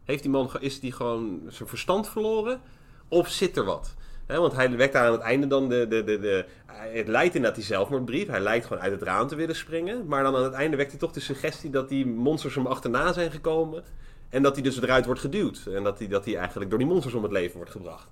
[0.03, 2.61] Heeft die man, is die gewoon zijn verstand verloren?
[3.07, 3.95] Of zit er wat?
[4.27, 6.45] Want hij wekt daar aan het einde dan de, de, de, de...
[6.67, 8.27] Het lijkt inderdaad die zelfmoordbrief.
[8.27, 10.07] Hij lijkt gewoon uit het raam te willen springen.
[10.07, 13.13] Maar dan aan het einde wekt hij toch de suggestie dat die monsters hem achterna
[13.13, 13.83] zijn gekomen.
[14.29, 15.67] En dat hij dus eruit wordt geduwd.
[15.73, 18.07] En dat hij, dat hij eigenlijk door die monsters om het leven wordt gebracht.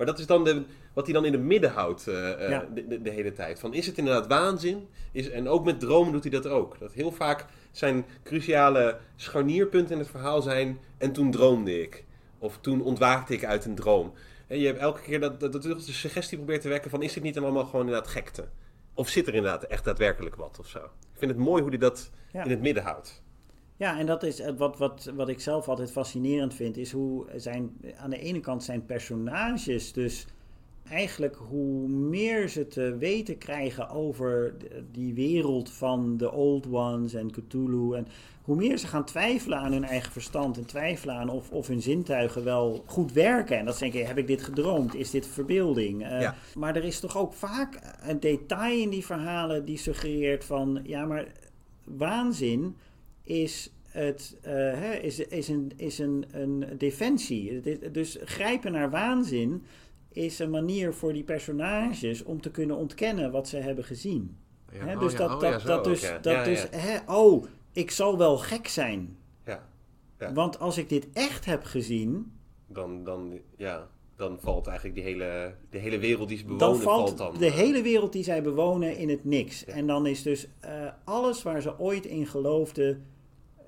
[0.00, 2.66] Maar dat is dan de, wat hij dan in het midden houdt eh, eh, Ja.
[2.74, 3.60] de, de, de hele tijd.
[3.60, 4.88] Van is het inderdaad waanzin?
[5.12, 6.78] Is, en ook met dromen doet hij dat ook.
[6.78, 10.78] Dat heel vaak zijn cruciale scharnierpunten in het verhaal zijn.
[10.98, 12.04] En toen droomde ik.
[12.38, 14.12] Of toen ontwaakte ik uit een droom.
[14.46, 17.12] En je hebt elke keer dat, dat, dat de suggestie probeert te wekken van is
[17.12, 18.44] dit niet allemaal gewoon inderdaad gekte?
[18.94, 20.78] Of zit er inderdaad echt daadwerkelijk wat of zo?
[20.78, 22.44] Ik vind het mooi hoe hij dat Ja.
[22.44, 23.22] in het midden houdt.
[23.80, 27.26] Ja, en dat is het wat, wat, wat ik zelf altijd fascinerend vind, is hoe
[27.36, 30.26] zijn, aan de ene kant zijn personages dus
[30.88, 34.54] eigenlijk hoe meer ze te weten krijgen over
[34.92, 38.06] die wereld van de Old Ones en Cthulhu en
[38.42, 41.82] hoe meer ze gaan twijfelen aan hun eigen verstand en twijfelen aan of, of hun
[41.82, 43.58] zintuigen wel goed werken.
[43.58, 44.94] En dat ze denken, heb ik dit gedroomd?
[44.94, 46.04] Is dit verbeelding?
[46.04, 46.34] Eh, Ja.
[46.54, 51.04] Maar er is toch ook vaak een detail in die verhalen die suggereert van, ja
[51.04, 51.26] maar
[51.84, 52.76] waanzin
[53.30, 57.60] is, het, eh, hè, is, is, een, is een, een defensie.
[57.90, 59.64] Dus grijpen naar waanzin
[60.12, 64.36] is een manier voor die personages om te kunnen ontkennen wat ze hebben gezien.
[64.72, 69.16] Hè, dus dat, dat, dat dus, dat dus Hè, oh, ik zal wel gek zijn.
[69.44, 69.68] Ja.
[70.18, 70.32] Ja.
[70.32, 72.32] Want als ik dit echt heb gezien,
[72.66, 76.80] Dan, dan, ja, dan valt eigenlijk die hele, de hele wereld die ze bewonen, dan
[76.80, 79.64] valt dan, de eh, hele wereld die zij bewonen in het niks.
[79.66, 79.72] Ja.
[79.72, 80.72] En dan is dus eh,
[81.04, 83.04] alles waar ze ooit in geloofden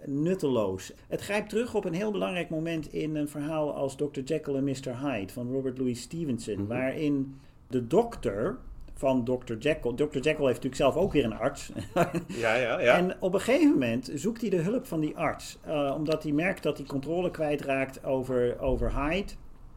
[0.07, 0.93] nutteloos.
[1.09, 4.21] Het grijpt terug op een heel belangrijk moment in een verhaal als Dr.
[4.25, 4.99] Jekyll en Mr.
[5.07, 6.67] Hyde van Robert Louis Stevenson, Mhm.
[6.67, 7.35] waarin
[7.69, 8.57] de dokter
[8.95, 9.55] van Dr.
[9.59, 9.95] Jekyll.
[9.95, 10.03] Dr.
[10.05, 11.73] Jekyll heeft natuurlijk zelf ook weer een arts.
[12.27, 12.97] ja, ja, ja.
[12.97, 15.59] En op een gegeven moment zoekt hij de hulp van die arts.
[15.67, 19.33] Uh, omdat hij merkt dat hij controle kwijtraakt over, over Hyde.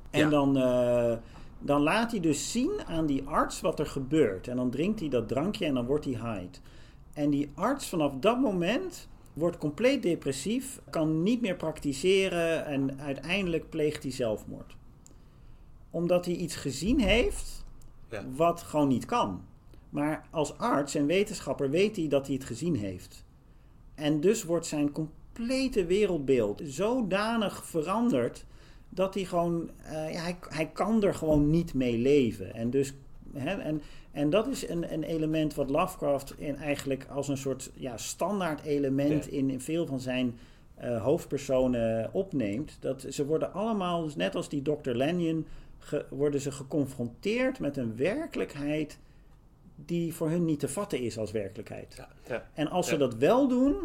[0.10, 0.30] En Ja.
[0.30, 1.14] dan, eh,
[1.60, 4.48] dan laat hij dus zien aan die arts wat er gebeurt.
[4.48, 6.58] En dan drinkt hij dat drankje en dan wordt hij Hyde.
[7.14, 13.70] En die arts vanaf dat moment wordt compleet depressief, kan niet meer praktiseren en uiteindelijk
[13.70, 14.76] pleegt hij zelfmoord.
[15.90, 17.66] Omdat hij iets gezien heeft
[18.10, 18.26] Ja.
[18.36, 19.42] wat gewoon niet kan.
[19.90, 23.24] Maar als arts en wetenschapper weet hij dat hij het gezien heeft.
[23.96, 28.46] En dus wordt zijn complete wereldbeeld zodanig veranderd
[28.90, 32.54] dat hij gewoon, eh, ja, hij, hij kan er gewoon niet mee leven.
[32.54, 32.94] En dus,
[33.34, 33.82] hè, en,
[34.16, 38.62] en dat is een, een element wat Lovecraft in eigenlijk als een soort ja, standaard
[38.64, 39.32] element Ja.
[39.32, 40.38] in, in veel van zijn
[40.76, 42.78] eh, hoofdpersonen opneemt.
[42.80, 44.92] Dat ze worden allemaal, dus net als die Dr.
[44.92, 45.46] Lanyon,
[45.80, 49.00] ge- worden ze geconfronteerd met een werkelijkheid
[49.76, 51.94] die voor hun niet te vatten is als werkelijkheid.
[51.98, 52.48] Ja, ja.
[52.54, 53.76] En als ze dat wel doen,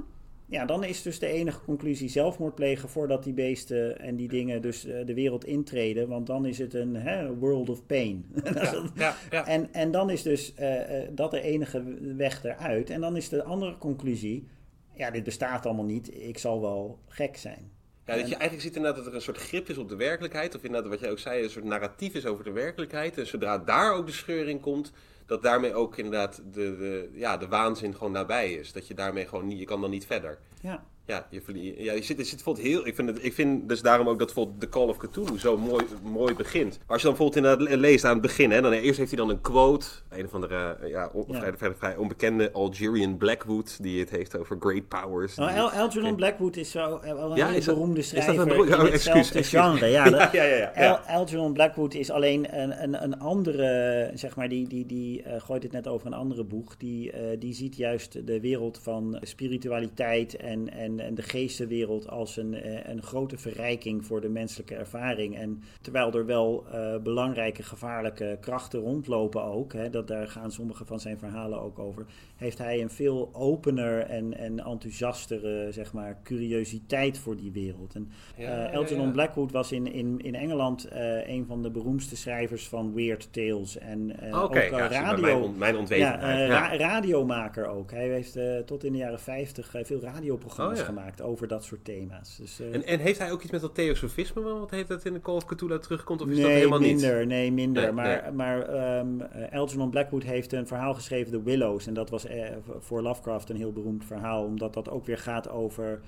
[0.50, 4.62] ja, dan is dus de enige conclusie zelfmoord plegen voordat die beesten en die dingen
[4.62, 6.08] dus eh, de wereld intreden.
[6.08, 8.24] Want dan is het een hè, world of pain.
[8.54, 9.46] Ja, ja, ja.
[9.46, 11.82] En, en dan is dus eh, eh, dat de enige
[12.16, 12.90] weg eruit.
[12.90, 14.48] En dan is de andere conclusie,
[14.94, 17.70] ja, dit bestaat allemaal niet, ik zal wel gek zijn.
[18.06, 20.54] Ja, dat je eigenlijk ziet inderdaad dat er een soort grip is op de werkelijkheid.
[20.54, 23.18] Of inderdaad, wat jij ook zei, een soort narratief is over de werkelijkheid.
[23.18, 24.92] En zodra daar ook de scheur in komt,
[25.30, 28.72] dat daarmee ook inderdaad de, de, ja, de waanzin gewoon nabij is.
[28.72, 30.38] Dat je daarmee gewoon niet, je kan dan niet verder.
[30.60, 32.86] Ja, Ja, je, ja, je zit, je zit bijvoorbeeld heel.
[32.86, 35.56] Ik vind, het, ik vind dus daarom ook dat bijvoorbeeld The Call of Cthulhu zo
[35.58, 36.78] mooi, mooi begint.
[36.86, 39.18] Als je dan bijvoorbeeld inderdaad le- leest aan het begin, hè, dan eerst heeft hij
[39.20, 39.86] dan een quote.
[40.08, 41.38] Een of andere eh, ja, on- Ja.
[41.38, 45.34] Vrij, vrij, vrij onbekende Algerian Blackwood, die het heeft over great powers.
[45.36, 48.28] nou, Die- Al- Algernon Blackwood is zo eh, wel een Ja, hele beroemde is dat
[48.28, 49.48] een beroemde- oh, excuus, excuus.
[49.60, 49.86] genre.
[49.86, 51.02] Ja, Ja, ja, ja, ja, Al- ja.
[51.06, 55.62] Algernon Blackwood is alleen een, een, een andere, zeg maar, die, die, die eh, gooit
[55.62, 56.76] het net over een andere boeg.
[56.76, 62.54] Die, die ziet juist de wereld van spiritualiteit en, en, en de geestenwereld als een,
[62.54, 65.36] eh, een grote verrijking voor de menselijke ervaring.
[65.36, 70.84] En terwijl er wel eh, belangrijke gevaarlijke krachten rondlopen ook, hè, dat, daar gaan sommige
[70.84, 76.18] van zijn verhalen ook over, heeft hij een veel opener en, en enthousiastere, zeg maar,
[76.22, 77.94] curiositeit voor die wereld.
[77.94, 79.10] En Ja, eh, ja, ja.
[79.10, 80.88] Blackwood was in, in, in Engeland
[81.26, 83.78] een van de beroemdste schrijvers van Weird Tales.
[83.78, 84.54] En Oké, ook
[84.90, 85.20] radio.
[85.22, 87.90] mijn, on- mijn ja, ra- radiomaker ook.
[87.90, 90.86] Hij heeft tot in de jaren 50 eh, veel radioprogramma's ja.
[90.86, 92.36] gemaakt over dat soort thema's.
[92.36, 95.12] Dus, eh, En, en heeft hij ook iets met dat theosofisme, wat heeft dat in
[95.12, 96.22] de Call of Cthulhu terugkomt?
[96.22, 97.28] Of is dat nee, helemaal minder, niet?
[97.28, 97.82] nee, minder.
[97.82, 98.32] Nee, maar nee.
[98.32, 101.86] maar ehm, eh, Algernon Blackwood heeft een verhaal geschreven, The Willows.
[101.86, 102.46] En dat was eh,
[102.78, 106.00] voor Lovecraft een heel beroemd verhaal, omdat dat ook weer gaat over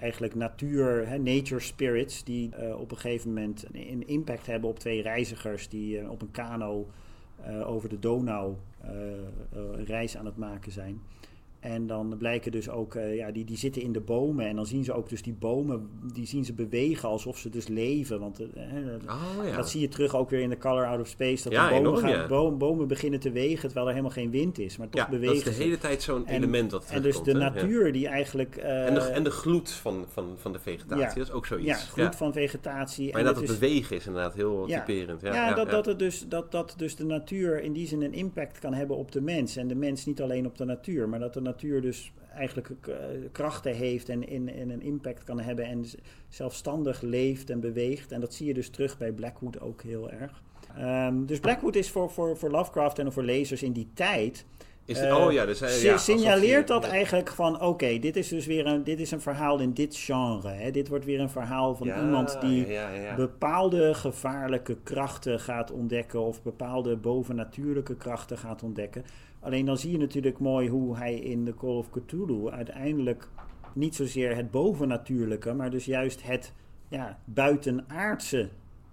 [0.00, 4.78] eigenlijk natuur, hè, nature spirits, die op een gegeven moment een, een impact hebben op
[4.78, 6.86] twee reizigers die op een kano
[7.64, 8.54] over de Donau
[9.52, 11.00] een reis aan het maken zijn.
[11.60, 14.46] En dan blijken dus ook, eh, ja, die, die zitten in de bomen.
[14.46, 17.68] En dan zien ze ook dus die bomen, die zien ze bewegen alsof ze dus
[17.68, 18.20] leven.
[18.20, 18.46] Want eh,
[19.06, 19.56] Oh ja.
[19.56, 21.42] dat zie je terug ook weer in de Color Out of Space.
[21.42, 22.26] Dat Ja, de bomen, enorm, gaan, ja.
[22.26, 24.76] bomen, bomen beginnen te wegen terwijl er helemaal geen wind is.
[24.76, 25.62] Maar toch ja, dat bewegen is de ze.
[25.62, 27.38] hele tijd zo'n En- element dat En dus de hè?
[27.38, 28.56] Natuur die eigenlijk...
[28.56, 31.66] eh, En de, en de gloed van, van, van de vegetatie, dat is ook zoiets.
[31.68, 33.04] ja, gloed van vegetatie.
[33.04, 35.20] Maar en inderdaad, het bewegen is inderdaad heel typerend.
[35.20, 38.14] Ja, Ja, dat, Dat, het dus, dat, dat dus de natuur in die zin een
[38.14, 39.56] impact kan hebben op de mens.
[39.56, 42.94] En de mens niet alleen op de natuur, maar dat de natuur dus eigenlijk eh,
[43.32, 45.84] krachten heeft en, in, en een impact kan hebben en
[46.28, 48.12] zelfstandig leeft en beweegt.
[48.12, 50.42] En dat zie je dus terug bij Blackwood ook heel erg.
[50.76, 54.44] Ehm, dus Blackwood is voor, voor, voor Lovecraft en voor lezers in die tijd
[54.90, 56.90] Is het, Eh, oh ja, dus hij ja, signaleert dat ja.
[56.90, 60.48] eigenlijk van oké, dit is dus weer een, dit is een verhaal in dit genre.
[60.48, 60.70] Hè?
[60.70, 62.66] Dit wordt weer een verhaal van Ja, iemand die
[63.16, 69.04] bepaalde gevaarlijke krachten gaat ontdekken of bepaalde bovennatuurlijke krachten gaat ontdekken.
[69.40, 73.28] Alleen dan zie je natuurlijk mooi hoe hij in de Call of Cthulhu uiteindelijk
[73.72, 76.52] niet zozeer het bovennatuurlijke, maar dus juist het
[76.88, 78.48] ja, buitenaardse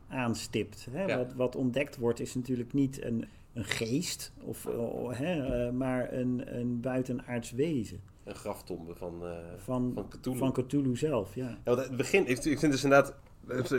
[0.08, 0.88] aanstipt.
[0.92, 1.18] Hè?
[1.18, 3.26] Wat, wat ontdekt wordt is natuurlijk niet een,
[3.58, 9.38] een geest, of, oh, hè, eh, maar een, een buitenaards wezen Een graftombe van, eh
[9.58, 10.38] van, van Cthulhu.
[10.38, 11.36] van Cthulhu zelf.
[11.36, 11.58] Ja.
[11.64, 13.16] Ja, het begin, ik, ik vind dus inderdaad,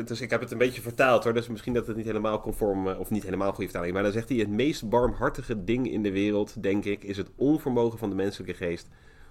[0.08, 2.88] dus ik heb het een beetje vertaald hoor, dus misschien dat het niet helemaal conform,
[2.88, 6.02] eh, of niet helemaal goede vertaling, maar dan zegt hij, het meest barmhartige ding in
[6.02, 8.88] de wereld, denk ik, is het onvermogen van de menselijke geest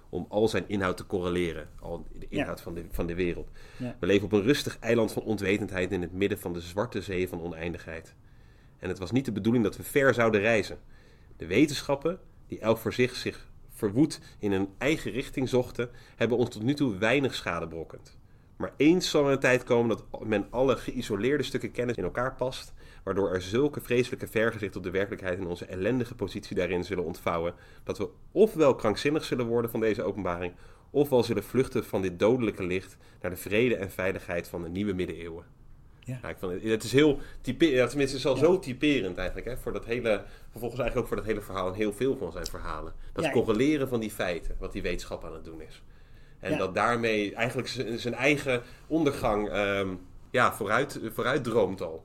[0.08, 3.50] om al zijn inhoud te correleren, al de inhoud van, de, van de wereld.
[3.78, 3.96] Ja.
[4.00, 7.28] We leven op een rustig eiland van onwetendheid in het midden van de zwarte zee
[7.28, 8.14] van oneindigheid.
[8.78, 10.78] En het was niet de bedoeling dat we ver zouden reizen.
[11.36, 16.50] De wetenschappen, die elk voor zich zich verwoed in een eigen richting zochten, hebben ons
[16.50, 18.16] tot nu toe weinig schade berokkend.
[18.56, 22.34] Maar eens zal er een tijd komen dat men alle geïsoleerde stukken kennis in elkaar
[22.34, 22.72] past,
[23.02, 27.54] waardoor er zulke vreselijke vergezichten op de werkelijkheid en onze ellendige positie daarin zullen ontvouwen,
[27.84, 30.52] dat we ofwel krankzinnig zullen worden van deze openbaring,
[30.90, 34.92] ofwel zullen vluchten van dit dodelijke licht naar de vrede en veiligheid van de nieuwe
[34.92, 35.44] middeleeuwen.
[36.08, 36.18] Ja.
[36.22, 39.16] ja ik vond het, het is heel typerend, ja, tenminste het is al zo typerend
[39.16, 42.16] eigenlijk, hè, voor dat hele, vervolgens eigenlijk ook voor dat hele verhaal en heel veel
[42.16, 42.92] van zijn verhalen.
[43.12, 45.82] Dat ja, correleren van die feiten, wat die wetenschap aan het doen is.
[46.38, 52.04] En dat daarmee eigenlijk zijn eigen ondergang um, ja, vooruit, vooruit droomt al.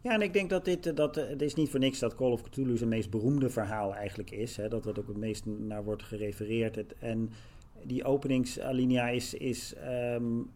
[0.00, 2.42] Ja, en ik denk dat dit, dat, het is niet voor niks dat Call of
[2.42, 4.56] Cthulhu zijn meest beroemde verhaal eigenlijk is.
[4.56, 6.76] Hè, dat dat ook het meest naar wordt gerefereerd.
[6.76, 7.30] Het, en
[7.82, 9.74] die openingsalinea is, is
[10.14, 10.50] um,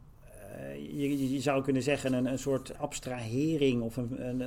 [0.92, 4.42] je, je, zou kunnen zeggen, een, een soort abstrahering of een, een,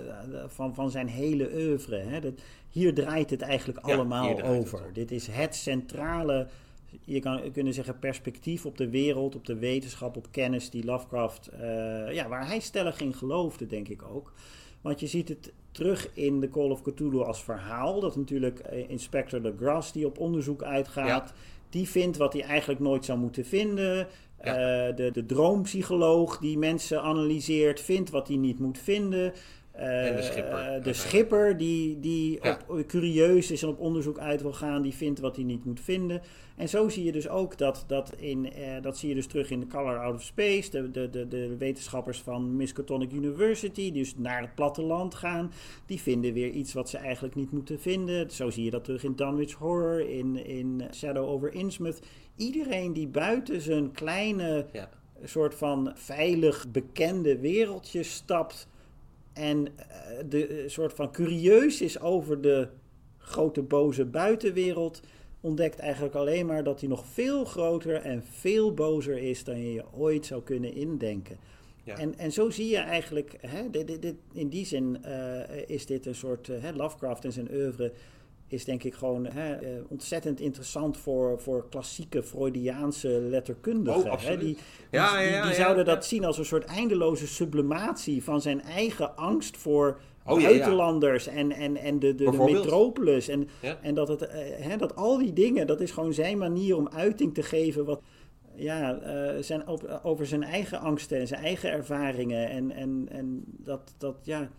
[0.49, 1.97] van, van zijn hele oeuvre.
[1.97, 2.19] Hè.
[2.19, 2.33] Dat,
[2.69, 4.89] hier draait het eigenlijk allemaal over.
[4.93, 6.47] Dit is het centrale
[7.03, 11.49] je kan kunnen zeggen, perspectief op de wereld, op de wetenschap, op kennis die Lovecraft,
[11.53, 14.33] uh, ja, waar hij stellig in geloofde, denk ik ook.
[14.81, 17.99] Want je ziet het terug in de Call of Cthulhu als verhaal.
[17.99, 21.33] Dat natuurlijk Inspector Legras, die op onderzoek uitgaat,
[21.69, 24.07] die vindt wat hij eigenlijk nooit zou moeten vinden.
[24.43, 24.53] Uh,
[24.95, 29.33] de, de droompsycholoog die mensen analyseert, vindt wat hij niet moet vinden.
[29.73, 30.83] En de schipper.
[30.83, 35.19] de schipper die, die op, curieus is en op onderzoek uit wil gaan, die vindt
[35.19, 36.21] wat hij niet moet vinden.
[36.55, 39.49] En zo zie je dus ook dat, dat, in, uh, dat zie je dus terug
[39.49, 40.69] in The Color Out of Space.
[40.69, 45.51] De, de, de, de wetenschappers van Miskatonic University, die dus naar het platteland gaan,
[45.85, 48.31] die vinden weer iets wat ze eigenlijk niet moeten vinden.
[48.31, 51.99] Zo zie je dat terug in Dunwich Horror, in, in Shadow over Innsmouth.
[52.35, 54.89] Iedereen die buiten zijn kleine ja.
[55.23, 58.67] soort van veilig bekende wereldje stapt
[59.33, 59.73] en uh,
[60.29, 62.67] de soort van curieus is over de
[63.17, 65.01] grote boze buitenwereld
[65.41, 69.73] ontdekt eigenlijk alleen maar dat hij nog veel groter en veel bozer is dan je
[69.73, 71.37] je ooit zou kunnen indenken.
[71.83, 71.97] Ja.
[71.97, 75.85] En, en zo zie je eigenlijk, hè, dit, dit, dit, in die zin uh, is
[75.85, 77.91] dit een soort, uh, Lovecraft en zijn oeuvre
[78.53, 84.11] is denk ik gewoon hè, uh, ontzettend interessant voor, voor klassieke Freudiaanse letterkundigen.
[84.11, 84.57] Oh, hè, die,
[84.91, 88.61] ja, die, ja, die, die zouden dat zien als een soort eindeloze sublimatie van zijn
[88.61, 93.27] eigen angst voor Oh, buitenlanders en, en, en de, de, de metropolis.
[93.27, 93.47] En,
[93.81, 96.89] en dat, het, uh, hè, dat al die dingen, dat is gewoon zijn manier om
[96.89, 98.01] uiting te geven wat,
[98.55, 102.49] ja, uh, zijn, op, over zijn eigen angsten en zijn eigen ervaringen.
[102.49, 104.49] En, en, en dat, dat, ja...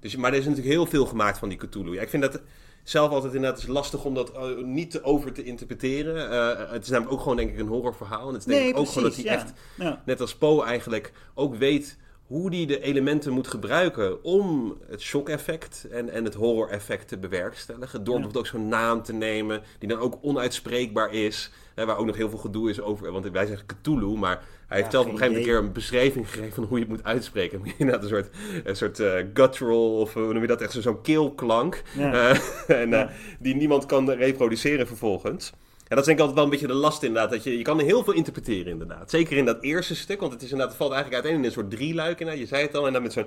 [0.00, 1.94] Dus, maar er is natuurlijk heel veel gemaakt van die Cthulhu.
[1.94, 2.42] Ja, ik vind dat
[2.84, 6.32] zelf altijd inderdaad lastig om dat uh, niet te over te interpreteren.
[6.32, 8.28] Uh, het is namelijk ook gewoon denk ik een horrorverhaal.
[8.28, 9.40] En het is denk nee, ik ook precies, gewoon dat hij ja.
[9.40, 10.02] echt, Ja.
[10.06, 11.96] net als Poe eigenlijk, ook weet
[12.26, 18.04] hoe die de elementen moet gebruiken om het shock-effect en, en het horror-effect te bewerkstelligen.
[18.04, 18.20] Door Ja.
[18.20, 21.50] bijvoorbeeld ook zo'n naam te nemen die dan ook onuitspreekbaar is.
[21.74, 24.78] Hè, waar ook nog heel veel gedoe is over, want wij zeggen Cthulhu, maar hij
[24.78, 26.92] heeft zelf op een gegeven moment een keer een beschrijving gegeven van hoe je het
[26.92, 27.60] moet uitspreken.
[27.78, 28.28] Inderdaad een soort,
[28.64, 31.82] een soort eh, guttural of eh, hoe noem je dat, echt zo- zo'n keelklank.
[31.98, 32.30] Eh,
[32.82, 33.10] en.
[33.38, 35.52] Die niemand kan reproduceren vervolgens.
[35.94, 37.30] Dat is denk ik altijd wel een beetje de last inderdaad.
[37.30, 39.10] Dat je, je kan er heel veel interpreteren inderdaad.
[39.10, 40.20] Zeker in dat eerste stuk.
[40.20, 42.20] Want het is inderdaad, het valt eigenlijk uiteen in een soort drieluik.
[42.20, 42.42] inderdaad.
[42.42, 42.86] Je zei het al.
[42.86, 43.26] En dan met zo'n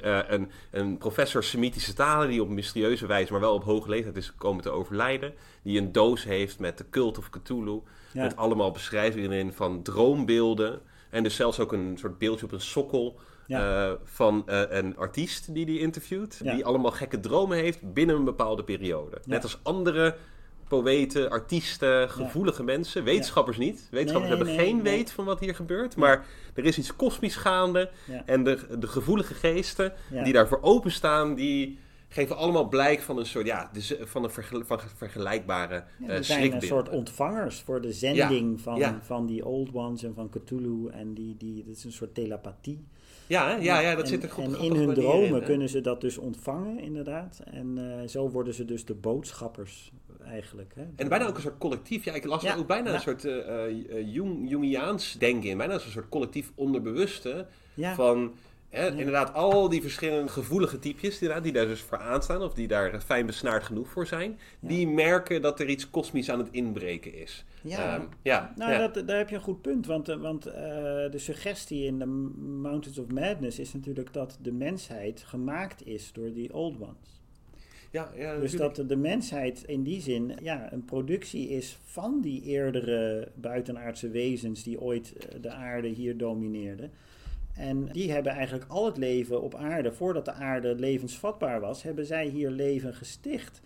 [0.00, 2.28] eh, een, een professor Semitische talen.
[2.28, 5.34] Die op mysterieuze wijze, maar wel op hoge leeftijd is komen te overlijden.
[5.62, 7.80] Die een doos heeft met de cult of Cthulhu.
[8.12, 8.22] Ja.
[8.22, 10.80] Met allemaal beschrijvingen in van droombeelden.
[11.10, 13.18] En dus zelfs ook een soort beeldje op een sokkel.
[13.46, 13.88] Ja.
[13.88, 16.40] eh, van eh, een artiest die die interviewt.
[16.42, 16.54] Ja.
[16.54, 19.18] Die allemaal gekke dromen heeft binnen een bepaalde periode.
[19.24, 20.16] Net als andere
[20.82, 23.04] poëten, artiesten, gevoelige mensen.
[23.04, 23.88] Wetenschappers niet.
[23.90, 25.96] Wetenschappers Nee, hebben nee, geen weet van wat hier gebeurt.
[25.96, 27.90] Maar er is iets kosmisch gaande.
[28.26, 29.92] En de, de gevoelige geesten
[30.24, 31.78] die daarvoor openstaan, die
[32.08, 36.24] geven allemaal blijk van een soort, ja, dus, van een vergel- van vergelijkbare Ja, er
[36.24, 38.98] zijn een soort ontvangers voor de zending Ja, van, ja.
[39.02, 40.88] van die Old Ones en van Cthulhu.
[40.88, 42.84] En die, die, dat is een soort telepathie.
[43.26, 46.00] Ja, ja, ja, dat en, zit er goed En in hun dromen kunnen ze dat
[46.00, 47.42] dus ontvangen, inderdaad.
[47.44, 49.92] En eh, zo worden ze dus de boodschappers
[50.24, 50.72] eigenlijk.
[50.74, 50.82] Hè?
[50.96, 52.04] En bijna ook een soort collectief.
[52.04, 52.94] Ja, ik las er Ja, ook bijna ja.
[52.94, 53.22] een soort
[54.12, 55.56] Jung, Jungiaans denken in.
[55.56, 57.46] Bijna als een soort collectief onderbewuste.
[57.74, 57.94] Ja.
[57.94, 58.34] Van
[58.68, 62.42] hè, inderdaad al die verschillende gevoelige typjes inderdaad, die daar dus voor aanstaan.
[62.42, 64.38] Of die daar fijn besnaard genoeg voor zijn.
[64.60, 67.44] Die merken dat er iets kosmisch aan het inbreken is.
[67.62, 67.94] Ja.
[67.94, 69.86] Ehm, ja, Nou, dat, daar heb je een goed punt.
[69.86, 75.86] Want, want de suggestie in de Mountains of Madness is natuurlijk dat de mensheid gemaakt
[75.86, 77.13] is door die Old Ones.
[77.94, 82.42] Ja, ja, Dus dat de mensheid in die zin ja, een productie is van die
[82.42, 86.90] eerdere buitenaardse wezens die ooit eh, de aarde hier domineerden.
[87.56, 92.06] En die hebben eigenlijk al het leven op aarde, voordat de aarde levensvatbaar was, hebben
[92.06, 93.60] zij hier leven gesticht.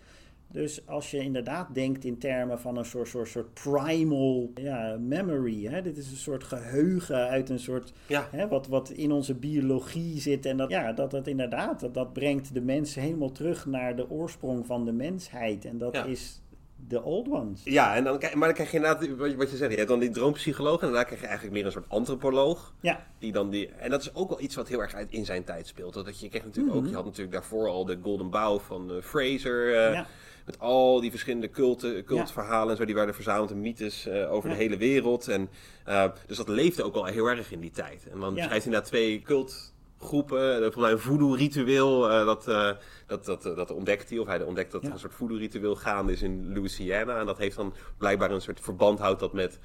[0.52, 5.64] Dus als je inderdaad denkt in termen van een soort, soort, soort primal ja, memory.
[5.64, 5.82] Hè?
[5.82, 7.92] Dit is een soort geheugen uit een soort.
[8.06, 8.28] Ja.
[8.30, 10.46] Hè, wat, wat in onze biologie zit.
[10.46, 14.10] En dat, ja, dat, dat inderdaad, dat, dat brengt de mens helemaal terug naar de
[14.10, 15.64] oorsprong van de mensheid.
[15.64, 16.04] En dat Ja.
[16.04, 16.40] is
[16.88, 17.60] de old ones.
[17.64, 19.88] Ja, en dan, maar dan krijg je inderdaad, wat je- wat je zegt, je hebt
[19.88, 22.74] dan die droompsycholoog en daarna krijg je eigenlijk meer een soort antropoloog.
[22.80, 25.24] Ja, Die dan die, en dat is ook wel iets wat heel erg uit in
[25.24, 25.94] zijn tijd speelt.
[25.94, 26.84] Dat je, je kreeg natuurlijk Mhm.
[26.84, 29.74] ook, je had natuurlijk daarvoor al de Golden Bough van eh, Fraser.
[29.86, 30.06] eh, ja.
[30.48, 34.48] Met al die verschillende culten, cultverhalen en zo, die werden verzameld in mythes eh, over
[34.50, 34.54] Ja.
[34.56, 35.28] de hele wereld.
[35.28, 35.48] En,
[35.84, 38.06] eh, dus dat leefde ook al heel erg in die tijd.
[38.12, 38.34] En dan Ja.
[38.34, 40.50] beschrijft hij inderdaad twee cultgroepen.
[40.54, 42.70] Eh, Volgens mij een voodoo-ritueel, dat, eh,
[43.06, 44.18] dat, dat, dat ontdekt hij.
[44.18, 47.18] Of hij ontdekt dat er een soort voodoo-ritueel gaande is in Louisiana.
[47.20, 49.58] En dat heeft dan blijkbaar een soort verband houdt dat met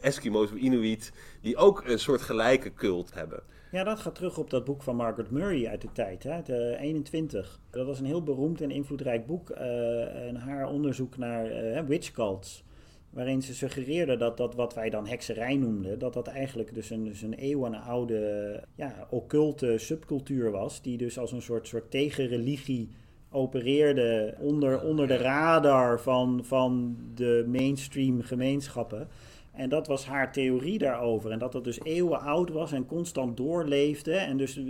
[0.00, 3.42] Eskimo's of Inuit, die ook een soort gelijke cult hebben.
[3.70, 6.76] Ja, dat gaat terug op dat boek van Margaret Murray uit de tijd, hè, de
[6.80, 7.60] 21.
[7.70, 9.50] Dat was een heel beroemd en invloedrijk boek.
[9.50, 12.64] eh, en haar onderzoek naar eh, witch cults.
[13.10, 17.04] Waarin ze suggereerde dat dat wat wij dan hekserij noemden, dat dat eigenlijk dus een,
[17.04, 20.82] dus een eeuwenoude ja, occulte subcultuur was.
[20.82, 22.88] Die dus als een soort, soort tegenreligie
[23.30, 29.08] opereerde onder, onder de radar van, van de mainstream gemeenschappen.
[29.58, 31.30] En dat was haar theorie daarover.
[31.30, 34.14] En dat dat dus eeuwen oud was en constant doorleefde.
[34.14, 34.60] En dus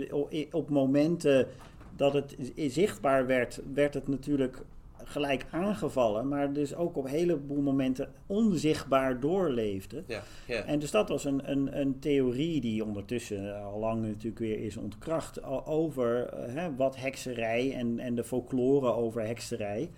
[0.51, 1.47] op momenten
[1.95, 4.61] dat het zichtbaar werd, werd het natuurlijk
[5.03, 6.27] gelijk aangevallen.
[6.27, 10.03] Maar dus ook op een heleboel momenten onzichtbaar doorleefde.
[10.07, 10.63] Ja, ja.
[10.63, 14.77] En dus dat was een, een, een theorie die ondertussen al lang natuurlijk weer is
[14.77, 15.43] ontkracht.
[15.65, 19.89] Over eh, hè, wat hekserij en, en de folklore over hekserij.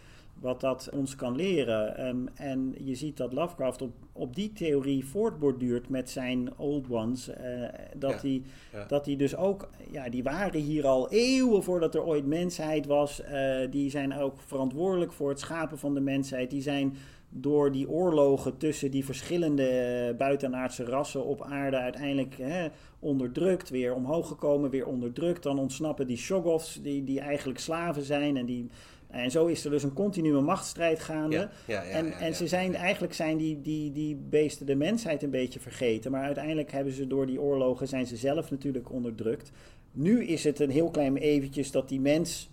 [0.42, 1.98] Wat dat ons kan leren.
[1.98, 7.28] Ehm, en je ziet dat Lovecraft op, op die theorie voortborduurt met zijn Old Ones.
[7.30, 8.86] eh, dat, Ja, die, ja.
[8.86, 13.22] dat die dus ook, ja, die waren hier al eeuwen voordat er ooit mensheid was.
[13.22, 16.50] Eh, die zijn ook verantwoordelijk voor het schapen van de mensheid.
[16.50, 16.96] Die zijn
[17.34, 22.68] door die oorlogen tussen die verschillende eh, buitenaardse rassen op aarde uiteindelijk hè,
[23.00, 25.44] onderdrukt, weer omhoog gekomen, weer onderdrukt.
[25.44, 28.38] Dan ontsnappen die Shoggoths, die, die eigenlijk slaven zijn.
[28.38, 28.70] En, die,
[29.12, 31.36] en zo is er dus een continue machtsstrijd gaande.
[31.36, 35.24] Ja, ja, ja, en en ze zijn, eigenlijk zijn die, die, die beesten de mensheid
[35.24, 36.12] een beetje vergeten.
[36.12, 39.52] Maar uiteindelijk hebben ze door die oorlogen zijn ze zelf natuurlijk onderdrukt.
[39.92, 42.50] Nu is het een heel klein eventjes dat die mens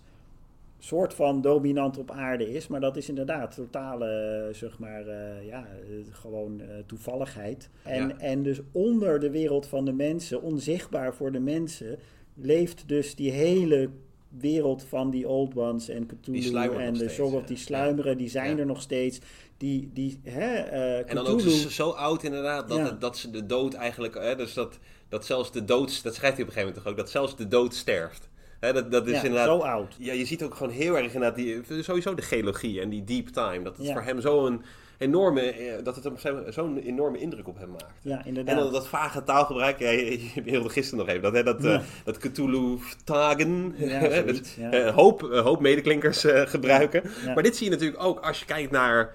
[0.79, 2.67] soort van dominant op aarde is.
[2.67, 4.07] Maar dat is inderdaad totale,
[4.47, 7.69] eh, zeg maar, eh, ja, eh, gewoon toevalligheid.
[7.83, 11.97] En, en dus onder de wereld van de mensen, onzichtbaar voor de mensen,
[12.33, 13.89] leeft dus die hele
[14.29, 17.47] wereld van die Old Ones en Cthulhu en de Shoggoth, ja.
[17.47, 18.57] die sluimeren, die zijn Ja.
[18.57, 19.19] er nog steeds.
[19.57, 22.83] Die, die, hè, eh, En dan Cthulhu- ook zo, zo oud inderdaad, dat, Ja.
[22.83, 24.79] het- dat ze de dood eigenlijk, hè, dus dat,
[25.09, 27.35] dat zelfs de dood, dat schrijft hij op een gegeven moment toch ook, dat zelfs
[27.35, 28.29] de dood sterft.
[28.59, 29.95] Hè, dat, dat is ja, inderdaad, zo oud.
[29.99, 33.27] ja, je ziet ook gewoon heel erg inderdaad, die, sowieso de geologie en die deep
[33.27, 33.93] time, dat het Ja.
[33.93, 34.61] voor hem zo'n
[34.99, 36.15] enorme, eh, dat het hem
[36.51, 37.93] zo'n enorme indruk op hem maakt.
[38.01, 38.55] Ja, En inderdaad.
[38.57, 41.79] dan dat vage taalgebruik, ja, je, je beelde gisteren nog even, dat, hè, dat, eh,
[42.03, 44.71] dat Cthulhu-tagen, Ja, dat ja.
[44.71, 47.03] eh, een hoop, een hoop medeklinkers gebruiken.
[47.33, 49.13] Maar dit zie je natuurlijk ook als je kijkt naar,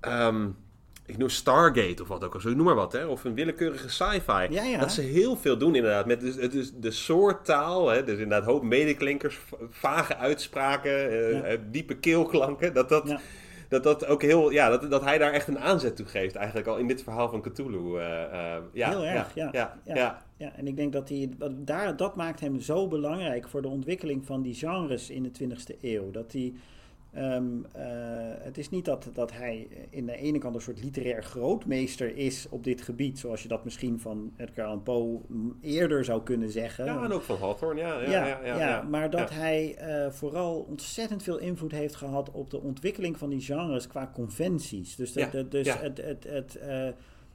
[0.00, 0.48] ehm,
[1.06, 3.88] ik noem Stargate of wat ook, of zo, noem maar wat, hè, of een willekeurige
[3.90, 4.46] sci-fi.
[4.50, 4.78] Ja, ja.
[4.78, 8.18] Dat ze heel veel doen inderdaad, met dus, het is de soort taal, hè, dus
[8.18, 9.38] inderdaad hoop medeklinkers,
[9.70, 10.92] vage uitspraken,
[11.34, 11.56] Ja.
[11.70, 13.14] diepe keelklanken, dat dat...
[13.68, 16.66] Dat, dat ook heel, ja, dat, dat hij daar echt een aanzet toe geeft, eigenlijk
[16.66, 17.98] al in dit verhaal van Cthulhu.
[17.98, 18.22] eh,
[18.56, 19.48] eh, ja, Heel erg, ja.
[19.52, 19.94] ja, Ja.
[19.96, 20.22] ja.
[20.36, 23.68] Ja, en ik denk dat hij, dat- daar, dat maakt hem zo belangrijk voor de
[23.68, 26.10] ontwikkeling van die genres in de 20e eeuw.
[26.10, 26.52] Dat hij,
[27.12, 27.84] ehm, eh,
[28.38, 32.46] het is niet dat, dat hij in de ene kant een soort literair grootmeester is
[32.50, 35.20] op dit gebied, zoals je dat misschien van Edgar Allan Poe
[35.60, 36.84] eerder zou kunnen zeggen.
[36.84, 38.00] Ja, en ook van Hawthorne, ja.
[38.00, 42.50] Ja, Ja, ja, ja, maar dat hij eh, vooral ontzettend veel invloed heeft gehad op
[42.50, 44.96] de ontwikkeling van die genres qua conventies.
[44.96, 46.88] Dus, dus het, het, het, eh,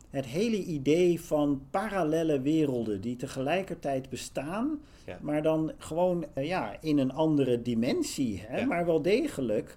[0.09, 5.17] het hele idee van parallele werelden die tegelijkertijd bestaan, Ja.
[5.21, 8.65] maar dan gewoon eh, ja, in een andere dimensie, hè, Ja.
[8.65, 9.75] maar wel degelijk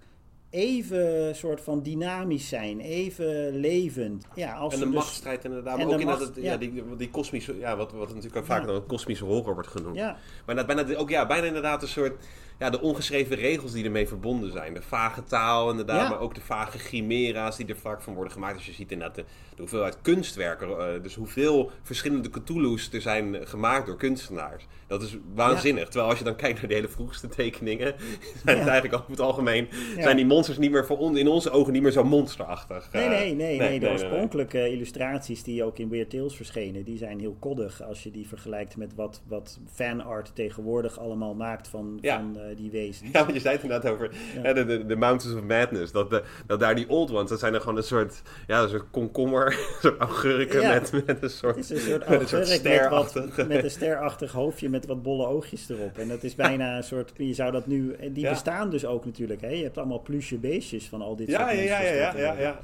[0.50, 4.26] even soort van dynamisch zijn, even levend.
[4.34, 6.52] Ja, als En de dus- machtsstrijd inderdaad, maar ook inderdaad, macht- het- ja.
[6.52, 6.56] ja.
[6.58, 8.66] die, die kosmische, ja, wat, wat natuurlijk ook vaak Ja.
[8.66, 9.96] dan een kosmische horror wordt genoemd.
[9.96, 10.16] Ja,
[10.46, 12.26] Maar dat bijna, ook ja, bijna inderdaad een soort,
[12.58, 14.74] ja, de ongeschreven regels die ermee verbonden zijn.
[14.74, 16.08] De vage taal inderdaad, Ja.
[16.08, 18.56] maar ook de vage chimera's die er vaak van worden gemaakt.
[18.56, 19.24] Dus je ziet inderdaad de,
[19.54, 24.66] de hoeveelheid kunstwerken, eh, dus hoeveel verschillende Cthulhu's er zijn gemaakt door kunstenaars.
[24.86, 25.84] Dat is waanzinnig.
[25.84, 27.94] Terwijl als je dan kijkt naar de hele vroegste tekeningen,
[28.44, 29.68] zijn het eigenlijk over het algemeen,
[29.98, 32.88] zijn die monsters niet meer voor on, in onze ogen niet meer zo monsterachtig.
[32.92, 33.78] Nee, Eh, nee, nee, nee.
[33.78, 38.02] De nee, oorspronkelijke illustraties die ook in Weird Tales verschenen, die zijn heel koddig als
[38.02, 43.10] je die vergelijkt met wat, wat fanart tegenwoordig allemaal maakt van, van eh, die wezens.
[43.12, 44.10] Ja, want je zei het inderdaad over
[44.42, 44.52] ja.
[44.52, 45.92] de, de, de, Mountains of Madness.
[45.92, 48.68] Dat, de, dat daar die Old Ones, dat zijn er gewoon een soort, ja, een
[48.68, 50.72] soort komkommer, een soort augurken ja.
[50.72, 54.68] met, met een soort, het is een soort augurk met, wat, met een sterachtig hoofdje
[54.68, 55.98] met wat bolle oogjes erop.
[55.98, 59.40] En dat is bijna een soort, je zou dat nu, die bestaan dus ook natuurlijk.
[59.40, 59.50] Hè?
[59.50, 62.60] Je hebt allemaal plusje beestjes van al dit soort ja, ja, ja, ja, ja, ja.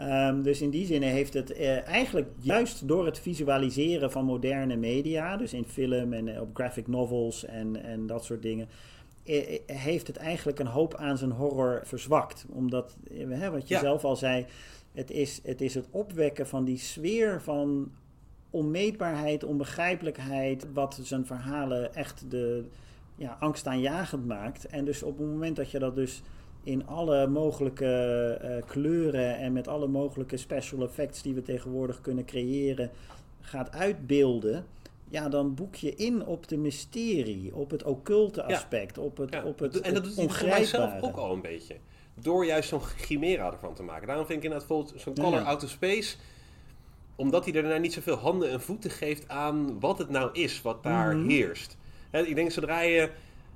[0.00, 4.76] Um, dus in die zin heeft het uh, eigenlijk juist door het visualiseren van moderne
[4.76, 8.68] media, dus in film en uh, op graphic novels en, en dat soort dingen,
[9.66, 12.46] heeft het eigenlijk een hoop aan zijn horror verzwakt.
[12.48, 12.96] Omdat,
[13.50, 13.80] wat je ja.
[13.80, 14.46] zelf al zei,
[14.92, 17.92] het is, het is het opwekken van die sfeer van
[18.50, 22.64] onmeetbaarheid, onbegrijpelijkheid, wat zijn verhalen echt de
[23.16, 24.66] ja, angstaanjagend maakt.
[24.66, 26.22] En dus op het moment dat je dat dus
[26.62, 32.24] in alle mogelijke uh, kleuren en met alle mogelijke special effects die we tegenwoordig kunnen
[32.24, 32.90] creëren
[33.40, 34.64] gaat uitbeelden,
[35.08, 39.42] ja, dan boek je in op de mysterie, op het occulte aspect, op het, ja.
[39.42, 41.76] op het En dat doet hij zelf ook al een beetje.
[42.14, 44.06] Door juist zo'n chimera ervan te maken.
[44.06, 45.46] Daarom vind ik inderdaad bijvoorbeeld zo'n Color ja.
[45.46, 46.16] Out of Space
[47.16, 50.82] omdat hij daarna niet zoveel handen en voeten geeft aan wat het nou is, wat
[50.82, 51.30] daar mm -hmm.
[51.30, 51.76] heerst.
[52.10, 53.10] He, ik denk zodra je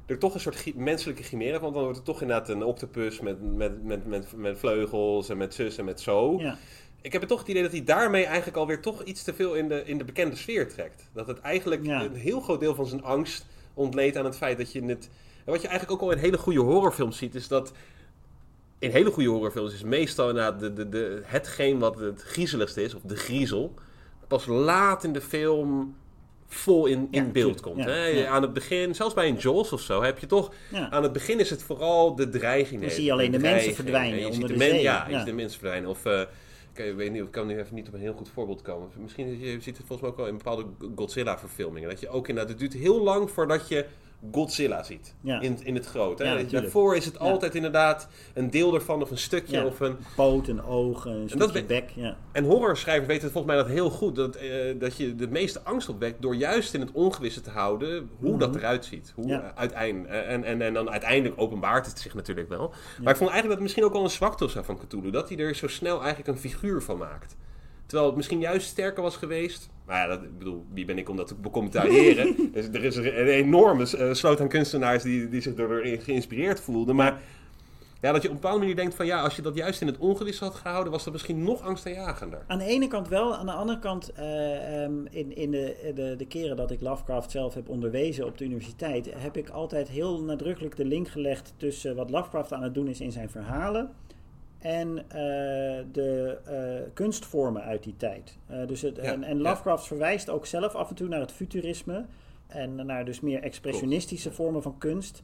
[0.06, 3.54] er toch een soort menselijke chimera, want dan wordt het toch inderdaad een octopus met,
[3.56, 6.38] met, met, met, met vleugels en met zus en met zo.
[6.38, 6.58] Ja.
[7.02, 9.54] Ik heb het toch het idee dat hij daarmee eigenlijk alweer toch iets te veel
[9.54, 11.08] in de, in de bekende sfeer trekt.
[11.12, 12.02] Dat het eigenlijk Ja.
[12.04, 15.08] een heel groot deel van zijn angst ontleed aan het feit dat je het...
[15.44, 17.72] En wat je eigenlijk ook al in hele goede horrorfilms ziet, is dat...
[18.78, 22.94] In hele goede horrorfilms is meestal inderdaad de, de, de, hetgeen wat het griezeligste is,
[22.94, 23.74] of de griezel,
[24.28, 25.96] pas laat in de film
[26.46, 27.76] vol in, in Ja, beeld komt.
[27.78, 28.04] Ja, Hè?
[28.06, 28.26] ja.
[28.28, 30.52] Aan het begin, zelfs bij een Jaws of zo, heb je toch...
[30.90, 32.80] Aan het begin is het vooral de dreiging.
[32.80, 34.80] Dan zie je alleen de mensen verdwijnen onder de men- zee.
[34.82, 35.90] Ja, je ziet de mensen verdwijnen.
[35.90, 36.20] Of, eh,
[36.78, 38.88] ik, weet niet, ik kan nu even niet op een heel goed voorbeeld komen.
[38.96, 41.88] Misschien, je ziet het volgens mij ook wel in bepaalde Godzilla-verfilmingen.
[41.88, 43.86] Dat je ook inderdaad, het duurt heel lang voordat je
[44.32, 45.14] Godzilla ziet.
[45.20, 45.40] Ja.
[45.40, 46.18] In, in het groot.
[46.18, 46.32] Hè?
[46.32, 46.42] Ja.
[46.50, 49.64] Daarvoor is het altijd inderdaad een deel ervan of een stukje.
[49.64, 51.90] Of een, Poot, een oog, een dat ben- bek.
[51.94, 52.16] Ja.
[52.32, 54.16] en horrorschrijvers weten het volgens mij dat heel goed.
[54.16, 58.10] Dat, eh, dat je de meeste angst opwekt door juist in het ongewisse te houden
[58.18, 59.12] hoe dat eruit ziet.
[59.14, 59.34] Hoe, Mhm.
[59.34, 62.68] Eh, uiteindelijk, eh, en, en, en dan uiteindelijk openbaart het zich natuurlijk wel.
[63.02, 65.10] Maar ik vond eigenlijk dat het misschien ook wel een zwakte was van Cthulhu.
[65.10, 67.36] Dat hij er zo snel eigenlijk een figuur van maakt.
[67.88, 69.68] Terwijl het misschien juist sterker was geweest.
[69.86, 72.36] Maar ja, dat, ik bedoel, wie ben ik om dat te becommentariëren?
[72.52, 76.96] dus er is een enorme eh, sloot aan kunstenaars die, die zich erin geïnspireerd voelden.
[76.96, 77.20] Maar
[78.00, 79.86] ja, dat je op een bepaalde manier denkt van ja, als je dat juist in
[79.86, 82.44] het ongewisse had gehouden, was dat misschien nog angstaanjagender.
[82.46, 86.14] Aan de ene kant wel, aan de andere kant, eh, ehm, in, in de, de,
[86.16, 90.22] de keren dat ik Lovecraft zelf heb onderwezen op de universiteit, heb ik altijd heel
[90.22, 93.90] nadrukkelijk de link gelegd tussen wat Lovecraft aan het doen is in zijn verhalen
[94.58, 95.14] en eh,
[95.92, 98.36] de eh, kunstvormen uit die tijd.
[98.46, 99.42] Eh, dus het, Ja, en, en ja.
[99.42, 102.04] Lovecraft verwijst ook zelf af en toe naar het futurisme
[102.46, 105.22] en naar dus meer expressionistische vormen van kunst.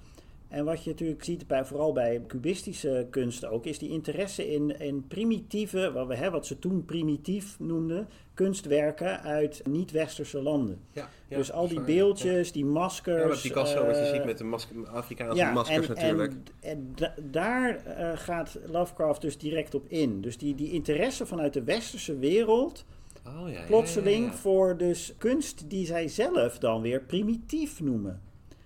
[0.54, 4.80] En wat je natuurlijk ziet, bij, vooral bij cubistische kunsten ook, is die interesse in,
[4.80, 10.80] in primitieve, wat, we, hè, wat ze toen primitief noemden, kunstwerken uit niet-westerse landen.
[10.92, 13.22] Ja, ja, dus al die beeldjes, die Ja, maskers.
[13.22, 16.32] ja met Picasso, wat je eh, ziet met de masker, Afrikaanse ja, maskers en, natuurlijk.
[16.32, 20.20] En, en da- daar eh, gaat Lovecraft dus direct op in.
[20.20, 22.84] Dus die, die interesse vanuit de westerse wereld,
[23.26, 24.36] oh, ja, ja, plotseling ja, ja.
[24.36, 28.23] voor dus kunst die zij zelf dan weer primitief noemen.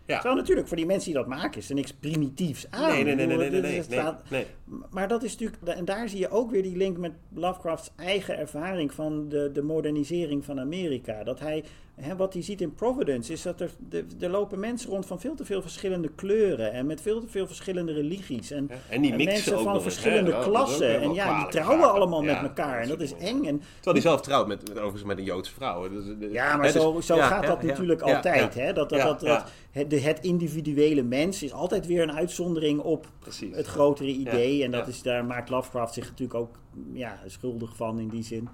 [0.09, 0.15] Ja.
[0.15, 2.91] Terwijl natuurlijk voor die mensen die dat maken is er niks primitiefs aan.
[2.91, 3.83] Nee, nee, nee, nee, nee, nee,
[4.29, 4.47] nee.
[4.91, 8.39] Maar dat is natuurlijk, en daar zie je ook weer die link met Lovecrafts eigen
[8.39, 11.25] ervaring van de, de modernisering van Amerika.
[11.25, 11.65] Dat hij,
[11.95, 15.21] hè, wat hij ziet in Providence, is dat er, de- er lopen mensen rond van
[15.21, 18.51] veel te veel verschillende kleuren en met veel te veel verschillende religies.
[18.51, 21.01] En, Ja, en die mixen mensen ook van eens, verschillende klassen.
[21.01, 21.91] En ja, die trouwen vaak.
[21.95, 22.81] allemaal Ja, met elkaar.
[22.81, 23.45] En dat is eng.
[23.45, 25.89] En, Terwijl hij zelf trouwt met, met, overigens met een Joodse vrouw.
[25.89, 28.55] Dus, eh, ja, maar hè, dus- zo, zo ja, gaat dat natuurlijk altijd.
[28.55, 28.73] Hè?
[28.73, 29.45] Dat, dat, dat,
[29.89, 33.57] het, individuele mens is altijd weer een uitzondering op Precies.
[33.57, 34.58] het grotere idee.
[34.65, 34.93] En dat ja.
[34.93, 36.59] is, daar maakt Lovecraft zich natuurlijk ook
[36.93, 38.49] ja, schuldig van in die zin.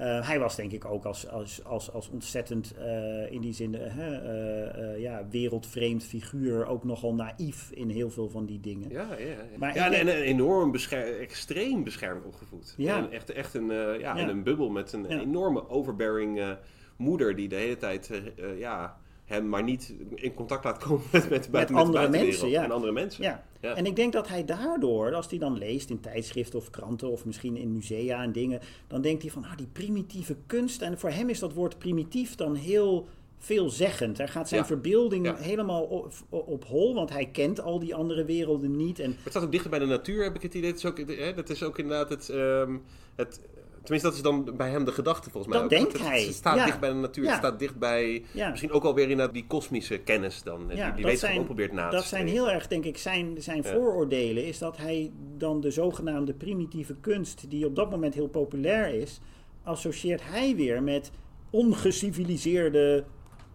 [0.00, 3.74] Eh, hij was denk ik ook als, als, als, als ontzettend eh, in die zin
[3.74, 8.90] eh, ja, wereldvreemd figuur ook nogal naïef in heel veel van die dingen.
[8.90, 9.36] Ja, ja, ja.
[9.58, 12.74] Maar ja en, en enorm bescher extreem beschermd opgevoed.
[12.76, 12.96] Ja.
[12.96, 14.16] En echt, echt een, ja, Ja.
[14.16, 16.56] in een bubbel met een enorme overbearing
[16.96, 18.10] moeder die de hele tijd
[18.58, 18.99] ja,
[19.30, 22.64] hem maar niet in contact laat komen met, met, andere mensen, ja.
[22.64, 23.22] En andere mensen.
[23.22, 23.44] Ja.
[23.60, 23.74] Ja.
[23.74, 27.24] en ik denk dat hij daardoor, als hij dan leest in tijdschriften of kranten of
[27.24, 30.82] misschien in musea en dingen, dan denkt hij van, ah, die primitieve kunst.
[30.82, 33.06] En voor hem is dat woord primitief dan heel
[33.38, 34.18] veelzeggend.
[34.18, 34.66] Hij gaat zijn Ja.
[34.66, 35.36] verbeelding Ja.
[35.36, 38.98] helemaal op, op hol, want hij kent al die andere werelden niet.
[38.98, 40.70] En Het staat ook dichter bij de natuur, heb ik het idee.
[40.70, 42.76] Het is ook, hè, dat is ook inderdaad het, ehm,
[43.14, 43.40] het,
[43.82, 45.62] Tenminste, dat is dan bij hem de gedachte volgens mij.
[45.62, 46.24] Dat denkt het, hij.
[46.24, 46.64] Het staat Ja.
[46.64, 50.42] dicht bij de natuur, het staat dicht bij misschien ook alweer in die kosmische kennis
[50.42, 50.58] dan.
[50.58, 53.42] die die dat wetenschap ook probeert na te dat zijn heel erg, denk ik, zijn,
[53.42, 54.46] zijn vooroordelen.
[54.46, 59.20] Is dat hij dan de zogenaamde primitieve kunst, die op dat moment heel populair is,
[59.62, 61.10] associeert hij weer met
[61.50, 63.04] ongeciviliseerde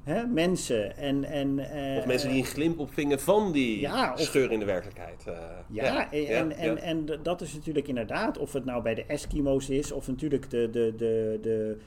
[0.05, 0.97] hè, mensen.
[0.97, 4.59] En, en, eh, Of mensen die een glimp opvingen van die Ja, of- scheur in
[4.59, 5.23] de werkelijkheid.
[5.27, 5.33] eh.
[5.69, 9.05] Ja, en, en, ja, en, en dat is natuurlijk inderdaad, of het nou bij de
[9.05, 11.77] Eskimo's is, of natuurlijk de, de, de, de,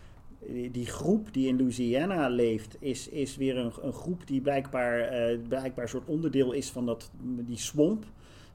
[0.70, 5.38] die groep die in Louisiana leeft, is, is weer een, een groep die blijkbaar, eh,
[5.48, 8.04] blijkbaar een soort onderdeel is van dat, die swamp.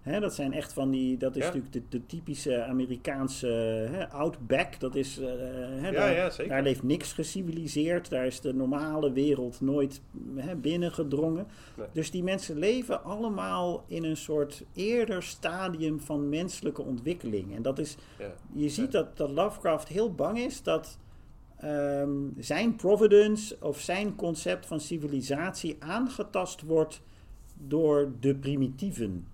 [0.04, 1.46] Hè, dat zijn echt van die, dat is Ja.
[1.46, 3.48] natuurlijk de, de typische Amerikaanse
[3.92, 4.80] hè, outback.
[4.80, 6.52] Dat is, eh, hè, Ja, daar, ja, zeker.
[6.52, 8.10] daar leeft niks geciviliseerd.
[8.10, 10.02] Daar is de normale wereld nooit
[10.36, 11.48] hè, binnengedrongen.
[11.78, 11.88] Nee.
[11.92, 17.56] Dus die mensen leven allemaal in een soort eerder stadium van menselijke ontwikkeling.
[17.56, 17.96] En dat is,
[18.54, 20.98] je ziet dat, dat Lovecraft heel bang is dat
[21.58, 27.02] ehm, zijn providence of zijn concept van civilisatie aangetast wordt
[27.58, 29.28] door de primitieven.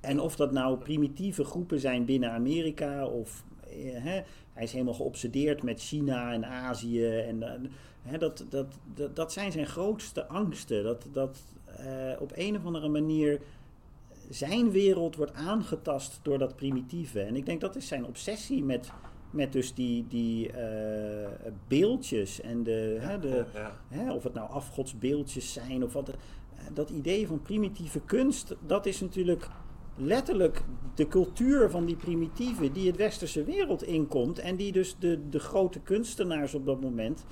[0.00, 4.22] En of dat nou primitieve groepen zijn binnen Amerika of eh, hè,
[4.52, 7.06] hij is helemaal geobsedeerd met China en Azië.
[7.06, 7.70] En, eh,
[8.02, 10.84] hè, dat, dat, dat, dat zijn zijn grootste angsten.
[10.84, 11.44] Dat, dat
[11.76, 13.40] eh, op een of andere manier
[14.30, 17.20] zijn wereld wordt aangetast door dat primitieve.
[17.20, 18.90] En ik denk dat is zijn obsessie met,
[19.30, 21.28] met dus die, die eh,
[21.68, 23.76] beeldjes en de, hè, de, Ja.
[23.88, 26.10] Hè, of het nou afgodsbeeldjes zijn of wat.
[26.72, 29.48] Dat idee van primitieve kunst, dat is natuurlijk
[29.98, 30.62] letterlijk
[30.94, 34.38] de cultuur van die primitieven die het westerse wereld inkomt.
[34.38, 37.24] En die dus de, de grote kunstenaars op dat moment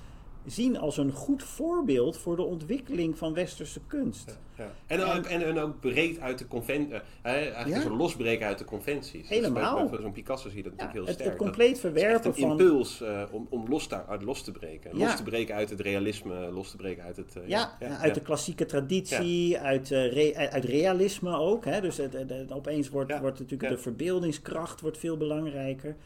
[0.46, 4.38] zien als een goed voorbeeld voor de ontwikkeling van westerse kunst.
[4.56, 4.72] Ja.
[4.86, 7.00] En, ook, en, en ook breed uit de conventie.
[7.22, 7.90] Eigenlijk Ja.
[7.90, 9.28] losbreken uit de conventies.
[9.28, 9.72] Helemaal.
[9.72, 11.28] Dus bij- bij Zo'n Picasso zie je dat natuurlijk heel het, sterk.
[11.30, 12.50] het Dat- compleet het is echt verwerpen een van.
[12.50, 14.96] impuls eh, om, om los, daar, uit los te breken.
[14.96, 17.36] Los te breken uit het realisme, los te breken uit het...
[17.36, 21.64] eh, Ja, uit de klassieke traditie, uit, eh, re- uit realisme ook.
[21.64, 21.80] Hè?
[21.80, 25.96] Dus het, het- opeens wordt, wordt natuurlijk de verbeeldingskracht wordt veel belangrijker.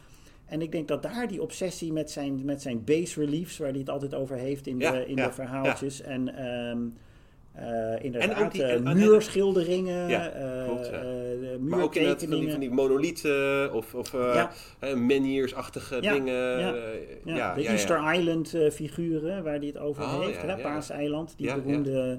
[0.51, 3.79] En ik denk dat daar die obsessie met zijn, met zijn base reliefs, waar hij
[3.79, 6.01] het altijd over heeft in, Ja, de, in ja, de verhaaltjes.
[6.03, 6.79] En ehm,
[7.53, 11.01] eh, inderdaad, En ook die- eh, en- en- muurschilderingen, Ja, eh, klopt, ja.
[11.01, 12.51] de Maar ook inderdaad van die, muurtekeningen.
[12.51, 16.35] van die monolieten of, of eh, menhirs-achtige dingen.
[16.59, 16.75] ja.
[17.25, 17.67] Ja, ja, de.
[17.67, 20.63] Easter Island figuren waar hij het over Oh, heeft.
[20.63, 22.19] Paaseiland, die beroemde...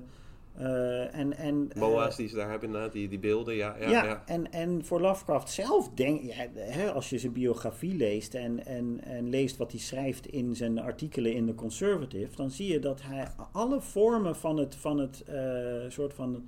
[0.61, 3.55] eh, en, en, eh, Moa's die ze daar hebben, inderdaad, die, die beelden.
[3.55, 4.23] Ja, ja, Ja, ja.
[4.25, 8.99] En, en voor Lovecraft zelf denk ja, hè, als je zijn biografie leest en, en,
[9.03, 13.01] en leest wat hij schrijft in zijn artikelen in The Conservative, dan zie je dat
[13.01, 16.47] hij alle vormen van het, van het eh, soort van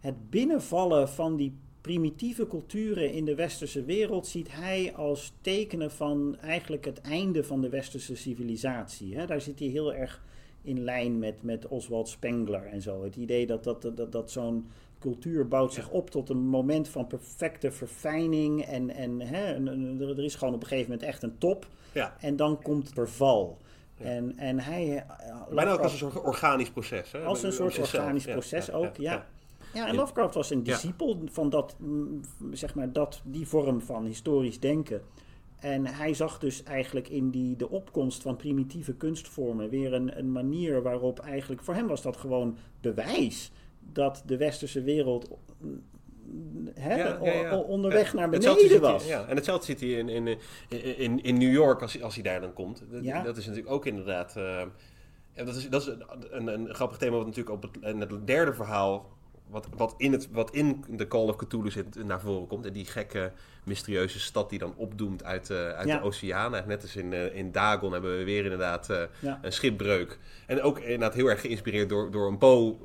[0.00, 6.36] het binnenvallen van die primitieve culturen in de westerse wereld ziet hij als tekenen van
[6.40, 9.16] eigenlijk het einde van de westerse civilisatie.
[9.16, 9.26] Hè.
[9.26, 10.22] Daar zit hij heel erg
[10.62, 13.04] in lijn met, met Oswald Spengler en zo.
[13.04, 17.06] Het idee dat, dat, dat, dat zo'n cultuur bouwt zich op tot een moment van
[17.06, 18.64] perfecte verfijning.
[18.64, 19.54] En, en hè,
[20.16, 21.66] er is gewoon op een gegeven moment echt een top.
[21.92, 22.16] Ja.
[22.20, 23.58] En dan komt verval.
[23.98, 24.96] En, en hij...
[24.96, 27.12] eh, Bijna ook als een soort organisch proces.
[27.12, 27.18] Hè?
[27.24, 29.12] als een soort organisch Ja, proces ja, ook, ja.
[29.12, 29.26] ja.
[29.74, 29.98] Ja, en Ja.
[29.98, 30.72] Lovecraft was een Ja.
[30.72, 32.20] discipel van dat, mm,
[32.52, 35.02] zeg maar, dat, die vorm van historisch denken.
[35.60, 40.32] En hij zag dus eigenlijk in die, de opkomst van primitieve kunstvormen weer een, een
[40.32, 43.50] manier waarop eigenlijk, voor hem was dat gewoon bewijs
[43.92, 45.82] dat de westerse wereld mm,
[46.76, 47.58] Ja, ja, ja.
[47.58, 49.08] onderweg naar beneden hij- was.
[49.08, 50.38] en hetzelfde zit hij in, in,
[50.98, 52.82] in, in, New York als, hij- als hij daar dan komt.
[52.90, 53.22] Dat, Ja.
[53.22, 54.32] dat is natuurlijk ook inderdaad...
[55.32, 58.26] ja, dat is, dat is een, een, een grappig thema wat natuurlijk op het, het
[58.26, 59.18] derde verhaal...
[59.48, 62.66] Wat, wat, in het, wat in de Call of Cthulhu zit, naar voren komt.
[62.66, 63.32] En die gekke,
[63.64, 65.98] mysterieuze stad die dan opdoemt uit, eh, uit Ja.
[65.98, 66.50] de oceaan.
[66.66, 69.38] Net als in, eh, in Dagon hebben we weer inderdaad eh, Ja.
[69.42, 70.18] een schipbreuk.
[70.46, 72.76] En ook inderdaad heel erg geïnspireerd door, door een Poe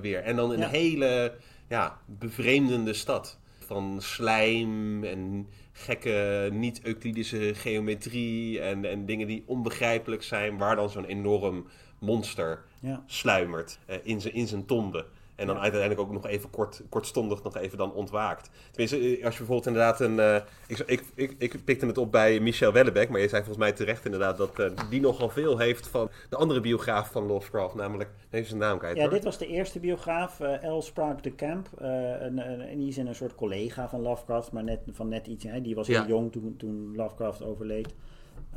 [0.00, 0.18] weer.
[0.22, 1.34] En dan een hele
[1.68, 3.38] ja, bevreemdende stad.
[3.66, 10.58] Van slijm en gekke niet-Euclidische geometrie en, en dingen die onbegrijpelijk zijn.
[10.58, 11.66] Waar dan zo'n enorm
[11.98, 13.02] monster Ja.
[13.06, 15.04] sluimert in zijn in zijn tombe.
[15.36, 15.62] En dan Ja.
[15.62, 18.50] uiteindelijk ook nog even kort, kortstondig nog even dan ontwaakt.
[18.70, 20.18] Tenminste, eh, als je bijvoorbeeld inderdaad een...
[20.18, 20.36] eh,
[20.66, 23.72] ik, ik, ik, ik pikte het op bij Michel Wellebeck, maar je zei volgens mij
[23.72, 28.10] terecht inderdaad dat eh, die nogal veel heeft van de andere biograaf van Lovecraft, namelijk,
[28.30, 29.10] even zijn naam kwijt Ja, hoor.
[29.10, 30.80] dit was de eerste biograaf, eh L.
[30.82, 31.68] Sprague de Camp.
[31.80, 35.44] en die is een soort collega van Lovecraft, maar net, van net iets.
[35.44, 36.06] Hè, die was heel Ja.
[36.06, 37.94] jong toen, toen Lovecraft overleed.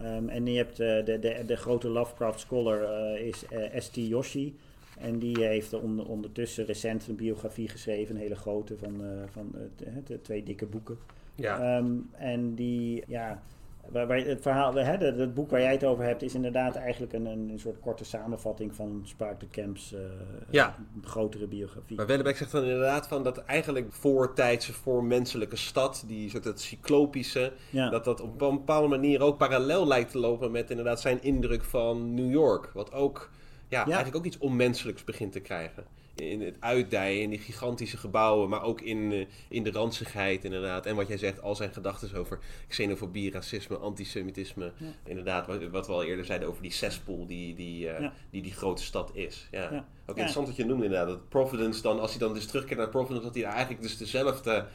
[0.02, 2.80] Ehm, en je hebt de, de, de grote Lovecraft scholar
[3.20, 3.46] is
[3.78, 3.96] S.T.
[3.96, 4.56] Yoshi.
[4.98, 9.52] En die heeft on- ondertussen recent een biografie geschreven, een hele grote, van, eh, van
[9.56, 10.98] eh, de twee dikke boeken.
[11.36, 11.78] Ja.
[11.78, 13.42] Ehm, en die, ja,
[13.90, 16.76] waar, waar het verhaal, hè, dat, het boek waar jij het over hebt, is inderdaad
[16.76, 20.00] eigenlijk een, een soort korte samenvatting van Spark Camps uh,
[20.50, 20.76] ja.
[21.02, 21.98] grotere biografie.
[21.98, 27.52] Maar Wellebeck zegt dan inderdaad van dat eigenlijk voortijdse, voormenselijke stad, die soort het cyclopische,
[27.72, 31.64] dat dat op een bepaalde manier ook parallel lijkt te lopen met inderdaad zijn indruk
[31.64, 32.72] van New York.
[32.74, 33.30] Wat ook
[33.70, 35.86] ja, eigenlijk ook iets onmenselijks begint te krijgen
[36.16, 40.86] in het uitdijen, in die gigantische gebouwen, maar ook in, uh, in de ranzigheid inderdaad.
[40.86, 44.72] En wat jij zegt, al zijn gedachten over xenofobie, racisme, antisemitisme.
[45.04, 48.54] Inderdaad, wat, wat, we al eerder zeiden over die cesspool die die, uh, die, die
[48.54, 49.48] grote stad is.
[49.52, 49.62] Ja.
[49.72, 49.86] ja.
[50.02, 51.08] Ook interessant wat je noemde inderdaad.
[51.08, 54.66] Dat Providence dan, als hij dan dus terugkeert naar Providence, dat hij eigenlijk dus dezelfde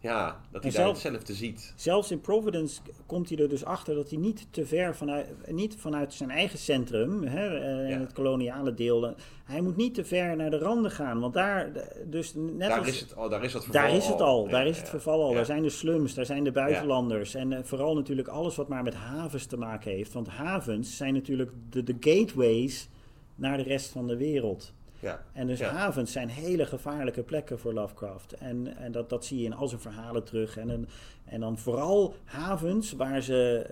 [0.00, 1.72] ja, dat hij daar hetzelfde ziet.
[1.76, 5.76] Zelfs in Providence komt hij er dus achter dat hij niet te ver vanuit, niet
[5.78, 9.14] vanuit zijn eigen centrum, hè, eh, in het koloniale deel,
[9.44, 11.20] hij moet niet te ver naar de randen gaan.
[11.20, 11.70] Want daar,
[12.04, 14.44] dus net daar, als, is het, al, daar is het verval daar is het al.
[14.44, 15.32] Ja, daar is het verval al.
[15.32, 17.34] Daar zijn de slums, daar zijn de buitenlanders.
[17.34, 20.12] En uh, vooral natuurlijk alles wat maar met havens te maken heeft.
[20.12, 22.88] Want havens zijn natuurlijk de, de gateways
[23.34, 24.72] naar de rest van de wereld.
[25.00, 25.22] Ja.
[25.32, 28.32] En dus havens zijn hele gevaarlijke plekken voor Lovecraft.
[28.32, 30.56] En, en dat, dat zie je in al zijn verhalen terug.
[30.56, 30.88] En,
[31.24, 33.66] en dan vooral havens waar ze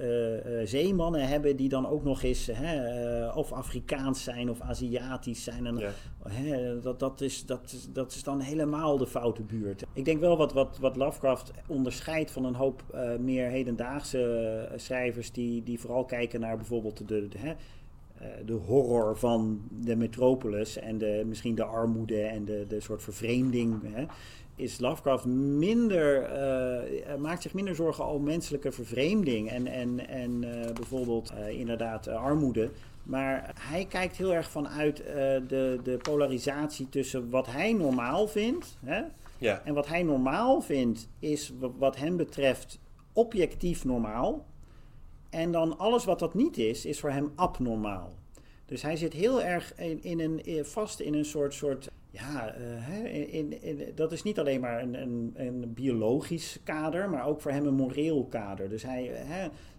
[0.46, 4.60] uh, uh, zeemannen hebben die dan ook nog eens hè, uh, of Afrikaans zijn of
[4.60, 5.66] Aziatisch zijn.
[5.66, 5.94] En,
[6.28, 9.84] hè, dat, dat, is, dat, dat is dan helemaal de foute buurt.
[9.92, 12.82] Ik denk wel wat, wat, wat Lovecraft onderscheidt van een hoop
[13.18, 17.54] meer hedendaagse schrijvers die, die vooral kijken naar bijvoorbeeld de, de, de eh,
[18.44, 23.94] de horror van de metropolis en de, misschien de armoede en de, de soort vervreemding.
[23.94, 24.04] Hè,
[24.56, 30.50] is Lovecraft minder, uh, maakt zich minder zorgen over menselijke vervreemding en, en, en uh,
[30.74, 32.70] bijvoorbeeld uh, inderdaad armoede.
[33.02, 38.78] Maar hij kijkt heel erg vanuit de, de polarisatie tussen wat hij normaal vindt.
[38.84, 39.02] Hè?
[39.38, 39.62] Ja.
[39.64, 42.78] En wat hij normaal vindt is wat hem betreft
[43.12, 44.46] objectief normaal.
[45.34, 48.14] En dan alles wat dat niet is, is voor hem abnormaal.
[48.66, 53.34] Dus hij zit heel erg in, in een, vast in een soort, soort ja, uh,
[53.34, 57.50] in, in, dat is niet alleen maar een, een, een, biologisch kader, maar ook voor
[57.50, 58.68] hem een moreel kader.
[58.68, 59.10] Dus hij,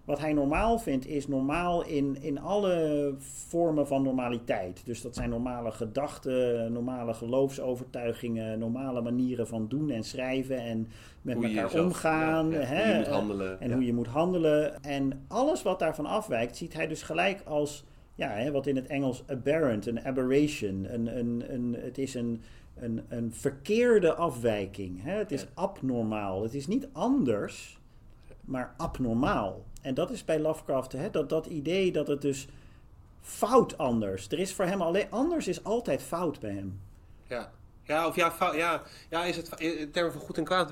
[0.06, 4.82] wat hij normaal vindt, is normaal in, in alle vormen van normaliteit.
[4.86, 10.88] Dus dat zijn normale gedachten, normale geloofsovertuigingen, normale manieren van doen en schrijven en
[11.22, 12.50] met hoe elkaar omgaan.
[12.50, 13.60] Ja, ja, hè, hoe je moet handelen.
[13.62, 14.84] En hoe je moet handelen.
[14.84, 18.88] En alles wat daarvan afwijkt, ziet hij dus gelijk als ja, hè, wat in het
[18.88, 20.94] Engels aberrant, een aberration.
[20.94, 22.42] Een, een, een, het is een,
[22.76, 25.04] een, een verkeerde afwijking.
[25.04, 25.18] Hè?
[25.18, 26.44] Het is abnormaal.
[26.44, 27.80] Het is niet anders,
[28.42, 29.66] maar abnormaal.
[29.86, 32.48] En dat is bij Lovecraft, hè, dat, dat idee dat het dus
[33.22, 34.28] fout anders.
[34.28, 36.80] Er is voor hem alleen anders is altijd fout bij hem.
[37.28, 37.52] Ja.
[37.84, 40.72] Ja, of ja, fout, ja, ja, is het in termen van goed en kwaad,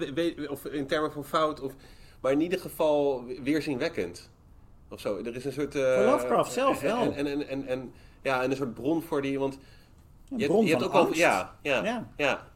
[0.49, 1.73] of in termen van fout, of,
[2.21, 4.29] maar in ieder geval weerzinwekkend
[4.89, 5.17] of zo.
[5.17, 5.75] Er is een soort...
[5.75, 7.01] Uh, voor Lovecraft zelf wel.
[7.01, 9.39] En, en, en, en, en, ja, en een soort bron voor die...
[9.39, 9.59] Want
[10.29, 12.51] een je, bron je hebt ook al, ja, ja, ja, ja.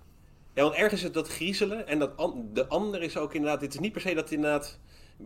[0.53, 2.11] Ja, want ergens is het dat griezelen en dat
[2.53, 3.61] de ander is ook inderdaad...
[3.61, 4.79] Het is niet per se dat inderdaad...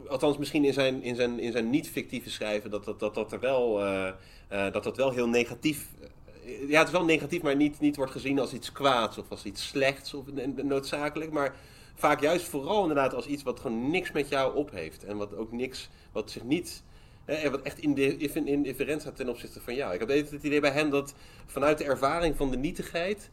[0.07, 2.69] Althans, misschien in zijn, in zijn, in zijn niet-fictieve schrijven...
[2.69, 3.83] dat dat, dat, dat er wel...
[3.83, 4.11] Uh,
[4.51, 5.87] uh, dat dat wel heel negatief...
[6.67, 9.17] ja, het is wel negatief, maar niet, niet wordt gezien als iets kwaads...
[9.17, 11.31] of als iets slechts of noodzakelijk.
[11.31, 11.55] Maar
[11.95, 15.03] vaak juist vooral inderdaad als iets wat gewoon niks met jou op heeft.
[15.03, 15.89] En wat ook niks...
[16.11, 16.83] Wat zich niet
[17.25, 19.93] en wat echt in, de, in, in different staat ten opzichte van jou.
[19.93, 21.13] Ik heb het idee bij hem dat
[21.45, 23.29] vanuit de ervaring van de nietigheid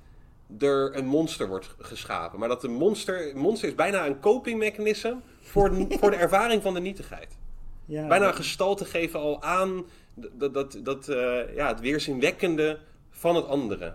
[0.59, 2.39] er een monster wordt geschapen.
[2.39, 6.75] Maar dat de monster, monster is bijna een copingmechanisme voor, de, voor de ervaring van
[6.75, 7.37] de nietigheid.
[7.85, 9.85] Ja, bijna een gestalte geven al aan
[10.15, 12.79] dat, dat, dat, uh, ja, het weerzinwekkende
[13.11, 13.95] van het andere.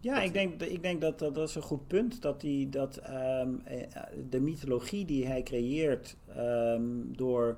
[0.00, 2.22] Ja, ik denk, ik denk dat, dat dat is een goed punt.
[2.22, 3.62] Dat, die, dat um,
[4.30, 7.56] de mythologie die hij creëert um, door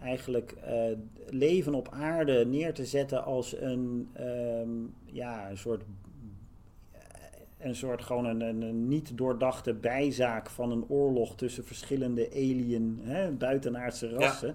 [0.00, 0.96] eigenlijk uh,
[1.28, 5.82] leven op aarde neer te zetten als een, um, ja, een soort
[7.64, 13.00] een soort gewoon een, een, een, niet doordachte bijzaak van een oorlog tussen verschillende alien,
[13.02, 14.48] hè, buitenaardse rassen.
[14.48, 14.54] Ja.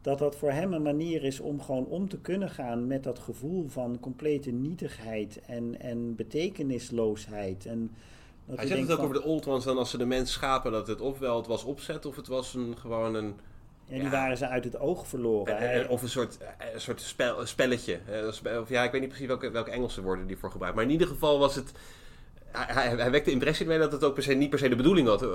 [0.00, 3.18] Dat dat voor hem een manier is om gewoon om te kunnen gaan met dat
[3.18, 7.66] gevoel van complete nietigheid en, en betekenisloosheid.
[7.66, 7.90] En
[8.46, 10.32] dat Hij zegt het ook van, over de Old Ones dan als ze de mens
[10.32, 13.34] schapen dat het ofwel het was opzet of het was een, gewoon een
[13.84, 14.10] ja, die ja.
[14.10, 15.58] waren ze uit het oog verloren.
[15.58, 16.38] En, of een soort,
[16.74, 18.00] een soort spel, spelletje.
[18.60, 20.76] Of ja, ik weet niet precies welke, welke Engelse woorden die voor gebruikt.
[20.76, 21.72] Maar in ieder geval was het.
[22.52, 24.76] Hij, hij wekte de impressie mee dat het ook per se, niet per se de
[24.76, 25.28] bedoeling had, uh,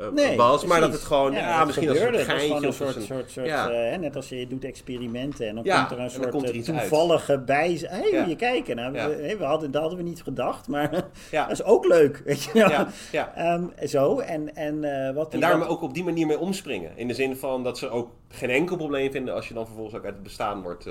[0.00, 2.18] uh, Nee, was, maar dat het gewoon, ja, het misschien als een gebeurde.
[2.32, 3.70] Het was geintje een soort, als een- soort, soort ja.
[3.70, 6.44] eh, hè, net als je doet experimenten en dan Ja, komt er een soort er
[6.44, 6.64] eh, uit.
[6.64, 7.78] toevallige bij.
[7.80, 8.24] Hé, hey, Ja.
[8.24, 8.76] je kijken.
[8.76, 9.08] Nou, Ja.
[9.08, 10.90] we, we hadden, dat hadden we niet gedacht, maar
[11.30, 11.42] Ja.
[11.42, 12.22] dat is ook leuk.
[12.24, 12.50] Weet je.
[12.58, 13.32] Ja, ja.
[13.34, 16.90] Ehm, zo, en, en eh, wat En daarom wat- ook op die manier mee omspringen.
[16.96, 19.96] In de zin van dat ze ook geen enkel probleem vinden als je dan vervolgens
[19.96, 20.86] ook uit het bestaan wordt,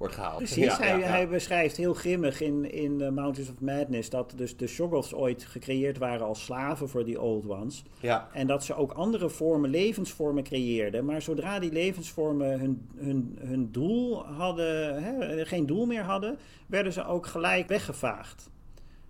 [0.00, 0.36] wordt gehaald.
[0.36, 1.04] Precies, Ja, hij, ja, ja.
[1.06, 5.44] hij beschrijft heel grimmig in, in eh, Mountains of Madness dat dus de Shoggoths ooit
[5.44, 7.82] gecreëerd waren als slaven voor die Old Ones.
[8.00, 11.04] Ja, En dat ze ook andere vormen, levensvormen creëerden.
[11.04, 16.92] Maar zodra die levensvormen hun, hun, hun doel hadden, hè, geen doel meer hadden, werden
[16.92, 18.50] ze ook gelijk weggevaagd.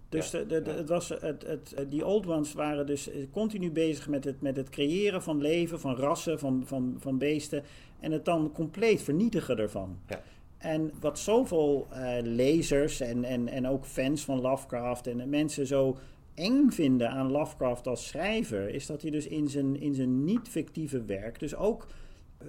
[0.09, 0.77] Dus Ja, de, de, de- ja.
[0.77, 4.69] het was, het, het, die Old Ones waren dus continu bezig met het, met het
[4.69, 7.63] creëren van leven, van rassen, van, van, van beesten.
[8.01, 9.99] En het dan compleet vernietigen ervan.
[10.09, 10.21] Ja.
[10.61, 15.97] En wat zoveel eh, lezers en, en, en ook fans van Lovecraft en mensen zo
[16.35, 21.05] eng vinden aan Lovecraft als schrijver, is dat hij dus in zijn, in zijn niet-fictieve
[21.05, 21.87] werk dus ook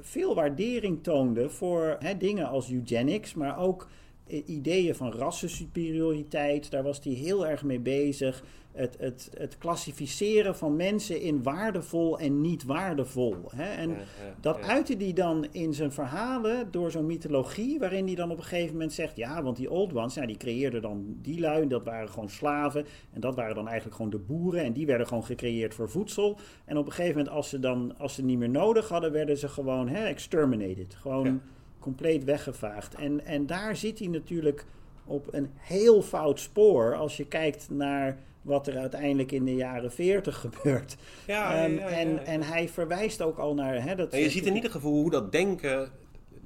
[0.02, 3.88] veel waardering toonde voor hè, dingen als eugenics, maar ook
[4.30, 6.72] i- ideeën van rassensuperioriteit.
[6.72, 8.44] Daar was hij heel erg mee bezig.
[8.72, 13.36] Het, het, het klassificeren van mensen in waardevol en niet waardevol.
[13.56, 13.64] Hè?
[13.64, 14.06] En Ja, ja,
[14.40, 14.64] dat ja.
[14.64, 18.72] uitte hij dan in zijn verhalen door zo'n mythologie, waarin hij dan op een gegeven
[18.72, 22.10] moment zegt: Ja, want die Old Ones, nou, die creëerden dan die lui, dat waren
[22.10, 22.86] gewoon slaven.
[23.12, 24.64] En dat waren dan eigenlijk gewoon de boeren.
[24.64, 26.40] En die werden gewoon gecreëerd voor voedsel.
[26.66, 29.38] En op een gegeven moment, als ze dan als ze niet meer nodig hadden, werden
[29.38, 30.96] ze gewoon hè, exterminated.
[30.96, 31.42] Gewoon
[31.80, 32.96] compleet weggevaagd.
[32.96, 34.66] En, en daar zit hij natuurlijk
[35.06, 39.92] op een heel fout spoor als je kijkt naar wat er uiteindelijk in de jaren
[39.92, 40.96] 40 gebeurt.
[41.28, 42.20] Ja, ja, Ehm, ja, ja, en, ja.
[42.22, 43.84] en hij verwijst ook al naar.
[43.84, 45.90] Hè, dat En je ziet in ieder geval hoe dat denken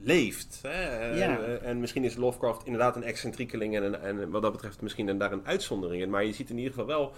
[0.01, 0.59] leeft.
[0.61, 0.69] Hè?
[0.99, 1.39] En- Ja.
[1.39, 5.07] En, en misschien is Lovecraft inderdaad een excentriekeling en, een- en wat dat betreft misschien
[5.07, 6.09] een, daar een uitzondering in.
[6.09, 7.11] Maar je ziet in ieder geval wel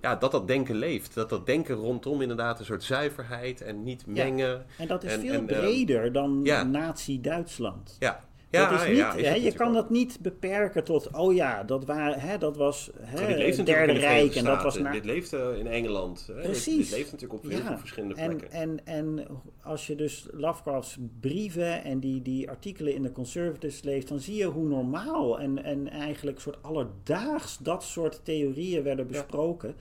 [0.00, 1.14] ja, dat dat denken leeft.
[1.14, 4.66] Dat dat denken rondom inderdaad een soort zuiverheid en niet mengen.
[4.78, 6.62] En dat is En- veel en, ehm, breder dan ja.
[6.62, 7.96] Nazi-Duitsland.
[7.98, 8.20] Ja,
[8.54, 11.84] ja, dat is niet, ja, is je kan dat niet beperken tot, oh ja, dat,
[11.84, 15.04] waar, hè, dat was hè, dit leeft Derde de Rijk en dat was na, Dit
[15.04, 16.30] leeft eh, in Engeland.
[16.32, 16.40] Hè?
[16.42, 16.88] Precies.
[16.88, 18.50] Dit, leeft natuurlijk op heel Ja, veel verschillende en, plekken.
[18.50, 19.26] en, en
[19.62, 24.36] als je dus Lovecrafts brieven en die, die artikelen in de Conservatives leest, dan zie
[24.36, 29.74] je hoe normaal en, en eigenlijk soort alledaags dat soort theorieën werden besproken.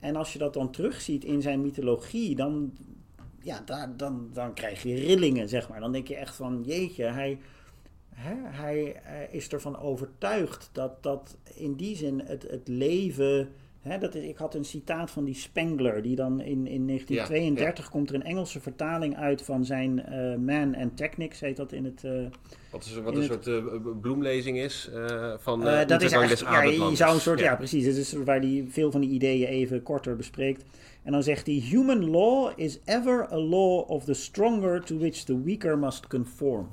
[0.00, 2.72] En als je dat dan terugziet in zijn mythologie, dan,
[3.40, 5.80] ja, daar, dan, dan krijg je rillingen, zeg maar.
[5.80, 7.38] Dan denk je echt van, jeetje, hij,
[8.16, 13.48] hè, hij eh, is ervan overtuigd dat, dat in die zin het, het leven...
[13.80, 17.88] Hè, dat is, ik had een citaat van die Spengler, die dan in, in 1932
[17.90, 21.84] komt er een Engelse vertaling uit van zijn eh, Man and Technics, heet dat in
[21.84, 22.04] het...
[22.04, 22.12] eh,
[22.70, 24.90] Wat, is, wat een het- soort bloemlezing is
[25.38, 26.10] van dat is
[26.40, 27.56] ja, je zou een soort, ja, Ja.
[27.56, 30.64] precies, het is waar hij veel van die ideeën even korter bespreekt.
[31.02, 35.24] En dan zegt hij, human law is ever a law of the stronger to which
[35.24, 36.68] the weaker must conform.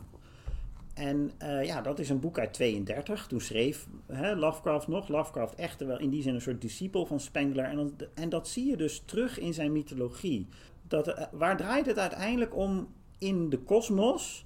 [0.93, 3.27] En eh, ja, dat is een boek uit 32.
[3.27, 5.07] Toen schreef hè, Lovecraft nog.
[5.07, 7.65] Lovecraft echt wel in die zin een soort discipel van Spengler.
[7.65, 10.47] En, dan, en dat zie je dus terug in zijn mythologie.
[10.87, 12.87] Dat, eh, waar draait het uiteindelijk om
[13.17, 14.45] in de kosmos?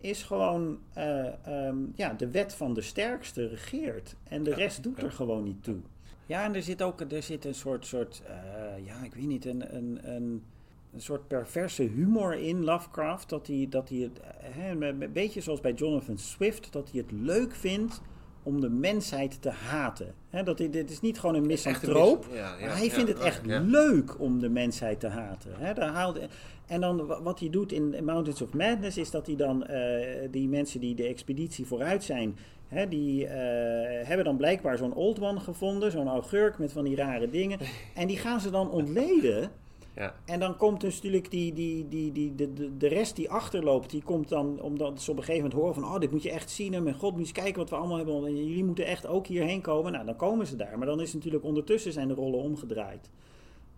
[0.00, 4.16] Is gewoon eh, ehm, ja, de wet van de sterkste regeert.
[4.24, 5.76] En de rest doet er gewoon niet toe.
[6.26, 8.22] Ja, en er zit ook er zit een soort, soort
[8.84, 10.44] ja, ik weet niet, een, een, een,
[10.98, 13.28] een soort perverse humor in Lovecraft.
[13.28, 14.20] Dat hij, dat hij het,
[14.80, 18.00] een beetje zoals bij Jonathan Swift, dat hij het leuk vindt
[18.42, 20.14] om de mensheid te haten.
[20.30, 22.92] Hè, dat hij, dit is niet gewoon een misantroop, mis- ja, ja, maar hij ja,
[22.92, 25.50] vindt het echt leuk om de mensheid te haten.
[25.74, 26.18] Daar haalt,
[26.66, 30.28] en dan wa- wat hij doet in Mountains of Madness is dat hij dan eh,
[30.30, 32.36] die mensen die de expeditie vooruit zijn,
[32.88, 37.30] die eh, hebben dan blijkbaar zo'n old one gevonden, zo'n augurk met van die rare
[37.30, 37.58] dingen.
[37.94, 39.50] En die gaan ze dan ontleden.
[39.98, 40.14] Ja.
[40.24, 43.90] En dan komt dus natuurlijk die, die, die, die, de, de, de rest die achterloopt,
[43.90, 46.30] die komt dan, omdat ze op een gegeven moment horen van, oh, dit moet je
[46.30, 46.74] echt zien.
[46.74, 48.26] En mijn god, moet je eens kijken wat we allemaal hebben.
[48.26, 49.92] En jullie moeten echt ook hierheen komen.
[49.92, 50.78] Nou, dan komen ze daar.
[50.78, 53.10] Maar dan is natuurlijk ondertussen zijn de rollen omgedraaid.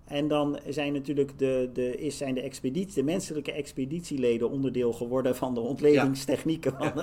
[0.04, 5.36] En dan zijn natuurlijk de, de, is, zijn de, expeditie, de menselijke expeditieleden onderdeel geworden
[5.36, 7.02] van de ontledingstechnieken van de.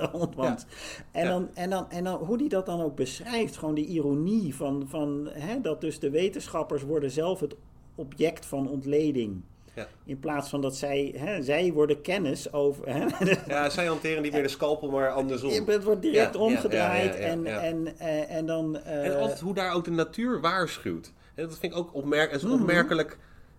[1.12, 1.28] En, Ja.
[1.28, 4.84] dan, en, dan, en dan hoe die dat dan ook beschrijft, gewoon die ironie van,
[4.88, 7.56] van hè, dat dus de wetenschappers worden zelf het
[7.98, 9.42] object van ontleding.
[9.74, 9.86] Ja.
[10.04, 12.88] In plaats van dat zij, hè, zij worden kennis over.
[12.88, 13.06] Hè,
[13.54, 15.68] ja, zij hanteren niet meer de scalpel, maar andersom.
[15.68, 17.46] het wordt direct Ja, omgedraaid ja, en.
[17.46, 18.76] En, eh, en dan.
[18.78, 21.12] eh, En altijd hoe daar ook de natuur waarschuwt.
[21.34, 22.60] En dat vind ik ook opmerk een Mhm.
[22.60, 23.18] opmerkelijk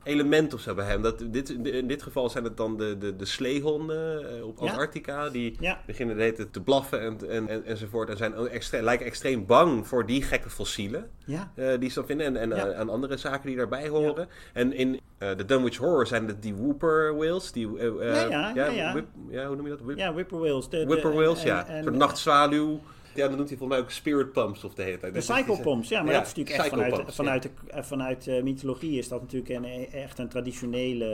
[0.10, 1.02] element of zo bij hem.
[1.02, 4.66] Dat, dit, in dit geval zijn het dan de, de, de sleehonden eh, op Ja.
[4.70, 5.30] Antarctica.
[5.30, 5.80] Die Ja.
[5.86, 8.10] beginnen de hele tijd te blaffen en, en, en, enzovoort.
[8.10, 11.96] En zijn ook extre- lijken extreem bang voor die gekke fossielen Ja, eh, die ze
[11.96, 12.26] dan vinden.
[12.26, 12.68] En, en Ja.
[12.68, 14.28] eh, aan andere zaken die daarbij horen.
[14.54, 17.52] En in de Dunwich Horror zijn het die whooper whales.
[17.52, 19.08] Die, Ja, ja, ja, whip-
[19.48, 19.82] hoe noem je dat?
[19.82, 20.70] Whip, ja whippoorwills.
[20.70, 21.68] De, de- whippoorwills, en- ja.
[21.68, 22.80] en- een soort nachtzwaluw.
[23.20, 25.14] Ja, dan noemt hij volgens mij ook spirit pumps of de hele tijd.
[25.14, 27.84] De cycle pumps, ja, maar Ja, dat is natuurlijk echt vanuit, pumps, vanuit, de, eh,
[27.84, 31.06] vanuit de mythologie is dat natuurlijk een, eh, echt een traditionele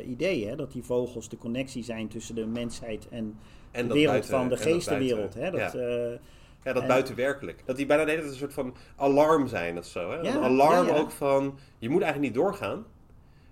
[0.00, 0.46] eh, idee.
[0.46, 0.56] Hè?
[0.56, 3.38] Dat die vogels de connectie zijn tussen de mensheid en,
[3.70, 5.34] En de wereld buiten- van de dat geestenwereld.
[5.34, 5.50] buiten, Hè?
[5.50, 5.78] Dat, ja.
[5.78, 6.18] eh,
[6.64, 7.62] Ja, dat En- buitenwerkelijk.
[7.64, 10.10] Dat die bijna de een soort van alarm zijn of zo.
[10.10, 10.16] Hè?
[10.20, 11.00] Ja, een alarm ja, ja.
[11.00, 12.84] ook van, je moet eigenlijk niet doorgaan.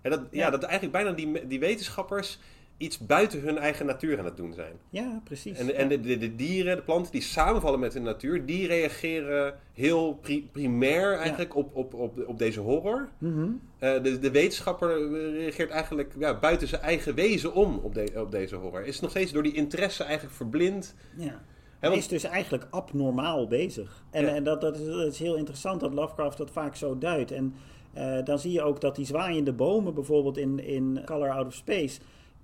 [0.03, 0.45] En dat, ja.
[0.45, 0.51] Ja.
[0.51, 2.39] dat eigenlijk bijna die, die wetenschappers
[2.81, 4.73] iets buiten hun eigen natuur aan het doen zijn.
[4.91, 5.59] ja, precies.
[5.59, 9.55] En, en de, de, de dieren, de planten die samenvallen met de natuur, die reageren
[9.73, 13.09] heel pri- primair eigenlijk op, op, op, op deze horror.
[13.19, 13.49] Mhm.
[13.79, 18.31] Eh, de, de wetenschapper reageert eigenlijk ja, buiten zijn eigen wezen om op, de, op
[18.31, 18.85] deze horror.
[18.87, 20.95] Is nog steeds door die interesse eigenlijk verblind.
[21.17, 21.43] Ja.
[21.79, 24.03] Hij is dus eigenlijk abnormaal bezig.
[24.11, 24.35] En, Ja.
[24.35, 27.31] en dat, dat, is, dat is heel interessant dat Lovecraft dat vaak zo duidt.
[27.33, 27.55] En
[27.93, 31.55] eh, dan zie je ook dat die zwaaiende bomen bijvoorbeeld in, in Color Out of
[31.55, 32.01] Space...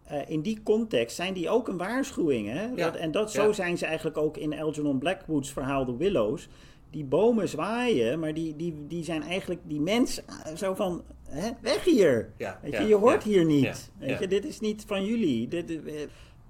[0.06, 2.48] eh, in die context zijn die ook een waarschuwing.
[2.48, 2.64] Hè?
[2.64, 2.74] Ja.
[2.74, 3.52] Dat, en dat, zo Ja.
[3.52, 6.48] zijn ze eigenlijk ook in Algernon Blackwood's verhaal The Willows.
[6.90, 11.04] Die bomen zwaaien, maar die, die, die zijn eigenlijk die mens eh, zo van...
[11.28, 12.32] Hè, weg hier!
[12.36, 13.90] Ja, Weet je, je hoort hier niet.
[13.98, 15.48] Weet je, dit is niet van jullie.
[15.48, 15.94] Dit, eh,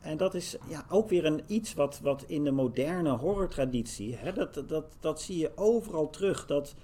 [0.00, 4.32] en dat is ja, ook weer een iets wat, wat in de moderne horrortraditie, hè,
[4.32, 6.46] dat, dat, dat zie je overal terug.
[6.46, 6.74] Dat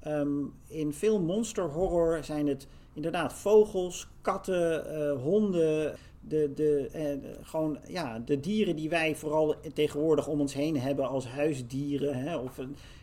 [0.00, 0.28] ehm,
[0.66, 5.96] in veel monsterhorror zijn het inderdaad vogels, katten, honden.
[6.28, 11.08] De, de, eh, gewoon, ja, de dieren die wij vooral tegenwoordig om ons heen hebben
[11.08, 12.16] als huisdieren.
[12.16, 12.58] Hè, of,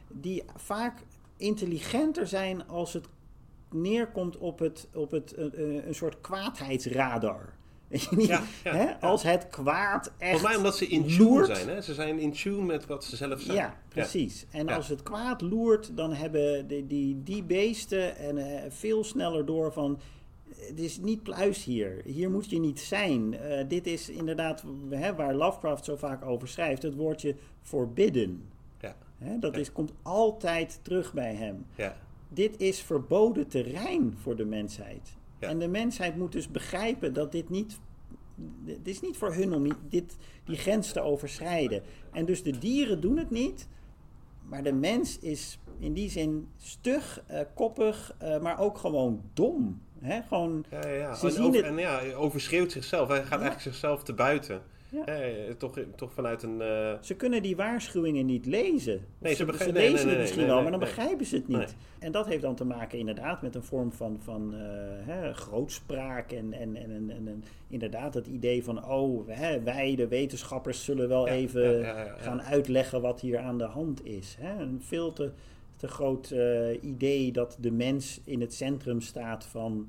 [0.07, 1.03] die vaak
[1.37, 3.07] intelligenter zijn als het
[3.71, 7.53] neerkomt op, het, op het, eh, eh, een soort kwaadheidsradar.
[8.17, 8.83] Ja, ja, hè?
[8.83, 8.97] ja.
[9.01, 11.45] Als het kwaad echt Volgens mij omdat ze in tune loert.
[11.45, 11.69] zijn.
[11.69, 11.81] Hè?
[11.81, 13.57] Ze zijn in tune met wat ze zelf zijn.
[13.57, 14.45] Ja, precies.
[14.51, 19.73] En als het kwaad loert, dan hebben die, die, die beesten en, veel sneller door
[19.73, 19.99] van...
[20.59, 22.01] Het is niet pluis hier.
[22.05, 23.33] Hier moet je niet zijn.
[23.37, 26.81] Eh, dit is inderdaad hè, waar Lovecraft zo vaak over schrijft.
[26.83, 28.43] Het woordje forbidden.
[28.79, 29.59] Ja, Hè, dat Ja.
[29.59, 31.65] is, komt altijd terug bij hem.
[31.75, 31.97] ja,
[32.29, 35.17] Dit is verboden terrein voor de mensheid.
[35.39, 37.79] En de mensheid moet dus begrijpen dat dit niet.
[38.65, 41.81] Het is niet voor hun om dit, die grens te overschrijden.
[42.11, 43.67] En dus de dieren doen het niet.
[44.49, 49.81] Maar de mens is in die zin stug, eh, koppig, eh, maar ook gewoon dom.
[50.05, 50.21] Hè?
[50.27, 51.13] Gewoon, ja, ja.
[51.15, 53.07] Ze En, zien over, het- en ja, overschreeuwt zichzelf.
[53.07, 53.31] Hij gaat Ja.
[53.31, 54.61] eigenlijk zichzelf te buiten.
[54.89, 55.03] Ja.
[55.57, 56.61] Toch, toch vanuit een...
[56.61, 59.01] eh, ze kunnen die waarschuwingen niet lezen.
[59.19, 61.35] Nee, ze ze, ze nee, lezen nee, nee, het misschien wel, maar dan begrijpen ze
[61.35, 61.75] het niet.
[61.99, 64.59] En dat heeft dan te maken inderdaad met een vorm van, van eh,
[65.13, 70.07] hè, grootspraak en, en, en, en, en- inderdaad het idee van, oh, hè, wij de
[70.07, 74.37] wetenschappers zullen wel Ja, even ja, gaan uitleggen wat hier aan de hand is.
[74.39, 74.61] Hè?
[74.61, 75.31] Een veel te,
[75.77, 79.87] te groot eh, idee dat de mens in het centrum staat van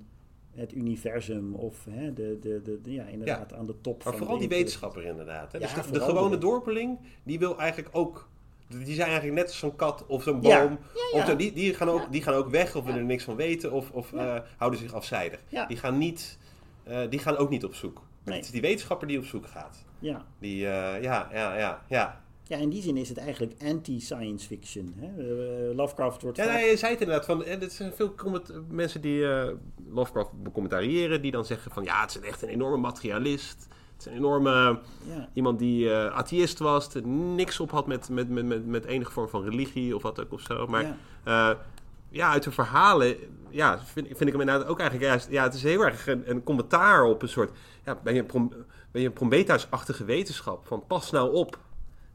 [0.57, 4.23] het universum of hè, de, de, de, de- ja, inderdaad aan de top Maar van
[4.23, 5.53] vooral die wetenschapper inderdaad.
[5.53, 5.59] Hè?
[5.59, 8.29] Ja, dus de, gewone de- dorpeling, die wil eigenlijk ook...
[8.69, 10.51] Die zijn eigenlijk net als zo'n kat of zo'n boom.
[10.53, 10.79] ja,
[11.13, 11.19] ja.
[11.21, 12.07] Of zo, die, die, gaan ook, Ja.
[12.07, 13.73] die gaan ook weg of willen er niks van weten.
[13.73, 14.37] Of, of Ja.
[14.37, 15.41] eh, houden zich afzijdig.
[15.49, 15.67] Ja.
[15.67, 16.39] Die, gaan niet,
[16.85, 18.03] eh, die gaan ook niet op zoek.
[18.25, 18.37] Nee.
[18.37, 19.85] het is die wetenschapper die op zoek gaat.
[19.99, 20.25] Ja.
[20.39, 22.25] Die, eh, ja, ja, ja, ja.
[22.49, 24.95] Ja, in die zin is het eigenlijk anti-science fiction.
[24.97, 25.07] Hè?
[25.07, 27.27] Eh, Lovecraft wordt Ja, vaak- nee, je zei het inderdaad.
[27.27, 28.15] Van, en het zijn veel
[28.69, 29.53] mensen die eh,
[29.89, 33.67] Lovecraft becommentariëren, die dan zeggen van ja, het is echt een enorme materialist.
[33.97, 34.79] Het is een enorme
[35.09, 35.29] ja.
[35.33, 39.11] iemand die eh atheïst was, er niks op had met, met, met, met, met enige
[39.11, 40.67] vorm van religie of wat ook of zo.
[40.67, 40.97] Maar Ja.
[41.25, 41.59] ja,
[42.09, 43.17] ja uit de verhalen
[43.51, 45.31] ja, vind, vind ik hem inderdaad ook eigenlijk juist.
[45.31, 47.51] Ja, het is heel erg een, een commentaar op een soort.
[47.85, 48.49] Ja, ben je een, prom,
[48.91, 50.67] ben je een Prometheus-achtige wetenschap?
[50.67, 51.59] Van pas nou op.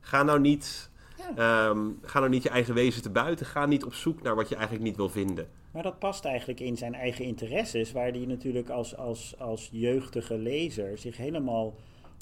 [0.02, 0.90] Ga nou niet.
[1.36, 1.70] Ja.
[1.70, 3.46] ehm, ga nou niet je eigen wezen te buiten.
[3.46, 5.48] Ga niet op zoek naar wat je eigenlijk niet wil vinden.
[5.72, 10.38] Maar dat past eigenlijk in zijn eigen interesses, waar hij natuurlijk als, als, als jeugdige
[10.38, 11.76] lezer zich helemaal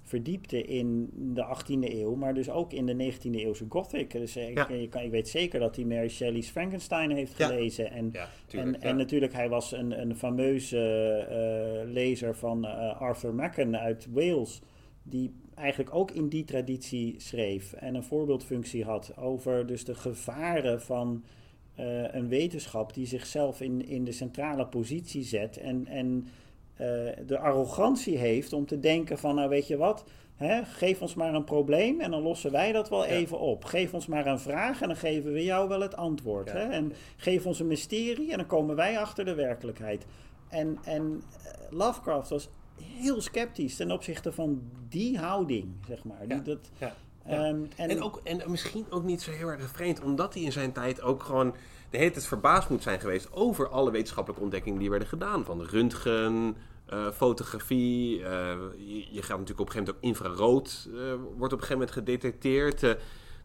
[0.04, 4.12] verdiepte in de 18e eeuw, maar dus ook in de 19e eeuwse Gothic.
[4.12, 4.68] Dus eh, Ja.
[4.68, 7.48] ik, ik weet zeker dat hij Mary Shelley's Frankenstein heeft Ja.
[7.48, 7.92] gelezen.
[7.92, 10.80] En, Ja, en, en natuurlijk, hij was een, een fameuze
[11.30, 14.62] eh, lezer van eh, Arthur Machen uit Wales,
[15.04, 20.82] die eigenlijk ook in die traditie schreef en een voorbeeldfunctie had over dus de gevaren
[20.82, 21.24] van
[21.76, 26.28] eh, een wetenschap die zichzelf in, in de centrale positie zet en, en
[26.76, 26.88] eh,
[27.26, 30.04] de arrogantie heeft om te denken van, nou weet je wat,
[30.36, 33.10] hè, geef ons maar een probleem en dan lossen wij dat wel Ja.
[33.10, 33.66] even op.
[33.66, 36.48] Geef ons maar een vraag en dan geven we jou wel het antwoord.
[36.48, 36.56] Ja.
[36.56, 36.64] Hè?
[36.64, 40.06] En geef ons een mysterie en dan komen wij achter de werkelijkheid.
[40.50, 42.50] En, en eh, Lovecraft was
[42.82, 46.20] heel sceptisch ten opzichte van die houding, zeg maar.
[46.20, 46.96] Die, Ja, dat, ja,
[47.26, 50.72] ehm, En, ook, en misschien ook niet zo heel erg vreemd, omdat hij in zijn
[50.72, 51.56] tijd ook gewoon
[51.90, 55.46] de hele tijd verbaasd moet zijn geweest over alle wetenschappelijke ontdekkingen die werden gedaan.
[55.46, 60.90] Van röntgen, eh, fotografie, eh, je, je gaat natuurlijk op een gegeven moment ook infrarood,
[60.94, 61.00] eh,
[61.38, 62.98] wordt op een gegeven moment gedetecteerd.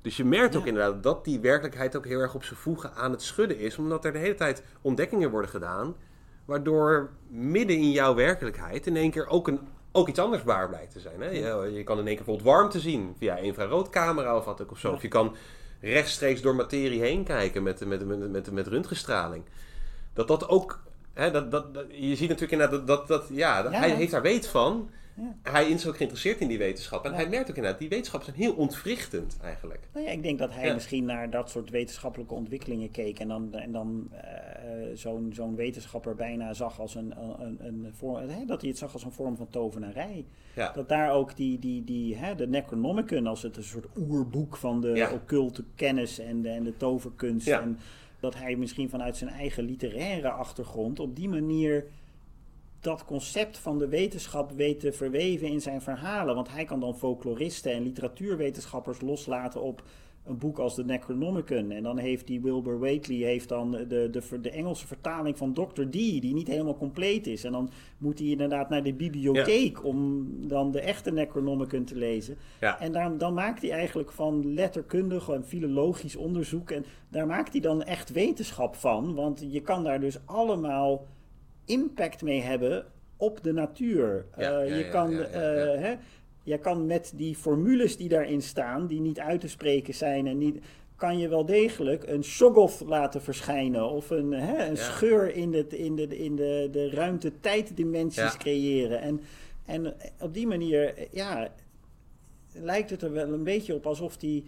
[0.03, 3.11] dus je merkt ook inderdaad dat die werkelijkheid ook heel erg op zijn voegen aan
[3.11, 3.79] het schudden is.
[3.79, 5.95] Omdat er de hele tijd ontdekkingen worden gedaan,
[6.45, 9.61] waardoor midden in jouw werkelijkheid in één keer ook, een,
[9.93, 11.21] ook iets anders waar blijkt te zijn.
[11.21, 11.29] Hè?
[11.31, 14.79] Je, je kan in één keer bijvoorbeeld warmte zien via infraroodcamera of wat ook of
[14.79, 14.93] zo.
[14.93, 15.37] Of je kan
[15.81, 19.45] rechtstreeks door materie heen kijken met, met, met, met, met röntgenstraling.
[20.13, 20.83] Dat dat ook...
[21.13, 23.09] Hè, dat, dat, dat- je ziet natuurlijk inderdaad dat...
[23.09, 23.79] dat, dat ja, dat- Ja.
[23.79, 24.91] hij heeft daar weet van.
[25.17, 25.53] Ja.
[25.53, 27.05] Hij is ook geïnteresseerd in die wetenschap.
[27.05, 27.17] En Ja.
[27.17, 29.89] hij merkt ook inderdaad, die wetenschappen zijn heel ontwrichtend eigenlijk.
[29.93, 30.75] Nou ja, ik denk dat hij Ja.
[30.75, 34.21] misschien naar dat soort wetenschappelijke ontwikkelingen keek en dan, en dan eh,
[34.95, 38.93] zo'n zo'n wetenschapper bijna zag als een, een, een vorm, hè, dat hij het zag
[38.93, 40.25] als een vorm van tovenarij.
[40.75, 44.81] Dat daar ook die, die, die, hè, de Necronomicon als het een soort oerboek van
[44.81, 47.49] de occulte kennis en de, en de toverkunst.
[47.49, 47.79] En
[48.21, 51.85] dat hij misschien vanuit zijn eigen literaire achtergrond op die manier
[52.85, 56.35] dat concept van de wetenschap weet te verweven in zijn verhalen.
[56.35, 59.83] Want hij kan dan folkloristen en literatuurwetenschappers loslaten op
[60.25, 61.71] een boek als de Necronomicon.
[61.71, 65.83] En dan heeft die Wilbur Whately heeft dan de, de, de Engelse vertaling van Dr.
[65.91, 67.45] Dee, die niet helemaal compleet is.
[67.45, 72.37] En dan moet hij inderdaad naar de bibliotheek om dan de echte Necronomicon te lezen.
[72.61, 72.81] Ja.
[72.81, 76.71] En daar, dan maakt hij eigenlijk van letterkundig en filologisch onderzoek.
[76.71, 79.15] En daar maakt hij dan echt wetenschap van.
[79.15, 81.07] Want je kan daar dus allemaal
[81.65, 82.85] impact mee hebben
[83.17, 84.25] op de natuur.
[84.31, 85.93] Eh, je kan, eh,
[86.43, 90.39] je kan met die formules die daarin staan, die niet uit te spreken zijn en
[90.39, 90.65] niet.
[90.97, 94.83] Kan je wel degelijk een Shoggoth laten verschijnen of een, hè, een Ja.
[94.83, 98.37] scheur in, het, in de, in de, de ruimte-tijddimensies Ja.
[98.39, 99.01] creëren.
[99.01, 99.21] En,
[99.65, 101.49] en op die manier, ja,
[102.53, 104.45] lijkt het er wel een beetje op alsof die,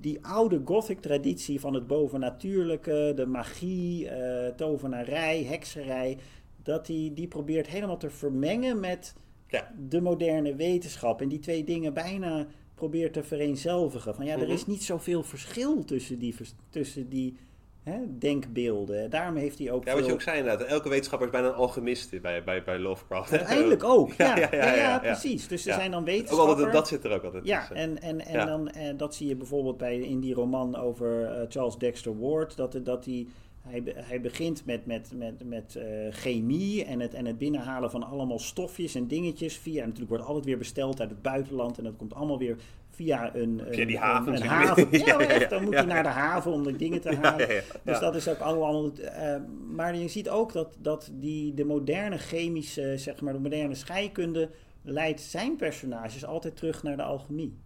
[0.00, 6.18] die oude gothic traditie van het bovennatuurlijke, de magie, eh, tovenarij, hekserij,
[6.62, 9.14] dat die, die probeert helemaal te vermengen met
[9.48, 9.72] Ja.
[9.88, 11.20] de moderne wetenschap.
[11.20, 14.14] En die twee dingen bijna probeert te vereenzelvigen.
[14.14, 14.50] Van ja, er Mhm.
[14.50, 16.34] is niet zoveel verschil tussen die,
[16.70, 17.36] tussen die
[17.82, 19.10] hè, denkbeelden.
[19.10, 20.66] Daarom heeft hij ook Ja, wat je ook zei inderdaad.
[20.66, 23.32] Elke wetenschapper is bijna een alchemist bij, bij, bij Lovecraft.
[23.38, 24.38] Uiteindelijk ook, ja.
[24.38, 25.48] Ja, Ja, precies.
[25.48, 26.48] Dus er zijn dan Ook wetenschappers...
[26.56, 27.76] altijd, dat zit er ook altijd Ja, tussen.
[27.76, 28.44] en, en, en, Ja.
[28.44, 32.56] Dan, en dat zie je bijvoorbeeld bij, in die roman over eh, Charles Dexter Ward.
[32.56, 33.26] Dat, dat hij,
[33.60, 38.02] hij, hij begint met, met, met, met eh, chemie en het, en het binnenhalen van
[38.02, 39.56] allemaal stofjes en dingetjes.
[39.56, 41.78] Via, en natuurlijk wordt altijd weer besteld uit het buitenland.
[41.78, 42.56] En dat komt allemaal weer
[42.94, 44.40] via een, een, Via die een- havens.
[44.40, 44.88] een haven.
[45.06, 47.48] Ja, echt, dan moet hij naar de haven om de dingen te halen.
[47.82, 48.92] Dus dat is ook allemaal.
[48.96, 49.36] eh,
[49.70, 54.50] maar je ziet ook dat, dat die, de moderne chemische, zeg maar, de moderne scheikunde
[54.82, 57.56] leidt zijn personages altijd terug naar de alchemie.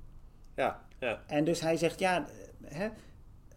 [0.57, 1.23] Ja, ja.
[1.27, 2.27] En dus hij zegt, ja,
[2.65, 2.89] hè,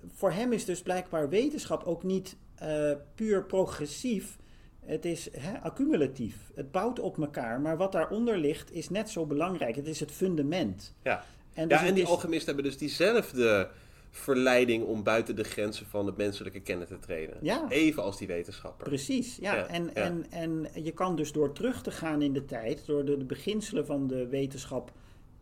[0.07, 4.37] voor hem is dus blijkbaar wetenschap ook niet eh, puur progressief.
[4.85, 6.51] Het is hè, accumulatief.
[6.55, 7.61] Het bouwt op elkaar.
[7.61, 9.75] Maar wat daaronder ligt is net zo belangrijk.
[9.75, 10.95] Het is het fundament.
[11.03, 11.23] ja.
[11.53, 13.69] En, dus ja, en het die is- alchemisten hebben dus diezelfde
[14.11, 17.37] verleiding om buiten de grenzen van het menselijke kennen te treden.
[17.41, 17.65] Ja.
[17.69, 18.87] Even als die wetenschapper.
[18.87, 19.55] Precies, ja.
[19.55, 19.91] Ja, en, ja.
[19.93, 23.25] En, en je kan dus door terug te gaan in de tijd, door de, de
[23.25, 24.91] beginselen van de wetenschap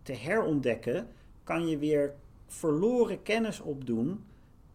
[0.03, 1.07] te herontdekken,
[1.43, 2.13] kan je weer
[2.47, 4.23] verloren kennis opdoen,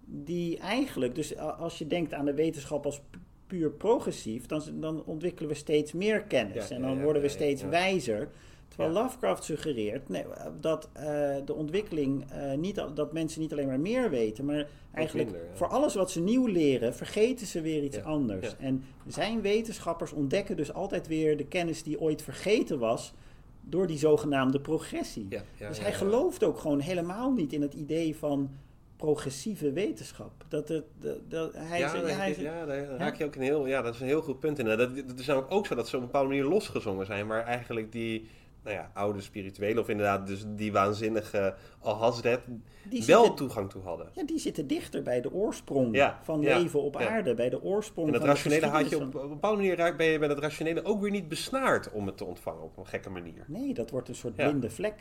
[0.05, 5.05] die eigenlijk, dus als je denkt aan de wetenschap als pu- puur progressief, dan, dan
[5.05, 8.29] ontwikkelen we steeds meer kennis Ja, en dan worden we steeds wijzer.
[8.77, 8.93] Terwijl.
[9.03, 10.25] Lovecraft suggereert nee,
[10.61, 11.03] dat eh,
[11.45, 15.49] de ontwikkeling eh, niet al- dat mensen niet alleen maar meer weten, maar eigenlijk minder,
[15.51, 15.57] ja.
[15.57, 18.47] voor alles wat ze nieuw leren, vergeten ze weer iets Ja, anders.
[18.51, 18.55] ja.
[18.59, 23.13] En zijn wetenschappers ontdekken dus altijd weer de kennis die ooit vergeten was
[23.61, 25.29] door die zogenaamde progressie.
[25.69, 28.51] Dus hij gelooft ook gewoon helemaal niet in het idee van
[28.97, 30.33] progressieve wetenschap.
[30.49, 33.25] Dat het, dat, dat- hij, ja, zegt- nee, hij dit- zegt- ja, daar raak je
[33.25, 34.65] ook een heel, ja, dat is een heel goed punt in.
[34.65, 37.45] Dat, dat is namelijk ook zo dat ze op een bepaalde manier losgezongen zijn, maar
[37.45, 38.29] eigenlijk die
[38.65, 42.41] nou ja, oude spirituele of inderdaad dus die waanzinnige Alhazred
[42.89, 44.09] die wel zitten, toegang toe hadden.
[44.15, 47.09] ja, die zitten dichter bij de oorsprong Ja, van ja, leven op ja.
[47.09, 50.07] aarde, bij de oorsprong En dat van rationele had je op, een bepaalde manier ben
[50.07, 53.11] je bij dat rationele ook weer niet besnaard om het te ontvangen op een gekke
[53.11, 53.45] manier.
[53.47, 54.95] Nee, dat wordt een soort blinde vlek.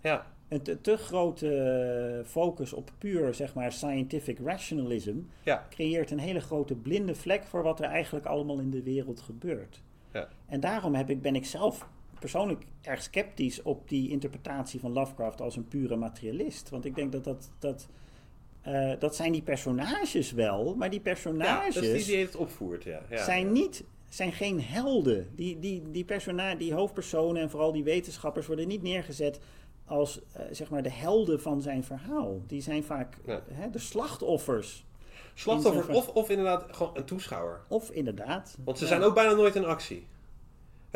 [0.00, 5.16] Ja, Een te, te grote eh, focus op puur, zeg maar, scientific rationalism
[5.70, 9.82] creëert een hele grote blinde vlek voor wat er eigenlijk allemaal in de wereld gebeurt.
[10.12, 10.28] ja.
[10.46, 11.88] En daarom heb ik, ben ik zelf
[12.18, 16.70] persoonlijk erg sceptisch op die interpretatie van Lovecraft als een pure materialist.
[16.70, 17.50] Want ik denk dat dat.
[17.58, 17.88] dat
[18.62, 22.36] eh, dat zijn die personages wel, maar die ja personages dat is die die het
[22.36, 23.02] opvoert, ja.
[23.10, 23.24] ja.
[23.24, 25.28] zijn niet zijn geen helden.
[25.34, 29.40] Die, die, die, persona die hoofdpersonen en vooral die wetenschappers worden niet neergezet
[29.84, 32.42] als uh, zeg maar de helden van zijn verhaal.
[32.46, 33.42] Die zijn vaak Ja.
[33.52, 34.84] hè, de slachtoffers.
[35.34, 37.60] Slachtoffers of, of inderdaad gewoon een toeschouwer.
[37.68, 38.56] Of inderdaad.
[38.64, 40.06] Want ze zijn ook bijna nooit in actie.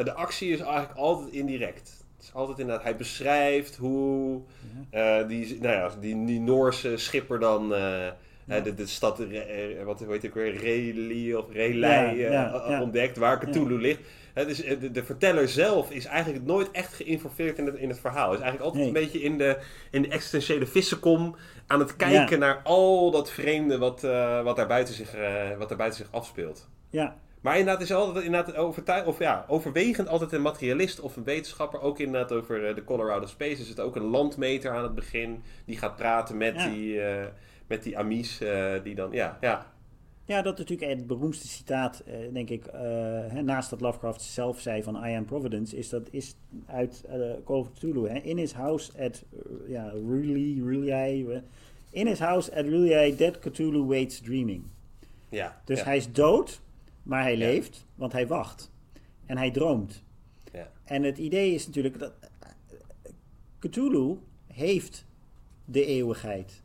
[0.05, 2.05] De actie is eigenlijk altijd indirect.
[2.17, 4.41] Het is altijd inderdaad, hij beschrijft hoe
[4.91, 7.75] eh, die, nou ja, die, die Noorse schipper dan
[8.51, 12.81] eh, de, de stad, eh, wat het ook weer, Reli of ja.
[12.83, 14.01] ontdekt, waar Cthulhu ligt.
[14.35, 14.47] Eh,
[14.81, 18.33] de, de verteller zelf is eigenlijk nooit echt geïnformeerd in het, in het verhaal.
[18.33, 18.87] Is eigenlijk altijd Nee.
[18.87, 19.59] een beetje in de,
[19.91, 21.37] in de existentiële vissenkom
[21.67, 24.01] aan het kijken naar al dat vreemde wat,
[24.45, 25.15] wat, daar buiten zich,
[25.59, 26.69] wat daar buiten zich afspeelt.
[26.91, 31.25] Ja, Maar inderdaad is altijd inderdaad overtuig, of ja, overwegend altijd een materialist of een
[31.25, 31.81] wetenschapper.
[31.81, 33.61] Ook inderdaad over eh, de Colorado Space.
[33.61, 35.43] Er zit ook een landmeter aan het begin.
[35.65, 36.69] Die gaat praten met Ja.
[36.69, 37.27] die, eh,
[37.67, 38.41] met die Amis.
[38.41, 39.67] eh, die dan, ja, ja.
[40.25, 42.03] Ja, dat is natuurlijk het beroemdste citaat,
[42.33, 42.65] denk ik,
[43.29, 46.35] hè, naast dat Lovecraft zelf zei van I am Providence, is dat is
[46.67, 47.05] uit
[47.45, 48.09] Call of Cthulhu.
[48.09, 48.19] Hè.
[48.19, 49.25] In his house at,
[49.67, 51.39] ja, Ruli, eh,
[51.91, 54.63] in his house at Ruli, dead Cthulhu waits dreaming.
[55.29, 55.85] ja Dus ja.
[55.85, 56.61] hij is dood,
[57.03, 58.71] maar hij leeft, want hij wacht.
[59.27, 60.03] En hij droomt.
[60.53, 60.71] Ja.
[60.85, 62.49] En het idee is natuurlijk dat eh,
[63.59, 65.07] Cthulhu heeft
[65.65, 66.63] de eeuwigheid.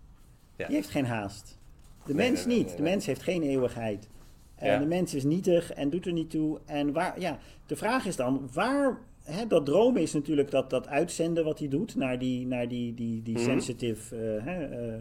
[0.55, 0.65] Ja.
[0.67, 1.57] Die heeft geen haast.
[2.05, 2.67] De Nee, mens nee, niet.
[2.67, 4.09] nee, de mens heeft geen eeuwigheid.
[4.55, 4.77] En Ja.
[4.79, 6.59] de mens is nietig en doet er niet toe.
[6.65, 8.97] En waar, ja, de vraag is dan, waar...
[9.23, 12.93] Hè, dat dromen is natuurlijk dat, dat uitzenden wat hij doet naar die, naar die,
[12.93, 13.43] die, die Mhm.
[13.43, 14.99] sensitive eh, hè, eh,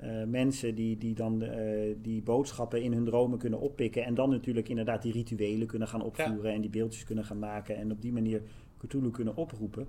[0.00, 4.04] eh, mensen die, die dan eh, die boodschappen in hun dromen kunnen oppikken.
[4.04, 7.76] En dan natuurlijk inderdaad die rituelen kunnen gaan opvoeren en die beeldjes kunnen gaan maken.
[7.76, 8.42] En op die manier
[8.78, 9.88] Cthulhu kunnen oproepen.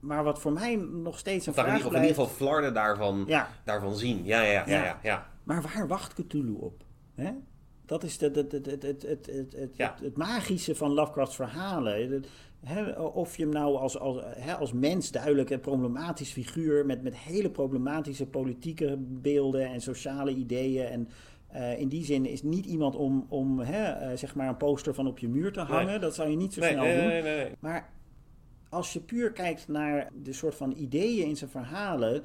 [0.00, 2.24] Maar wat voor mij nog steeds een Of, daar in, vraag ieder- of in ieder
[2.24, 4.24] geval flarden daarvan, Ja, daarvan zien.
[4.24, 4.98] Ja, ja, ja, ja.
[5.02, 5.30] Ja.
[5.44, 6.84] maar waar wacht Cthulhu op?
[7.14, 7.30] Hè?
[7.84, 12.24] Dat is de, de, de, de- het, het, het, het, het magische van Lovecrafts verhalen.
[13.12, 14.22] Of je hem nou als, als,
[14.58, 16.86] als mens duidelijk een problematisch figuur...
[16.86, 20.86] met, met hele problematische politieke beelden en sociale ideeën...
[20.86, 21.08] en
[21.48, 24.94] eh, in die zin is niet iemand om, om hè, eh, zeg maar een poster
[24.94, 25.86] van op je muur te hangen.
[25.86, 25.98] Nee.
[25.98, 27.06] Dat zou je niet zo Nee, snel nee, doen.
[27.06, 27.52] nee, nee, nee.
[27.58, 27.90] Maar
[28.68, 32.22] als je puur kijkt naar de soort van ideeën in zijn verhalen,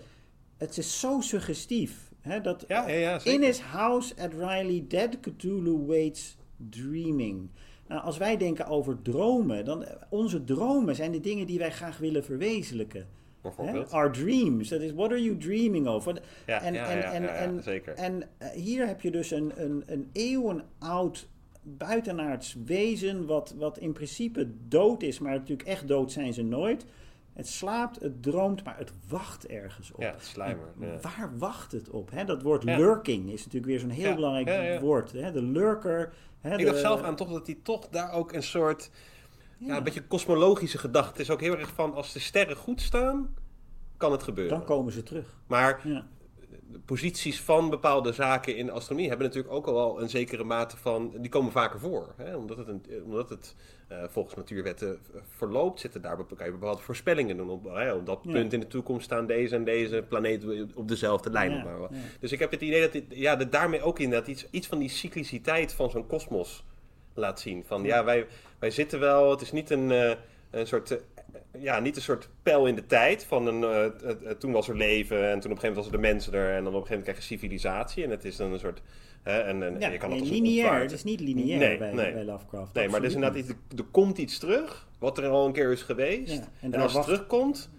[0.58, 2.12] het is zo suggestief.
[2.42, 3.40] Dat Ja, ja, ja, zeker.
[3.40, 6.38] in his house at Riley, dead Cthulhu waits
[6.70, 7.50] dreaming.
[7.88, 11.98] Nou, als wij denken over dromen, dan onze dromen zijn de dingen die wij graag
[11.98, 13.08] willen verwezenlijken.
[13.56, 13.86] Hè?
[13.88, 16.06] Our dreams, dat is what are you dreaming of?
[16.46, 17.94] Ja, en, ja, en, ja, en, en, zeker.
[17.94, 21.28] en eh, hier heb je dus een, een, een eeuwenoud
[21.62, 26.86] buitenaards wezen, wat, wat in principe dood is, maar natuurlijk echt dood zijn ze nooit.
[27.34, 30.02] Het slaapt, het droomt, maar het wacht ergens op.
[30.02, 30.66] Ja, het slijmer.
[30.80, 31.00] Ja.
[31.02, 32.12] Waar wacht het op?
[32.12, 32.26] Hè?
[32.26, 32.78] Dat woord Ja.
[32.78, 35.12] lurking is natuurlijk weer zo'n heel Ja, belangrijk woord.
[35.12, 35.32] Hè?
[35.32, 36.14] De lurker.
[36.44, 36.58] Hè?
[36.58, 38.90] Ik dacht zelf aan toch dat hij toch daar ook een soort
[39.58, 39.78] ja.
[39.78, 41.12] Een beetje kosmologische gedachte.
[41.12, 43.36] Het is ook heel erg van als de sterren goed staan,
[43.98, 44.58] kan het gebeuren.
[44.58, 45.38] Dan komen ze terug.
[45.48, 46.08] Maar Ja.
[46.72, 50.78] de posities van bepaalde zaken in astronomie hebben natuurlijk ook al wel een zekere mate
[50.78, 51.14] van.
[51.18, 52.14] Die komen vaker voor.
[52.18, 52.36] Hè?
[52.36, 53.56] Omdat het, een, omdat het
[54.02, 57.50] eh, volgens natuurwetten eh, verloopt, zitten daar kan je bepaalde voorspellingen doen.
[57.50, 58.32] Op, hè, op dat Ja.
[58.32, 61.52] punt in de toekomst staan deze en deze planeten op dezelfde lijn.
[61.52, 61.90] Ja, Maar, ja.
[62.20, 64.80] Dus ik heb het idee dat, dit, ja, dat daarmee ook inderdaad iets, iets van
[64.80, 66.64] die cycliciteit van zo'n kosmos
[67.14, 67.64] laat zien.
[67.68, 68.26] Van ja, wij,
[68.60, 70.12] wij zitten wel, het is niet een, eh,
[70.52, 70.98] een soort.
[71.58, 73.94] ja, niet een soort pijl in de tijd van een,
[74.38, 76.56] toen was er leven en toen op een gegeven moment was er de mensen er
[76.56, 78.82] en dan op een gegeven moment krijg je civilisatie en het is dan een soort,
[79.24, 80.82] hè, en, en Ja, je kan lineair.
[80.82, 82.14] Het is niet lineair Nee, bij, nee.
[82.14, 82.74] bij Lovecraft.
[82.74, 85.54] Nee, maar er is Absoluut inderdaad iets, er komt iets terug, wat er al een
[85.54, 86.34] keer is geweest.
[86.34, 87.70] Ja, en als het terugkomt,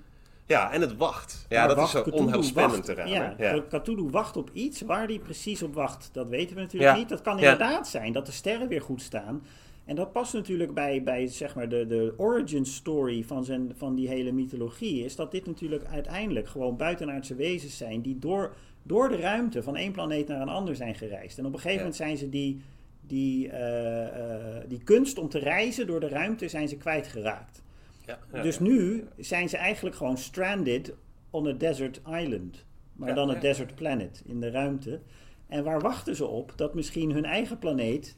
[0.46, 1.46] ja, en het wacht.
[1.48, 3.12] Ja, Maar dat wacht, is zo onheilspellend wacht- te raden.
[3.12, 6.10] Ja, Ja, Cthulhu wacht op iets waar hij precies op wacht.
[6.12, 6.98] Dat weten we natuurlijk Ja.
[6.98, 7.08] niet.
[7.08, 9.42] Dat kan inderdaad zijn dat de sterren weer goed staan.
[9.84, 13.94] En dat past natuurlijk bij, bij zeg maar de, de origin story van, zijn, van
[13.94, 15.04] die hele mythologie.
[15.04, 18.54] Is dat dit natuurlijk uiteindelijk gewoon buitenaardse wezens zijn die door,
[18.86, 21.38] door de ruimte van één planeet naar een ander zijn gereisd.
[21.38, 21.82] En op een gegeven Ja.
[21.82, 22.62] moment zijn ze die,
[23.00, 27.62] die, eh, eh, die kunst om te reizen door de ruimte zijn ze kwijtgeraakt.
[28.06, 30.94] ja, ja, Dus nu zijn ze eigenlijk gewoon stranded
[31.30, 32.64] on a desert island.
[32.92, 35.00] Maar dan een desert planet in de ruimte.
[35.48, 36.52] En waar wachten ze op?
[36.56, 38.16] Dat misschien hun eigen planeet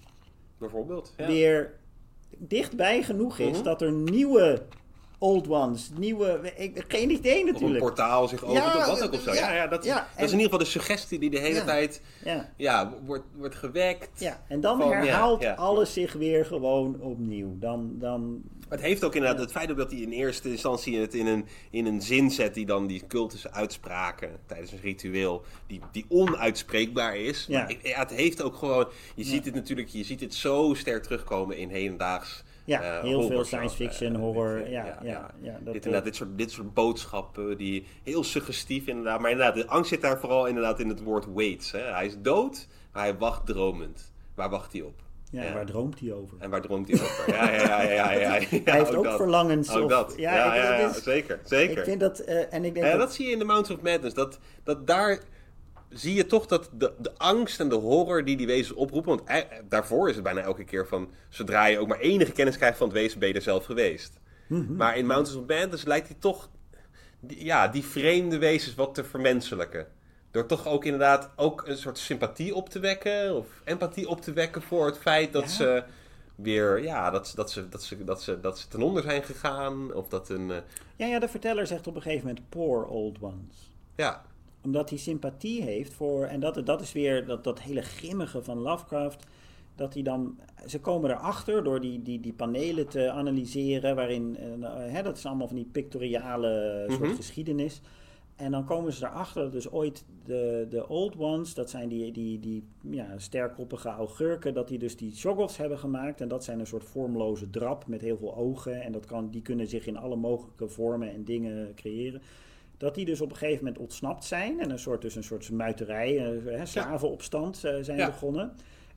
[0.59, 1.15] Bijvoorbeeld.
[1.17, 1.75] Weer
[2.39, 3.63] dichtbij genoeg is Mhm.
[3.65, 4.63] dat er nieuwe
[5.19, 6.53] old ones, nieuwe.
[6.57, 7.79] Ik, geen idee Of een natuurlijk.
[7.79, 9.33] portaal zich opent Ja, of wat ook of zo.
[9.33, 11.39] Ja, ja, ja, dat, ja, dat en- is in ieder geval de suggestie die de
[11.39, 14.21] hele tijd Ja, ja, wordt, wordt gewekt.
[14.21, 17.57] ja, en dan Van, herhaalt alles zich weer gewoon opnieuw.
[17.59, 21.27] Dan, dan, Het heeft ook inderdaad het feit dat hij in eerste instantie het in
[21.27, 26.05] een, in een zin zet die dan die cultische uitspraken tijdens een ritueel, die, die
[26.09, 27.45] onuitspreekbaar is.
[27.49, 27.63] Ja.
[27.63, 31.03] Maar ja, het heeft ook gewoon, je ziet het natuurlijk, je ziet het zo sterk
[31.03, 34.71] terugkomen in hedendaags Ja, eh, heel veel science fiction, horror.
[34.71, 39.21] Ja, ja, ja, dat, dit, inderdaad, dit, soort, dit soort boodschappen, die heel suggestief inderdaad.
[39.21, 41.73] Maar inderdaad, de angst zit daar vooral inderdaad in het woord waits.
[41.73, 41.81] Hè.
[41.81, 44.13] Hij is dood, maar hij wacht dromend.
[44.35, 45.05] Waar wacht hij op?
[45.31, 46.37] ja, waar droomt hij over?
[46.41, 47.35] En waar droomt hij over?
[47.35, 49.71] Ja, ja, ja, ja, ja, ja, ja, hij heeft ook, verlangens.
[49.75, 50.15] Ook dat.
[50.17, 51.41] Ja, Ja, zeker.
[51.45, 51.79] zeker.
[51.79, 53.81] Ik vind dat, eh, en ik denk Ja, dat, dat zie je in The Mountains
[53.81, 54.15] of Madness.
[54.15, 55.21] Dat, dat daar
[55.97, 59.17] zie je toch dat de, de angst en de horror die die wezens oproepen.
[59.17, 61.11] Want daarvoor is het bijna elke keer van.
[61.29, 64.21] Zodra je ook maar enige kennis krijgt van het wezen, ben je er zelf geweest.
[64.49, 64.77] Mhm.
[64.77, 66.49] Maar in Mountains of Madness lijkt hij toch.
[67.21, 69.87] die- ja, die vreemde wezens wat te vermenselijken.
[70.31, 73.37] Door toch ook inderdaad ook een soort sympathie op te wekken.
[73.37, 75.49] Of empathie op te wekken voor het feit dat Ja.
[75.49, 75.85] ze
[76.35, 76.83] weer.
[76.83, 79.93] Ja, dat, ze- dat, ze, dat, ze, dat, ze, dat ze ten onder zijn gegaan.
[79.95, 80.51] Of dat een.
[80.51, 80.57] eh,
[80.97, 83.73] ja, ja, de verteller zegt op een gegeven moment poor old ones.
[83.97, 84.25] ja,
[84.67, 88.59] Omdat hij sympathie heeft voor, en dat, dat is weer dat, dat hele grimmige van
[88.59, 89.27] Lovecraft.
[89.75, 94.71] Dat hij dan, ze komen erachter door die, die, die panelen te analyseren, waarin, eh,
[94.93, 97.15] hè, dat is allemaal van die pictoriale soort Mhm.
[97.15, 97.81] geschiedenis.
[98.37, 102.13] En dan komen ze erachter dat dus ooit de, de old ones, dat zijn die,
[102.13, 106.21] die, die ja, sterkoppige augurken, dat die dus die shoggoths hebben gemaakt.
[106.21, 108.83] En dat zijn een soort vormloze drap met heel veel ogen.
[108.83, 112.23] En dat kan, die kunnen zich in alle mogelijke vormen en dingen creëren.
[112.77, 114.61] Dat die dus op een gegeven moment ontsnapt zijn.
[114.61, 118.07] En een soort, dus een soort muiterij, eh, slavenopstand eh, zijn Ja.
[118.07, 118.53] begonnen.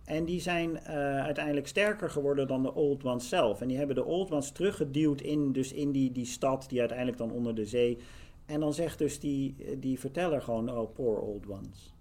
[0.05, 3.61] En die zijn eh, uiteindelijk sterker geworden dan de Old Ones zelf.
[3.61, 7.17] En die hebben de Old Ones teruggeduwd in, dus in die, die stad, die uiteindelijk
[7.17, 7.97] dan onder de zee.
[8.45, 11.93] En dan zegt dus die, die verteller gewoon, oh, poor Old Ones.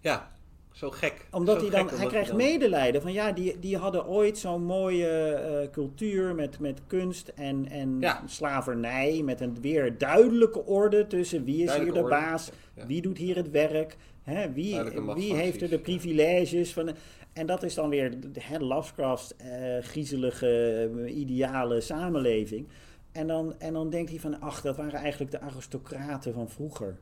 [0.00, 0.32] ja,
[0.72, 1.26] zo gek.
[1.30, 4.38] Omdat Zo hij dan, gek, hij krijgt dan- medelijden van ja, die, die hadden ooit
[4.38, 8.22] zo'n mooie eh, cultuur met, met kunst en, en Ja.
[8.26, 9.22] slavernij.
[9.24, 12.86] Met een weer duidelijke orde tussen wie is Duidelijke hier de orde, baas, ja.
[12.86, 14.80] wie doet hier het werk, hè, wie,
[15.14, 16.90] wie heeft er de privileges van.
[17.32, 19.48] En dat is dan weer de- hè, Lovecrafts eh,
[19.80, 22.68] griezelige, eh, ideale samenleving.
[23.12, 26.96] En dan, en dan denkt hij van, ach, dat waren eigenlijk de aristocraten van vroeger.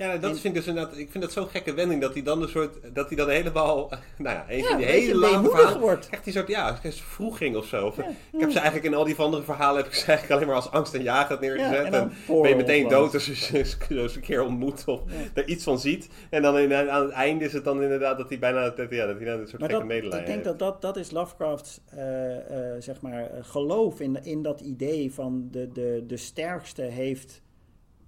[0.00, 2.22] Ja, dat En- vind ik dus inderdaad, ik vind dat zo'n gekke wending dat hij
[2.22, 5.80] dan een soort, dat hij dan helemaal, nou ja, een Ja, van die hele verhalen,
[5.80, 6.06] wordt.
[6.06, 7.86] krijgt hij een soort, ja, een vroeging of zo.
[7.86, 8.08] Of, Ja.
[8.32, 10.56] Ik heb ze eigenlijk in al die andere verhalen heb ik ze eigenlijk alleen maar
[10.62, 11.70] als angst en jagen neergezet.
[11.70, 12.00] Ja, en dan
[12.36, 15.00] en ben je meteen dood als je ze een keer ontmoet of
[15.34, 16.08] er iets van ziet.
[16.30, 19.06] En dan in, aan het einde is het dan inderdaad dat hij bijna, dat, ja,
[19.06, 20.58] dat hij dan een soort Maar gekke dat, medelijden ik denk heeft.
[20.58, 25.12] dat dat, dat is Lovecrafts eh, eh, zeg maar, eh, geloof in, in dat idee
[25.12, 27.42] van de, de, de sterkste heeft.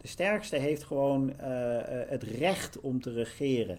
[0.03, 3.79] De sterkste heeft gewoon eh, eh, het recht om te regeren.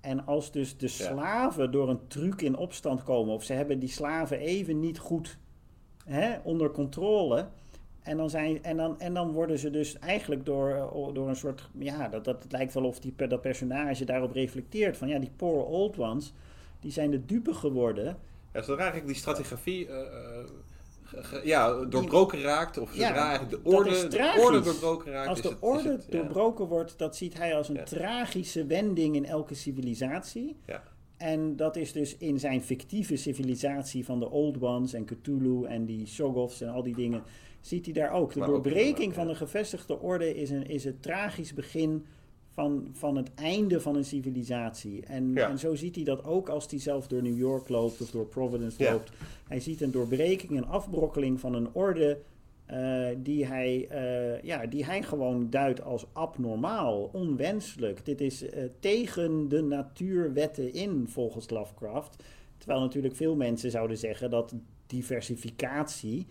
[0.00, 3.88] En als dus de slaven door een truc in opstand komen, of ze hebben die
[3.88, 5.38] slaven even niet goed
[6.04, 7.46] hè, onder controle.
[8.02, 11.36] En dan, zijn, en, dan, en dan worden ze dus eigenlijk door, eh, door een
[11.36, 11.68] soort.
[11.78, 14.96] Ja, dat, dat het lijkt wel of die, dat personage daarop reflecteert.
[14.96, 16.32] Van ja, die poor old ones,
[16.80, 18.16] die zijn de dupe geworden.
[18.52, 20.44] Ja, zodra eigenlijk die strategie eh,
[21.24, 25.28] ge- ja, doorbroken raakt, of zodra Ja, eigenlijk de orde, is de orde doorbroken raakt,
[25.28, 26.18] Als de het, orde het, ja.
[26.18, 30.56] doorbroken wordt, dat ziet hij als een tragische wending in elke civilisatie.
[30.66, 30.82] Ja.
[31.16, 35.84] En dat is dus in zijn fictieve civilisatie van de Old Ones en Cthulhu en
[35.86, 37.22] die Shoggoths en al die dingen,
[37.60, 38.32] ziet hij daar ook.
[38.32, 42.06] De Maar doorbreking van de gevestigde orde is, een, is het tragisch begin
[42.56, 45.02] van, van het einde van een civilisatie.
[45.06, 45.48] En, Ja.
[45.48, 48.26] en zo ziet hij dat ook als hij zelf door New York loopt of door
[48.26, 48.92] Providence Ja.
[48.92, 49.10] loopt.
[49.48, 52.18] Hij ziet een doorbreking, een afbrokkeling van een orde
[52.66, 58.04] eh, die, hij, eh, ja, die hij gewoon duidt als abnormaal, onwenselijk.
[58.04, 62.22] Dit is eh, tegen de natuurwetten in, volgens Lovecraft.
[62.58, 64.54] Terwijl natuurlijk veel mensen zouden zeggen dat
[64.86, 66.26] diversificatie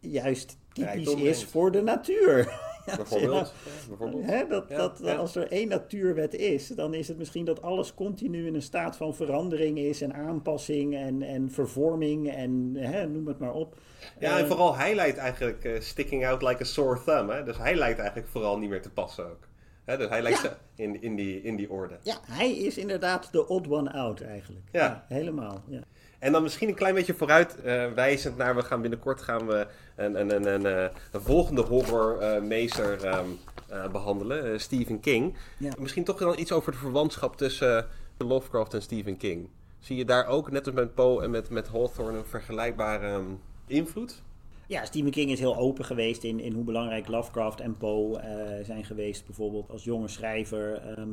[0.00, 2.44] juist typisch is voor de natuur.
[2.86, 3.52] Ja, Bijvoorbeeld.
[3.64, 4.24] Ja, bijvoorbeeld.
[4.24, 5.14] Hè, dat, Ja, dat, ja.
[5.14, 8.96] Als er één natuurwet is, dan is het misschien dat alles continu in een staat
[8.96, 13.76] van verandering is en aanpassing en, en vervorming en hè, noem het maar op.
[14.20, 17.30] Ja, en Eh, vooral hij lijkt eigenlijk eh, sticking out like a sore thumb.
[17.30, 17.44] Hè?
[17.44, 19.48] Dus hij lijkt eigenlijk vooral niet meer te passen ook.
[19.84, 19.96] Hè?
[19.96, 20.56] Dus hij lijkt Ja.
[20.74, 21.96] in, in, die, in die orde.
[22.02, 24.64] Ja, hij is inderdaad de odd one out eigenlijk.
[24.72, 25.04] Ja.
[25.08, 25.62] helemaal.
[25.68, 25.80] Ja.
[26.18, 28.54] En dan misschien een klein beetje vooruit eh, wijzend naar...
[28.56, 29.66] We gaan binnenkort gaan we
[29.96, 33.26] een, een, een, een, eh, een volgende horrormeester ehm,
[33.68, 34.52] eh, behandelen.
[34.52, 35.34] eh, Stephen King.
[35.58, 35.72] Ja.
[35.78, 37.86] Misschien toch dan iets over de verwantschap tussen
[38.18, 39.48] Lovecraft en Stephen King.
[39.78, 43.24] Zie je daar ook, net als met Poe en met, met Hawthorne, een vergelijkbare ehm,
[43.66, 44.22] invloed?
[44.66, 48.20] Ja, Stephen King is heel open geweest in, in hoe belangrijk Lovecraft en Poe
[48.62, 50.74] zijn geweest, bijvoorbeeld als jonge schrijver.
[50.74, 51.08] Ehm,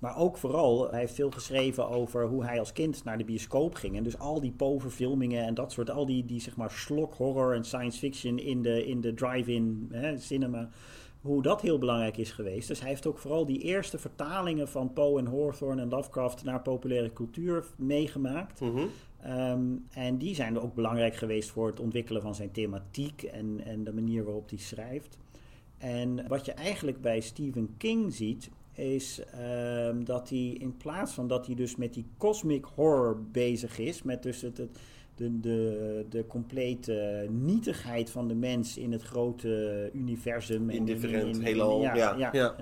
[0.00, 3.74] maar ook vooral, hij heeft veel geschreven over hoe hij als kind naar de bioscoop
[3.74, 3.96] ging.
[3.96, 7.54] En dus al die Poe-verfilmingen en dat soort, al die, die zeg maar slok horror
[7.54, 10.68] en science fiction in de, in de drive-in cinema
[11.20, 12.68] hoe dat heel belangrijk is geweest.
[12.68, 16.62] Dus hij heeft ook vooral die eerste vertalingen van Poe en Hawthorne en Lovecraft naar
[16.62, 18.60] populaire cultuur meegemaakt.
[18.60, 18.86] Mhm.
[19.20, 23.84] Ehm, en die zijn ook belangrijk geweest voor het ontwikkelen van zijn thematiek en, en
[23.84, 25.18] de manier waarop hij schrijft.
[25.78, 31.26] En wat je eigenlijk bij Stephen King ziet, is ehm, dat hij in plaats van
[31.26, 34.78] dat hij dus met die cosmic horror bezig is, met dus het, het
[35.20, 40.70] de, de, de complete nietigheid van de mens in het grote universum.
[40.70, 41.82] Indifferent, in, heelal.
[41.82, 42.56] Ja, ja, ja.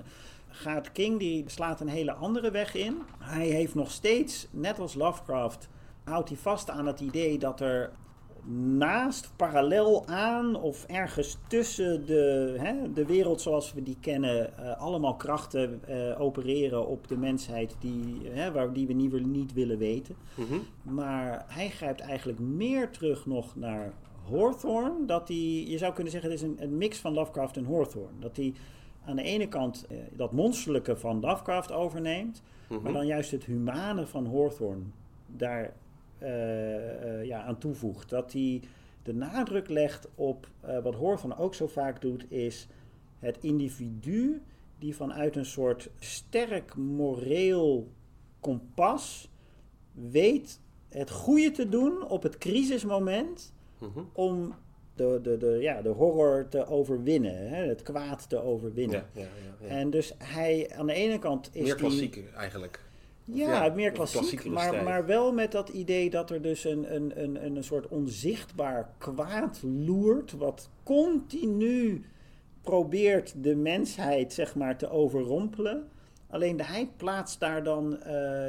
[0.47, 2.97] Gaat King, die slaat een hele andere weg in.
[3.19, 5.69] Hij heeft nog steeds, net als Lovecraft,
[6.03, 7.91] houdt hij vast aan het idee dat er
[8.77, 14.77] naast, parallel aan of ergens tussen de, hè, de wereld zoals we die kennen, uh,
[14.77, 19.77] allemaal krachten uh, opereren op de mensheid die, hè, waar, die we niet, niet willen
[19.77, 20.15] weten.
[20.35, 20.57] Mhm.
[20.95, 23.93] Maar hij grijpt eigenlijk meer terug nog naar
[24.29, 25.05] Hawthorne.
[25.05, 28.19] Dat hij, je zou kunnen zeggen, het is een, een mix van Lovecraft en Hawthorne.
[28.19, 28.53] Dat hij
[29.05, 32.81] aan de ene kant uh, dat monsterlijke van Lovecraft overneemt, Mhm.
[32.83, 34.83] maar dan juist het humane van Hawthorne
[35.25, 35.73] daar
[37.23, 38.09] ja, aan toevoegt.
[38.09, 38.61] Dat hij
[39.03, 42.67] de nadruk legt op uh, wat Hawthorne ook zo vaak doet, is
[43.19, 44.41] het individu
[44.79, 47.87] die vanuit een soort sterk moreel
[48.39, 49.29] kompas
[49.91, 50.59] weet
[50.89, 53.99] het goede te doen op het crisismoment Mhm.
[54.13, 54.53] om
[54.95, 59.05] de, de, de, ja, de horror te overwinnen, hè, het kwaad te overwinnen.
[59.13, 59.21] Ja,
[59.61, 59.67] ja.
[59.67, 62.83] En dus hij, aan de ene kant is Meer die- klassiek eigenlijk.
[63.33, 67.23] Ja, Ja, meer klassiek, maar, maar wel met dat idee dat er dus een, een,
[67.23, 72.03] een, een soort onzichtbaar kwaad loert, wat continu
[72.61, 75.87] probeert de mensheid zeg maar te overrompelen.
[76.29, 78.47] Alleen de- hij plaatst daar dan eh,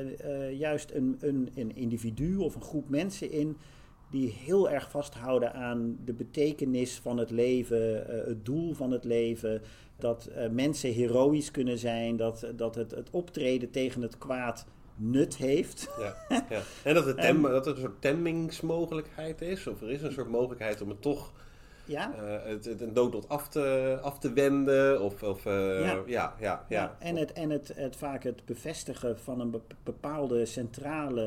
[0.48, 3.56] eh, juist een, een, een individu of een groep mensen in
[4.10, 9.04] die heel erg vasthouden aan de betekenis van het leven, eh, het doel van het
[9.04, 9.62] leven.
[10.00, 14.66] Dat eh, mensen heroïs kunnen zijn, dat, dat het, het optreden tegen het kwaad
[14.96, 15.88] nut heeft.
[15.98, 16.16] Ja,
[16.48, 16.62] ja.
[16.84, 19.66] En dat, het tem, dat er een soort temmingsmogelijkheid is.
[19.66, 21.32] Of er is een soort mogelijkheid om het toch
[21.84, 25.02] Ja, eh, het, het een doodlot af te, af te wenden.
[25.02, 26.02] Of, of eh, Ja.
[26.06, 26.34] ja.
[26.40, 31.20] Ja, ja, en, het, en het, het vaak het bevestigen van een bep- bepaalde centrale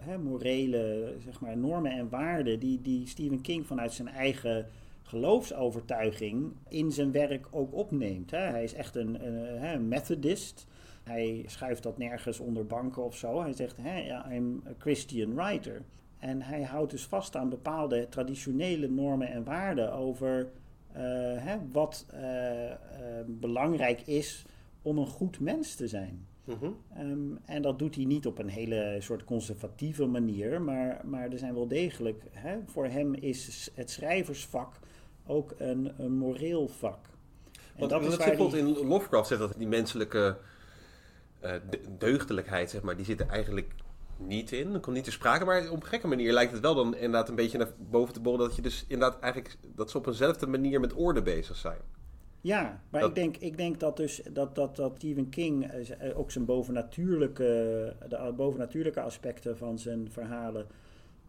[0.00, 4.66] hè, morele zeg maar, normen en waarden die, die Stephen King vanuit zijn eigen
[5.08, 8.30] geloofsovertuiging in zijn werk ook opneemt.
[8.30, 8.38] Hè.
[8.38, 10.66] Hij is echt een, een, hè, een methodist.
[11.02, 13.40] Hij schuift dat nergens onder banken of zo.
[13.40, 15.82] Hij zegt, hè, ja, I'm a Christian writer.
[16.18, 20.50] En hij houdt dus vast aan bepaalde traditionele normen en waarden over
[20.92, 21.02] eh,
[21.36, 22.76] hè, wat eh, eh,
[23.26, 24.44] belangrijk is
[24.82, 26.26] om een goed mens te zijn.
[26.44, 26.70] Mhm.
[26.94, 31.38] Ehm, en dat doet hij niet op een hele soort conservatieve manier, maar, maar er
[31.38, 34.78] zijn wel degelijk, hè, voor hem is het schrijversvak
[35.28, 36.98] ook een, een moreel vak.
[37.54, 40.36] En Want dat is waar die, in Lovecraft zegt dat die menselijke
[41.40, 43.72] eh, de- deugdelijkheid, zeg maar, die zit er eigenlijk
[44.16, 44.72] niet in.
[44.72, 47.28] Dat komt niet te sprake, maar op een gekke manier lijkt het wel dan inderdaad
[47.28, 50.46] een beetje naar boven te borrelen dat je dus inderdaad eigenlijk dat ze op eenzelfde
[50.46, 51.78] manier met orde bezig zijn.
[52.40, 56.08] Ja, maar Dat- ik, denk, ik denk dat dus dat, dat, dat Stephen King eh,
[56.10, 57.44] eh, ook zijn bovennatuurlijke,
[58.08, 60.66] de bovennatuurlijke aspecten van zijn verhalen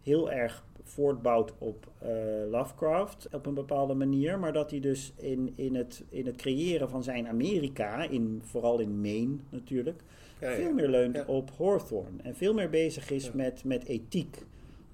[0.09, 2.09] heel erg voortbouwt op eh,
[2.49, 4.39] Lovecraft op een bepaalde manier.
[4.39, 8.79] Maar dat hij dus in, in, het, in het creëren van zijn Amerika, in, vooral
[8.79, 10.01] in Maine natuurlijk,
[10.41, 10.55] Ja, ja.
[10.55, 11.23] veel meer leunt Ja.
[11.27, 12.21] op Hawthorne.
[12.23, 14.45] En veel meer bezig is met, met ethiek.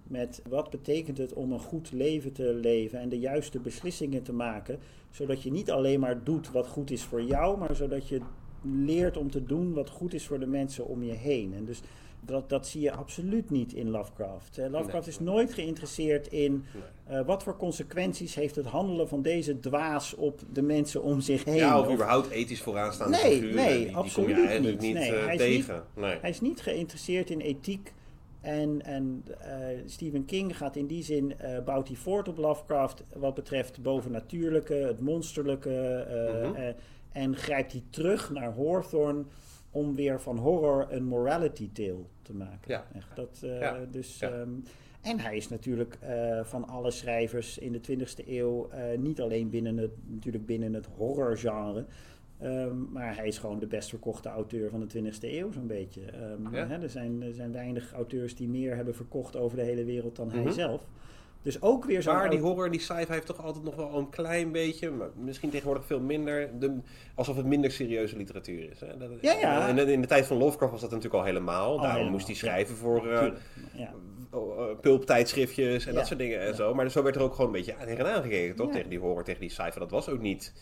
[0.03, 4.33] Met wat betekent het om een goed leven te leven en de juiste beslissingen te
[4.33, 4.79] maken.
[5.11, 8.19] Zodat je niet alleen maar doet wat goed is voor jou, maar zodat je
[8.61, 11.53] leert om te doen wat goed is voor de mensen om je heen.
[11.53, 11.81] En dus
[12.25, 14.57] dat, dat zie je absoluut niet in Lovecraft.
[14.57, 15.15] Eh, Lovecraft Nee.
[15.15, 16.65] is nooit geïnteresseerd in
[17.07, 21.43] eh, wat voor consequenties heeft het handelen van deze dwaas op de mensen om zich
[21.43, 21.55] heen.
[21.55, 23.55] Ja, of Of- überhaupt ethisch vooraanstaande Nee, figuren.
[23.55, 24.93] nee, die, die kom absoluut je eigenlijk niet.
[24.93, 25.83] niet, Nee, eh, hij is tegen.
[25.95, 26.17] nee.
[26.21, 27.93] Hij is niet geïnteresseerd in ethiek.
[28.41, 33.03] En, en eh, Stephen King gaat in die zin, eh, bouwt hij voort op Lovecraft
[33.13, 35.69] wat betreft bovennatuurlijke, het monsterlijke.
[36.09, 36.55] eh, Mhm.
[36.55, 36.73] eh,
[37.11, 39.23] en grijpt hij terug naar Hawthorne
[39.75, 42.59] om weer van horror een morality tale te maken.
[42.71, 42.85] Ja.
[42.93, 43.77] Echt, dat, eh, Ja.
[43.91, 44.29] Dus, Ja.
[44.31, 44.49] ehm,
[45.01, 49.49] en hij is natuurlijk eh, van alle schrijvers in de 20e eeuw eh, niet alleen
[49.49, 51.85] binnen het, natuurlijk binnen het horrorgenre.
[52.39, 56.01] Ehm, maar hij is gewoon de best verkochte auteur van de 20e eeuw, zo'n beetje.
[56.51, 56.67] Ja.
[56.67, 60.15] hè, er, zijn, er zijn weinig auteurs die meer hebben verkocht over de hele wereld
[60.15, 60.51] dan hij Mhm.
[60.51, 60.87] zelf.
[61.45, 62.13] Dus ook weer zo'n...
[62.13, 65.09] Maar die horror en die sci-fi heeft toch altijd nog wel een klein beetje, maar
[65.15, 66.79] misschien tegenwoordig veel minder, de,
[67.15, 68.79] alsof het minder serieuze literatuur is.
[68.79, 68.97] Hè?
[68.97, 69.67] Dat, Ja, ja.
[69.67, 71.69] In de, in de tijd van Lovecraft was dat natuurlijk al helemaal.
[71.71, 73.37] Daarom helemaal, moest hij schrijven voor Tuurlijk,
[73.73, 73.93] ja.
[74.33, 74.39] uh,
[74.81, 75.97] pulptijdschriftjes en Ja.
[75.97, 76.53] dat soort dingen en Ja.
[76.53, 76.73] zo.
[76.73, 78.71] Maar zo werd er ook gewoon een beetje tegenaan gekeken, toch?
[78.71, 79.79] Tegen die horror, tegen die sci-fi.
[79.79, 80.53] Dat was ook niet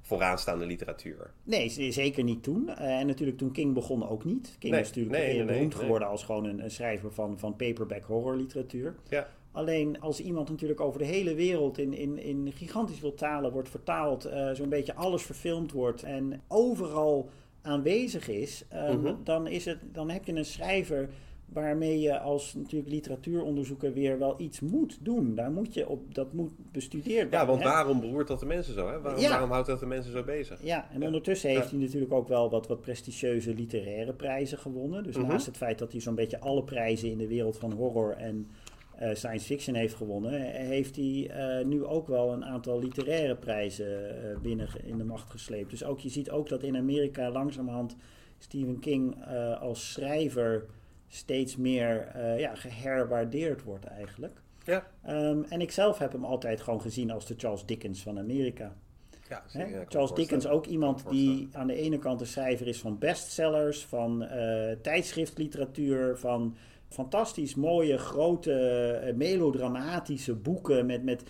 [0.00, 1.30] vooraanstaande literatuur.
[1.42, 2.68] Nee, zeker niet toen.
[2.68, 4.56] Eh, en natuurlijk toen King begon ook niet.
[4.58, 7.56] King Nee, is natuurlijk nee, nee, beroemd geworden als gewoon een, een schrijver van, van
[7.56, 8.94] paperback horrorliteratuur.
[9.08, 9.28] Ja.
[9.52, 13.68] Alleen als iemand natuurlijk over de hele wereld in, in, in gigantisch veel talen wordt
[13.68, 17.28] vertaald, eh, zo'n beetje alles verfilmd wordt en overal
[17.62, 19.14] aanwezig is, eh, Mhm.
[19.24, 21.08] dan, is het, dan heb je een schrijver
[21.46, 25.34] waarmee je als natuurlijk literatuuronderzoeker weer wel iets moet doen.
[25.34, 27.38] Daar moet je op, dat moet bestudeerd worden.
[27.40, 27.68] Ja, want hè.
[27.68, 28.88] waarom beroert dat de mensen zo?
[28.90, 29.00] Hè?
[29.00, 29.28] Waarom, Ja.
[29.28, 30.62] waarom houdt dat de mensen zo bezig?
[30.64, 31.06] Ja, en Ja.
[31.06, 31.70] ondertussen heeft Ja.
[31.70, 35.02] hij natuurlijk ook wel wat, wat prestigieuze literaire prijzen gewonnen.
[35.02, 35.26] Dus Mhm.
[35.26, 38.46] naast het feit dat hij zo'n beetje alle prijzen in de wereld van horror en
[39.12, 44.22] science fiction heeft gewonnen, eh, heeft hij eh, nu ook wel een aantal literaire prijzen
[44.30, 45.70] eh, binnen in de macht gesleept.
[45.70, 47.96] Dus ook, je ziet ook dat in Amerika langzamerhand
[48.38, 50.64] Stephen King eh, als schrijver
[51.08, 54.40] steeds meer eh, ja, geherwaardeerd wordt eigenlijk.
[54.64, 58.18] Ja, Ehm, en ik zelf heb hem altijd gewoon gezien als de Charles Dickens van
[58.18, 58.76] Amerika.
[59.28, 62.98] ja, zeker, Charles Dickens ook iemand die aan de ene kant een schrijver is van
[62.98, 66.56] bestsellers, van eh, tijdschriftliteratuur, van
[66.92, 71.22] fantastisch mooie, grote, eh, melodramatische boeken met, met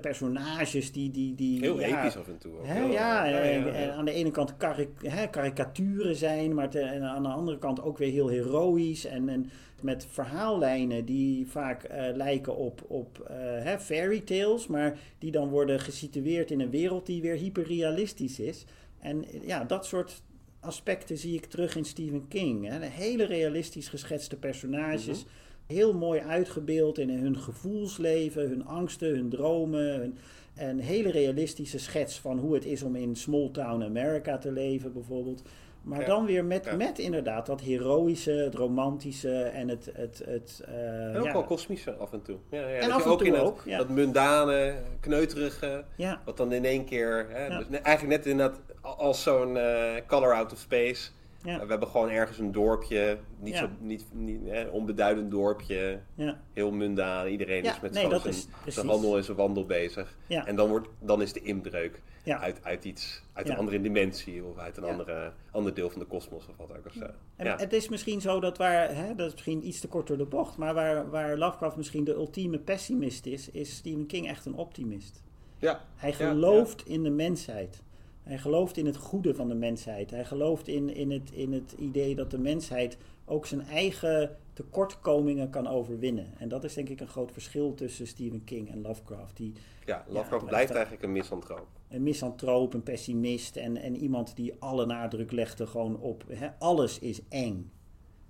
[0.00, 1.10] personages die...
[1.10, 2.52] die, die Heel ja, episch af en toe.
[2.52, 2.66] ook.
[2.66, 7.02] Heel, ja, eh, en, en aan de ene kant karik- karikaturen zijn, maar te- en
[7.02, 9.04] aan de andere kant ook weer heel heroïsch.
[9.04, 9.50] En, en
[9.82, 15.80] met verhaallijnen die vaak eh, lijken op, op eh, fairy tales, maar die dan worden
[15.80, 18.64] gesitueerd in een wereld die weer hyperrealistisch is.
[19.00, 20.22] En eh, ja, dat soort
[20.62, 22.68] aspecten zie ik terug in Stephen King.
[22.68, 22.78] Hè.
[22.78, 25.24] Hele realistisch geschetste personages.
[25.66, 29.94] Heel mooi uitgebeeld in hun gevoelsleven, hun angsten, hun dromen.
[29.94, 30.18] Hun,
[30.56, 34.92] een hele realistische schets van hoe het is om in small town America te leven,
[34.92, 35.42] bijvoorbeeld.
[35.82, 36.76] Maar Ja, dan weer met, ja.
[36.76, 39.90] met inderdaad dat heroïsche, het romantische en het.
[39.92, 42.36] het, het eh, En ook ja, wel kosmische af en toe.
[42.50, 43.78] Ja, ja, En dat af en ook toe in dat, ook, ja.
[43.78, 49.22] dat mundane, kneuterige, ja, wat dan in één keer, hè, dus eigenlijk net inderdaad als
[49.22, 51.10] zo'n eh, color out of space.
[51.44, 53.58] ja, We hebben gewoon ergens een dorpje, niet Ja.
[53.60, 57.26] zo, niet, niet hè, onbeduidend dorpje, ja, heel mundaan.
[57.26, 58.74] Iedereen is met nee, zijn, is precies.
[58.74, 60.16] zijn handel en zijn wandel bezig.
[60.28, 64.58] En dan, wordt, dan is de inbreuk uit, uit iets, uit een andere dimensie of
[64.58, 66.86] uit een andere, ander deel van de kosmos of wat ook.
[66.86, 67.06] Of zo.
[67.36, 70.16] En het is misschien zo dat waar, hè, dat is misschien iets te kort door
[70.16, 74.46] de bocht, maar waar, waar Lovecraft misschien de ultieme pessimist is, is Stephen King echt
[74.46, 75.22] een optimist.
[75.58, 75.80] ja.
[75.96, 77.82] Hij gelooft in de mensheid.
[78.22, 80.10] Hij gelooft in het goede van de mensheid.
[80.10, 85.50] Hij gelooft in, in, het, in het idee dat de mensheid ook zijn eigen tekortkomingen
[85.50, 86.26] kan overwinnen.
[86.38, 89.36] En dat is denk ik een groot verschil tussen Stephen King en Lovecraft.
[89.36, 89.52] Die
[89.86, 91.66] Ja, Lovecraft blijft- eigenlijk een misantroop.
[91.88, 96.98] een misantroop, een pessimist en, en iemand die alle nadruk legde gewoon op hè, alles
[96.98, 97.70] is eng.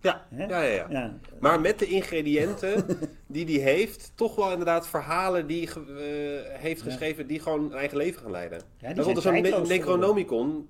[0.02, 0.62] Ja, ja, ja.
[0.62, 0.86] ja.
[0.90, 2.84] Ja, Maar met de ingrediënten
[3.26, 5.74] die hij heeft, toch wel inderdaad verhalen die eh,
[6.60, 8.58] heeft geschreven die gewoon een eigen leven gaan leiden.
[8.78, 9.60] Ja, die zijn zo'n
[9.96, 10.68] Necronomicon.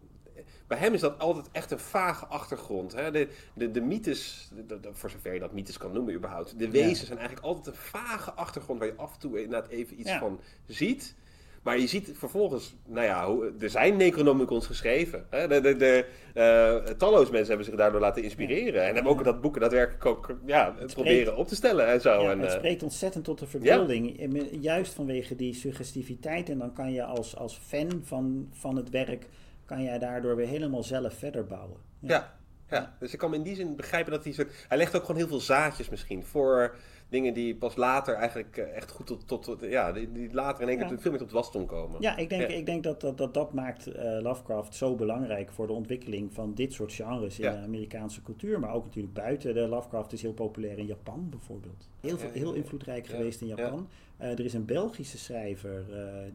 [0.67, 2.93] Bij hem is dat altijd echt een vage achtergrond.
[2.93, 3.11] Hè?
[3.11, 6.59] De, de, de mythes, de- de- voor zover je dat mythes kan noemen überhaupt.
[6.59, 10.01] De wezens zijn eigenlijk altijd een vage achtergrond waar je af en toe inderdaad even
[10.01, 11.15] iets van ziet.
[11.63, 15.27] Maar je ziet vervolgens, nou ja, hoe, er zijn Necronomicons geschreven.
[15.31, 15.49] Hè?
[15.49, 18.87] De, de, de, eh, talloze mensen hebben zich daardoor laten inspireren.
[18.87, 22.23] En hebben ook dat boeken daadwerkelijk ook ja, proberen op te stellen en zo.
[22.23, 24.29] Ja, en, het eh, spreekt ontzettend tot de verbeelding.
[24.61, 26.49] Juist vanwege die suggestiviteit.
[26.49, 29.29] En dan kan je als, als fan van, van het werk...
[29.65, 31.81] kan jij daardoor weer helemaal zelf verder bouwen.
[31.99, 32.39] Ja,
[32.71, 32.97] ja.
[32.99, 34.53] dus ik kan me in die zin begrijpen dat hij soort...
[34.69, 36.75] Hij legt ook gewoon heel veel zaadjes misschien voor
[37.13, 39.29] dingen die pas later eigenlijk eh, echt goed tot...
[39.29, 40.99] tot, tot- ja, die, die later in één keer Ja.
[40.99, 42.01] veel meer tot wasdom komen.
[42.01, 42.49] Ja, ik denk, Ja.
[42.49, 46.55] Ik denk dat, dat, dat dat maakt eh, Lovecraft zo belangrijk voor de ontwikkeling van
[46.55, 47.51] dit soort genres in Ja.
[47.53, 49.55] de Amerikaanse cultuur, maar ook natuurlijk buiten.
[49.55, 51.89] De Lovecraft is heel populair in Japan bijvoorbeeld.
[52.01, 53.57] Heel, veel, heel invloedrijk geweest in ja.
[53.57, 53.89] Japan.
[54.17, 55.85] Eh, er is een Belgische schrijver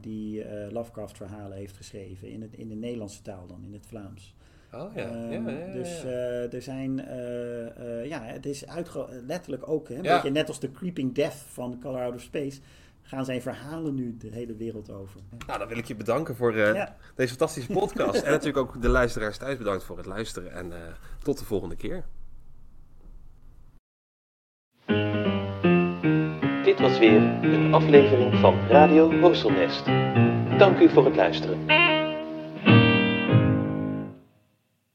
[0.02, 4.36] die Lovecraft verhalen heeft geschreven in, het, in de Nederlandse taal dan, in het Vlaams.
[4.74, 8.68] Oh ja, Ehm, ja, ja, ja, Dus eh, er zijn, eh, eh, ja, het is
[8.68, 10.14] uitge letterlijk ook, hè, een Ja.
[10.14, 12.60] beetje net als de Creeping Death van Color Out of Space,
[13.02, 15.20] gaan zijn verhalen nu de hele wereld over.
[15.48, 16.96] Nou, dan wil ik je bedanken voor eh, Ja.
[17.16, 18.22] deze fantastische podcast.
[18.22, 20.52] en natuurlijk ook de luisteraars thuis bedankt voor het luisteren.
[20.54, 20.80] En eh,
[21.24, 22.04] tot de volgende keer.
[26.64, 29.86] Dit was weer een aflevering van Radio Horselnest.
[30.60, 31.58] Dank u voor het luisteren.